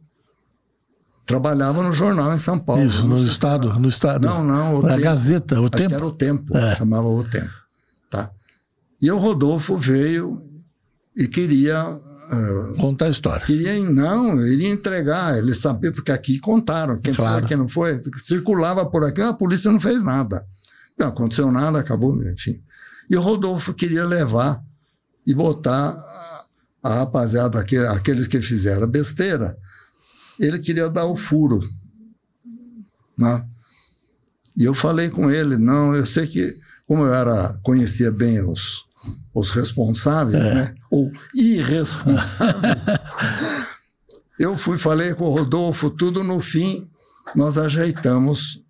trabalhava 1.26 1.84
no 1.84 1.94
jornal 1.94 2.34
em 2.34 2.38
São 2.38 2.58
Paulo. 2.58 2.84
Isso, 2.84 3.06
no 3.08 3.18
estado, 3.18 3.70
era- 3.70 3.80
no 3.80 3.88
estado. 3.88 4.26
Não, 4.26 4.44
não, 4.44 4.76
o 4.76 4.86
A 4.86 4.90
Tempo. 4.90 5.02
Gazeta, 5.02 5.56
o 5.56 5.64
Acho 5.64 5.72
que 5.72 5.78
tempo. 5.78 5.94
era 5.96 6.06
o 6.06 6.12
Tempo, 6.12 6.58
É. 6.58 6.76
chamava 6.76 7.08
o 7.08 7.24
Tempo. 7.24 7.52
Tá? 8.10 8.32
E 9.02 9.12
o 9.12 9.18
Rodolfo 9.18 9.78
veio 9.78 10.38
e 11.16 11.28
queria. 11.28 11.78
ah, 12.32 12.74
Contar 12.80 13.06
a 13.06 13.10
história. 13.10 13.46
queria 13.46 13.80
não, 13.92 14.40
ele 14.40 14.64
ia 14.64 14.70
entregar, 14.70 15.38
ele 15.38 15.54
sabia, 15.54 15.92
porque 15.92 16.12
aqui 16.12 16.40
contaram, 16.40 17.00
quem 17.00 17.14
Claro. 17.14 17.40
foi, 17.40 17.48
quem 17.48 17.58
não 17.58 17.68
foi, 17.70 18.00
circulava 18.24 18.86
por 18.86 19.04
aqui, 19.04 19.22
a 19.22 19.34
polícia 19.34 19.72
não 19.72 19.80
fez 19.80 20.04
nada. 20.04 20.44
Não 21.00 21.08
aconteceu 21.08 21.52
nada, 21.52 21.80
acabou, 21.80 22.16
enfim. 22.24 22.62
E 23.10 23.16
o 23.16 23.22
Rodolfo 23.22 23.74
queria 23.74 24.06
levar 24.06 24.62
e 25.26 25.34
botar 25.34 25.90
a- 26.84 26.94
rapaziada, 27.00 27.60
aquele- 27.60 27.88
aqueles 27.88 28.28
que 28.28 28.42
fizeram 28.42 28.88
besteira, 28.88 29.58
ele 30.40 30.60
queria 30.60 30.90
dar 30.90 31.06
o 31.06 31.16
furo. 31.16 31.60
Né? 33.18 33.46
E 34.58 34.66
eu 34.66 34.74
falei 34.76 35.10
com 35.10 35.30
ele, 35.32 35.58
não, 35.58 35.94
eu 35.96 36.06
sei 36.06 36.28
que, 36.28 36.58
como 36.88 37.04
eu 37.04 37.14
era, 37.14 37.58
conhecia 37.64 38.12
bem 38.12 38.42
os, 38.46 38.86
os 39.34 39.50
responsáveis, 39.52 40.44
né? 40.44 40.76
Ou 40.92 41.10
irresponsáveis, 41.34 42.82
eu 44.40 44.58
fui, 44.58 44.78
falei 44.78 45.14
com 45.14 45.26
o 45.26 45.30
Rodolfo, 45.32 45.90
tudo 45.90 46.24
no 46.24 46.40
fim, 46.42 46.90
nós 47.36 47.58
ajeitamos 47.58 48.64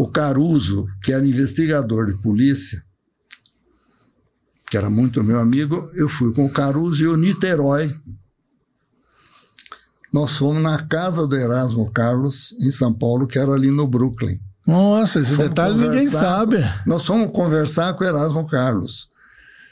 o 0.00 0.08
Caruso, 0.08 0.86
que 1.02 1.12
era 1.12 1.26
investigador 1.26 2.06
de 2.06 2.14
polícia, 2.22 2.82
que 4.70 4.74
era 4.78 4.88
muito 4.88 5.22
meu 5.22 5.38
amigo, 5.38 5.90
eu 5.94 6.08
fui 6.08 6.32
com 6.32 6.46
o 6.46 6.52
Caruso 6.52 7.02
e 7.02 7.06
o 7.06 7.18
Niterói. 7.18 7.94
Nós 10.10 10.38
fomos 10.38 10.62
na 10.62 10.86
casa 10.86 11.26
do 11.26 11.36
Erasmo 11.36 11.90
Carlos, 11.92 12.56
em 12.62 12.70
São 12.70 12.94
Paulo, 12.94 13.26
que 13.26 13.38
era 13.38 13.52
ali 13.52 13.70
no 13.70 13.86
Brooklyn. 13.86 14.40
Nossa, 14.66 15.20
esse 15.20 15.32
Fomos 15.32 15.50
detalhe 15.50 15.74
ninguém 15.76 16.08
sabe. 16.08 16.56
Nós 16.86 17.04
fomos 17.04 17.30
conversar 17.30 17.92
com 17.92 18.02
o 18.02 18.06
Erasmo 18.06 18.48
Carlos. 18.48 19.10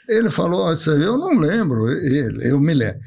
Ele 0.07 0.29
falou, 0.29 0.61
"Ó, 0.61 0.73
isso 0.73 0.91
aí 0.91 1.01
eu 1.01 1.17
não 1.17 1.39
lembro, 1.39 1.87
ele, 1.87 2.51
eu 2.51 2.59
me 2.59 2.75
lembro. 2.75 2.99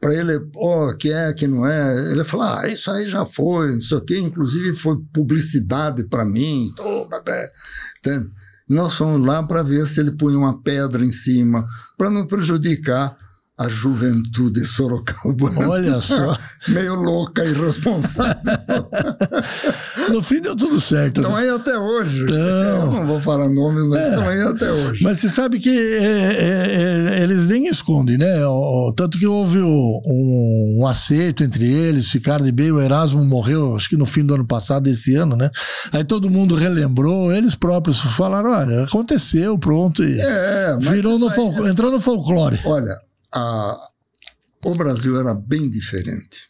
Para 0.00 0.14
ele, 0.14 0.40
ó, 0.56 0.92
que 0.94 1.12
é, 1.12 1.32
que 1.32 1.46
não 1.46 1.66
é. 1.66 2.12
Ele 2.12 2.24
falou, 2.24 2.46
ah, 2.46 2.68
isso 2.68 2.90
aí 2.90 3.08
já 3.08 3.24
foi, 3.24 3.72
não 3.72 3.80
sei 3.80 3.98
o 3.98 4.00
quê, 4.00 4.18
inclusive 4.18 4.74
foi 4.76 4.96
publicidade 5.12 6.04
para 6.04 6.24
mim. 6.24 6.72
Babé. 7.10 7.50
Entende? 7.98 8.30
Nós 8.68 8.94
fomos 8.94 9.26
lá 9.26 9.42
para 9.42 9.62
ver 9.62 9.84
se 9.86 10.00
ele 10.00 10.12
punha 10.12 10.38
uma 10.38 10.62
pedra 10.62 11.04
em 11.04 11.10
cima, 11.10 11.66
para 11.98 12.08
não 12.08 12.26
prejudicar 12.26 13.16
a 13.58 13.68
juventude 13.68 14.64
sorocabana. 14.64 15.68
Olha 15.68 16.00
só. 16.00 16.38
Meio 16.68 16.94
louca, 16.94 17.44
irresponsável. 17.44 18.34
No 20.12 20.22
fim 20.22 20.40
deu 20.40 20.54
tudo 20.56 20.80
certo. 20.80 21.20
Estão 21.20 21.34
aí 21.36 21.48
até 21.48 21.78
hoje. 21.78 22.22
Então. 22.24 22.36
Eu 22.36 22.90
não 22.92 23.06
vou 23.06 23.20
falar 23.20 23.48
nomes, 23.48 23.84
mas 23.88 24.00
estão 24.06 24.28
aí 24.28 24.40
até 24.42 24.70
hoje. 24.72 25.04
Mas 25.04 25.18
você 25.18 25.28
sabe 25.28 25.58
que 25.58 25.70
é, 25.70 26.02
é, 26.02 27.18
é, 27.18 27.22
eles 27.22 27.46
nem 27.48 27.66
escondem, 27.68 28.18
né? 28.18 28.44
O- 28.46 28.92
tanto 28.96 29.18
que 29.18 29.26
houve 29.26 29.60
o- 29.60 30.02
um, 30.06 30.80
um 30.80 30.86
acerto 30.86 31.44
entre 31.44 31.70
eles, 31.70 32.08
ficaram 32.10 32.44
de 32.44 32.52
bem. 32.52 32.70
O 32.70 32.80
Erasmo 32.80 33.24
morreu, 33.24 33.76
acho 33.76 33.88
que 33.88 33.96
no 33.96 34.04
fim 34.06 34.24
do 34.24 34.34
ano 34.34 34.46
passado, 34.46 34.88
esse 34.88 35.14
ano, 35.14 35.36
né? 35.36 35.50
Aí 35.92 36.04
todo 36.04 36.30
mundo 36.30 36.54
relembrou, 36.54 37.32
eles 37.32 37.54
próprios 37.54 38.00
falaram: 38.00 38.50
olha, 38.50 38.84
aconteceu, 38.84 39.58
pronto. 39.58 40.02
E 40.04 40.20
É, 40.20 40.76
virou 40.78 41.18
no 41.18 41.28
aí- 41.28 41.70
entrou 41.70 41.90
no 41.90 42.00
folclore. 42.00 42.58
Olha, 42.64 42.96
a- 43.34 43.78
o 44.64 44.74
Brasil 44.74 45.18
era 45.18 45.34
bem 45.34 45.70
diferente. 45.70 46.49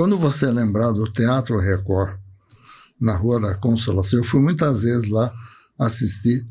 Quando 0.00 0.16
você 0.18 0.50
lembrar 0.50 0.92
do 0.92 1.04
Teatro 1.12 1.58
Record, 1.58 2.16
na 2.98 3.14
Rua 3.14 3.38
da 3.38 3.54
Consolação, 3.56 4.18
eu 4.18 4.24
fui 4.24 4.40
muitas 4.40 4.80
vezes 4.80 5.06
lá 5.10 5.30
assistir 5.78 6.42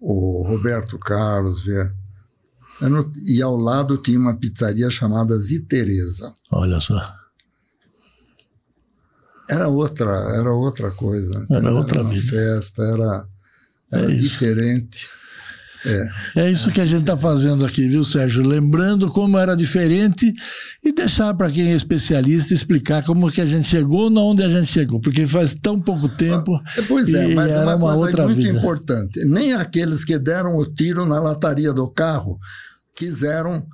o 0.00 0.42
Roberto 0.44 0.98
Carlos, 0.98 1.62
ver. 1.62 1.94
Não- 2.80 3.12
E 3.28 3.40
ao 3.40 3.56
lado 3.56 3.96
tinha 3.96 4.18
uma 4.18 4.34
pizzaria 4.34 4.90
chamada 4.90 5.36
Zitereza. 5.38 6.34
Olha 6.50 6.80
só. 6.80 7.00
Era 9.48 9.68
outra, 9.68 10.10
era 10.34 10.52
outra 10.52 10.90
coisa. 10.90 11.46
Era 11.48 11.60
entendeu? 11.60 11.76
outra 11.76 12.02
uma 12.02 12.10
vida. 12.12 12.28
festa, 12.28 12.82
era, 12.82 13.28
Era 13.92 14.10
é 14.12 14.16
diferente. 14.16 15.10
É. 15.84 16.42
é 16.42 16.50
isso 16.50 16.70
que 16.70 16.80
a 16.80 16.84
gente 16.84 17.00
está 17.00 17.16
fazendo 17.16 17.64
aqui, 17.64 17.88
viu, 17.88 18.04
Sérgio? 18.04 18.46
Lembrando 18.46 19.08
como 19.08 19.38
era 19.38 19.56
diferente 19.56 20.32
e 20.84 20.92
deixar 20.92 21.34
para 21.34 21.50
quem 21.50 21.72
é 21.72 21.74
especialista 21.74 22.52
explicar 22.52 23.04
como 23.04 23.30
que 23.30 23.40
a 23.40 23.46
gente 23.46 23.66
chegou 23.66 24.10
na 24.10 24.20
onde 24.20 24.42
a 24.42 24.48
gente 24.48 24.66
chegou, 24.66 25.00
porque 25.00 25.26
faz 25.26 25.54
tão 25.54 25.80
pouco 25.80 26.08
tempo. 26.08 26.54
Ah, 26.54 26.82
pois 26.86 27.08
é, 27.12 27.34
mas 27.34 27.50
era 27.50 27.76
uma, 27.76 27.92
uma 27.92 27.94
coisa 27.94 28.24
muito 28.24 28.36
vida. 28.36 28.58
importante. 28.58 29.24
Nem 29.24 29.54
aqueles 29.54 30.04
que 30.04 30.18
deram 30.18 30.56
o 30.56 30.66
tiro 30.66 31.06
na 31.06 31.18
lataria 31.18 31.72
do 31.72 31.90
carro 31.90 32.38
quiseram 32.94 33.66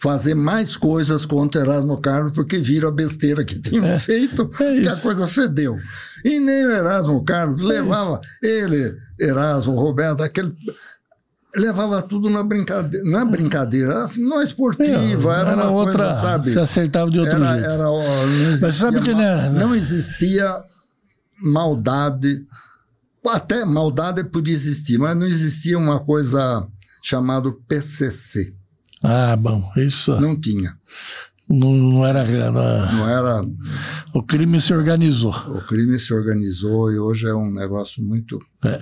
fazer 0.00 0.34
mais 0.34 0.76
coisas 0.76 1.26
contra 1.26 1.60
Erasmo 1.60 2.00
Carlos 2.00 2.32
porque 2.32 2.56
viram 2.56 2.88
a 2.88 2.92
besteira 2.92 3.44
que 3.44 3.58
tinham 3.58 3.86
é, 3.86 3.98
feito, 3.98 4.50
é 4.58 4.80
que 4.80 4.88
a 4.88 4.96
coisa 4.96 5.28
fedeu. 5.28 5.76
E 6.24 6.40
nem 6.40 6.66
o 6.66 6.72
Erasmo 6.72 7.22
Carlos 7.22 7.60
é 7.60 7.64
levava 7.64 8.18
ele, 8.42 8.96
Erasmo, 9.20 9.74
Roberto, 9.74 10.22
aquele 10.22 10.52
levava 11.54 12.00
tudo 12.02 12.30
na 12.30 12.42
brincadeira, 12.42 13.04
não 13.08 13.20
é 13.20 13.24
brincadeira, 13.24 14.04
assim, 14.04 14.22
não 14.22 14.40
é 14.40 14.44
esportiva, 14.44 15.34
é, 15.36 15.40
era, 15.40 15.50
era, 15.50 15.62
uma 15.64 15.70
outra, 15.70 16.04
coisa, 16.04 16.20
sabe? 16.20 16.50
Se 16.50 16.58
acertava 16.58 17.10
de 17.10 17.18
outro 17.18 17.36
era, 17.36 17.52
jeito. 17.52 17.68
Era, 17.68 17.82
não, 17.84 18.02
existia, 18.02 18.66
Mas 18.68 18.76
sabe 18.76 19.00
que, 19.00 19.14
né? 19.14 19.50
não 19.50 19.74
existia 19.74 20.64
maldade, 21.42 22.46
até 23.28 23.64
maldade 23.64 24.24
podia 24.24 24.54
existir, 24.54 24.98
mas 24.98 25.16
não 25.16 25.26
existia 25.26 25.78
uma 25.78 26.00
coisa 26.00 26.66
chamada 27.02 27.50
PCC. 27.66 28.54
Ah, 29.02 29.34
bom, 29.36 29.62
isso. 29.76 30.18
Não 30.20 30.38
tinha. 30.38 30.72
Não, 31.48 31.74
não 31.74 32.06
era, 32.06 32.24
não, 32.52 32.92
não 32.92 33.08
era. 33.08 33.42
O 34.14 34.22
crime 34.22 34.60
se 34.60 34.72
organizou. 34.72 35.32
O 35.32 35.66
crime 35.66 35.98
se 35.98 36.12
organizou 36.12 36.92
e 36.92 36.98
hoje 36.98 37.26
é 37.26 37.34
um 37.34 37.52
negócio 37.52 38.04
muito 38.04 38.38
é. 38.62 38.78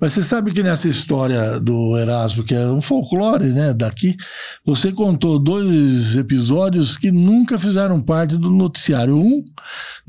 Mas 0.00 0.14
você 0.14 0.22
sabe 0.22 0.52
que 0.52 0.62
nessa 0.62 0.88
história 0.88 1.60
do 1.60 1.98
Erasmo, 1.98 2.44
que 2.44 2.54
é 2.54 2.66
um 2.68 2.80
folclore 2.80 3.44
né, 3.44 3.74
daqui, 3.74 4.16
você 4.64 4.90
contou 4.90 5.38
dois 5.38 6.16
episódios 6.16 6.96
que 6.96 7.12
nunca 7.12 7.58
fizeram 7.58 8.00
parte 8.00 8.38
do 8.38 8.48
noticiário. 8.48 9.18
Um, 9.18 9.44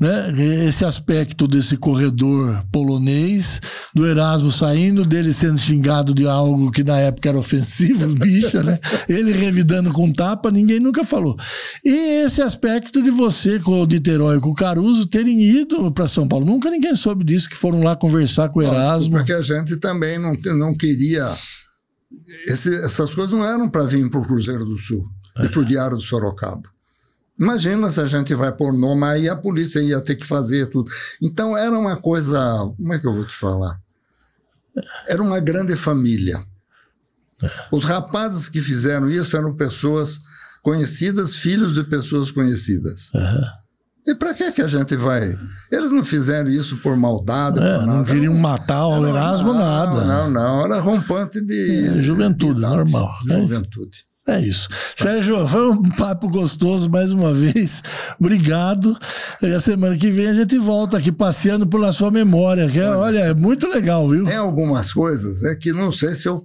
né, 0.00 0.32
esse 0.66 0.86
aspecto 0.86 1.46
desse 1.46 1.76
corredor 1.76 2.64
polonês, 2.72 3.60
do 3.94 4.06
Erasmo 4.06 4.50
saindo, 4.50 5.04
dele 5.04 5.34
sendo 5.34 5.58
xingado 5.58 6.14
de 6.14 6.26
algo 6.26 6.70
que 6.70 6.82
na 6.82 6.98
época 6.98 7.28
era 7.28 7.38
ofensivo, 7.38 8.08
bicha, 8.16 8.62
né? 8.62 8.78
Ele 9.06 9.32
revidando 9.32 9.92
com 9.92 10.10
tapa, 10.10 10.50
ninguém 10.50 10.80
nunca 10.80 11.04
falou. 11.04 11.36
E 11.84 12.24
esse 12.24 12.40
aspecto 12.40 13.02
de 13.02 13.10
você 13.10 13.58
com 13.60 13.82
o 13.82 13.86
Niterói 13.86 14.38
e 14.38 14.40
com 14.40 14.48
o 14.48 14.54
Caruso 14.54 15.06
terem 15.06 15.42
ido 15.42 15.92
para 15.92 16.08
São 16.08 16.26
Paulo. 16.26 16.46
Nunca 16.46 16.70
ninguém 16.70 16.94
soube 16.94 17.22
disso, 17.22 17.50
que 17.50 17.56
foram 17.56 17.82
lá 17.82 17.94
conversar 17.94 18.48
com 18.48 18.60
o 18.60 18.62
Erasmo 18.62 18.93
porque 19.10 19.32
a 19.32 19.42
gente 19.42 19.76
também 19.76 20.18
não, 20.18 20.34
não 20.56 20.74
queria. 20.74 21.36
Esse, 22.46 22.74
essas 22.84 23.14
coisas 23.14 23.32
não 23.32 23.44
eram 23.44 23.68
para 23.68 23.84
vir 23.84 24.08
para 24.08 24.20
o 24.20 24.26
Cruzeiro 24.26 24.64
do 24.64 24.78
Sul 24.78 25.08
é. 25.38 25.44
e 25.44 25.48
para 25.48 25.60
o 25.60 25.64
Diário 25.64 25.96
do 25.96 26.02
Sorocaba. 26.02 26.62
Imagina 27.38 27.90
se 27.90 28.00
a 28.00 28.06
gente 28.06 28.34
vai 28.34 28.52
pôr 28.52 28.72
nome, 28.72 29.04
aí 29.04 29.28
a 29.28 29.34
polícia 29.34 29.80
ia 29.80 30.00
ter 30.00 30.14
que 30.14 30.24
fazer 30.24 30.68
tudo. 30.68 30.90
Então 31.20 31.56
era 31.56 31.76
uma 31.76 31.96
coisa. 31.96 32.38
Como 32.76 32.92
é 32.92 32.98
que 32.98 33.06
eu 33.06 33.14
vou 33.14 33.26
te 33.26 33.34
falar? 33.34 33.80
Era 35.08 35.22
uma 35.22 35.40
grande 35.40 35.74
família. 35.76 36.40
É. 37.42 37.50
Os 37.72 37.84
rapazes 37.84 38.48
que 38.48 38.60
fizeram 38.60 39.10
isso 39.10 39.36
eram 39.36 39.54
pessoas 39.54 40.20
conhecidas, 40.62 41.34
filhos 41.34 41.74
de 41.74 41.84
pessoas 41.84 42.30
conhecidas. 42.30 43.10
Uhum. 43.12 43.44
E 44.06 44.14
para 44.14 44.34
que, 44.34 44.52
que 44.52 44.60
a 44.60 44.68
gente 44.68 44.96
vai? 44.96 45.38
Eles 45.72 45.90
não 45.90 46.04
fizeram 46.04 46.50
isso 46.50 46.76
por 46.78 46.96
maldade, 46.96 47.58
é, 47.58 47.78
por 47.78 47.86
nada. 47.86 47.98
Não 47.98 48.04
queriam 48.04 48.34
matar 48.34 48.86
o 48.86 49.06
Erasmo, 49.06 49.54
não, 49.54 49.58
nada. 49.58 50.04
Não, 50.04 50.30
não, 50.30 50.64
era 50.64 50.80
rompante 50.80 51.40
de. 51.40 51.86
É, 51.86 52.02
juventude, 52.02 52.60
de 52.60 52.60
normal. 52.60 53.10
É. 53.30 53.38
Juventude. 53.38 54.04
É 54.26 54.40
isso. 54.40 54.68
Sérgio, 54.96 55.46
foi 55.46 55.68
um 55.68 55.82
papo 55.90 56.28
gostoso 56.28 56.88
mais 56.88 57.12
uma 57.12 57.34
vez. 57.34 57.82
Obrigado. 58.18 58.96
E 59.42 59.52
a 59.52 59.60
semana 59.60 59.96
que 59.98 60.10
vem 60.10 60.28
a 60.28 60.34
gente 60.34 60.58
volta 60.58 60.96
aqui 60.96 61.12
passeando 61.12 61.66
pela 61.66 61.92
sua 61.92 62.10
memória. 62.10 62.68
Que 62.68 62.80
é, 62.80 62.88
olha, 62.88 63.18
é 63.18 63.34
muito 63.34 63.68
legal, 63.68 64.08
viu? 64.08 64.24
Tem 64.24 64.36
algumas 64.36 64.94
coisas 64.94 65.44
é 65.44 65.54
que 65.54 65.72
não 65.72 65.92
sei 65.92 66.14
se 66.14 66.26
eu 66.26 66.42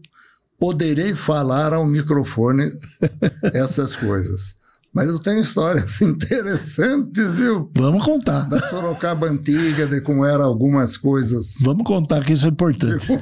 poderei 0.59 1.15
falar 1.15 1.73
ao 1.73 1.85
microfone 1.85 2.69
essas 3.53 3.95
coisas. 3.95 4.58
Mas 4.93 5.07
eu 5.07 5.19
tenho 5.19 5.39
histórias 5.41 6.01
interessantes, 6.01 7.35
viu? 7.35 7.69
Vamos 7.75 8.03
contar. 8.03 8.49
Da 8.49 8.59
Sorocaba 8.69 9.27
antiga, 9.27 9.87
de 9.87 10.01
como 10.01 10.25
eram 10.25 10.45
algumas 10.45 10.97
coisas. 10.97 11.57
Vamos 11.61 11.83
contar 11.83 12.23
que 12.23 12.33
isso 12.33 12.45
é 12.45 12.49
importante. 12.49 13.07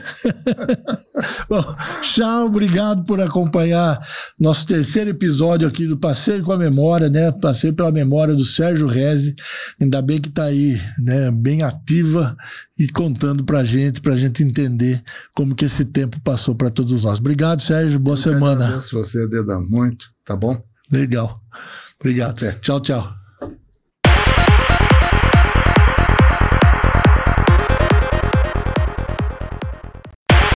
Bom, 1.50 1.76
tchau, 2.02 2.46
obrigado 2.46 3.04
por 3.04 3.20
acompanhar 3.20 4.00
nosso 4.40 4.66
terceiro 4.66 5.10
episódio 5.10 5.68
aqui 5.68 5.86
do 5.88 5.98
Passeio 5.98 6.44
com 6.44 6.54
a 6.54 6.58
Memória, 6.58 7.10
né? 7.10 7.32
Passeio 7.32 7.74
pela 7.74 7.92
memória 7.92 8.36
do 8.36 8.46
Sérgio 8.46 8.88
Reze. 8.88 9.36
Ainda 9.82 10.02
bem 10.02 10.22
que 10.22 10.30
está 10.30 10.46
aí, 10.46 10.80
né? 11.00 11.32
Bem 11.32 11.64
ativa 11.64 12.38
e 12.78 12.88
contando 12.88 13.44
pra 13.44 13.64
gente, 13.64 14.00
pra 14.00 14.16
gente 14.16 14.44
entender 14.44 15.02
como 15.36 15.56
que 15.56 15.66
esse 15.66 15.84
tempo 15.84 16.20
passou 16.22 16.56
para 16.56 16.70
todos 16.70 17.04
nós. 17.04 17.20
Obrigado, 17.20 17.62
Sérgio. 17.62 18.00
Boa 18.00 18.18
eu 18.18 18.22
semana. 18.22 18.66
Agradeço 18.66 18.96
você, 18.96 19.28
Deda, 19.28 19.60
muito, 19.70 20.06
tá 20.24 20.36
bom? 20.36 20.56
Legal. 20.92 21.42
Obrigado. 22.00 22.46
É. 22.46 22.54
Tchau, 22.60 22.80
tchau. 22.80 23.17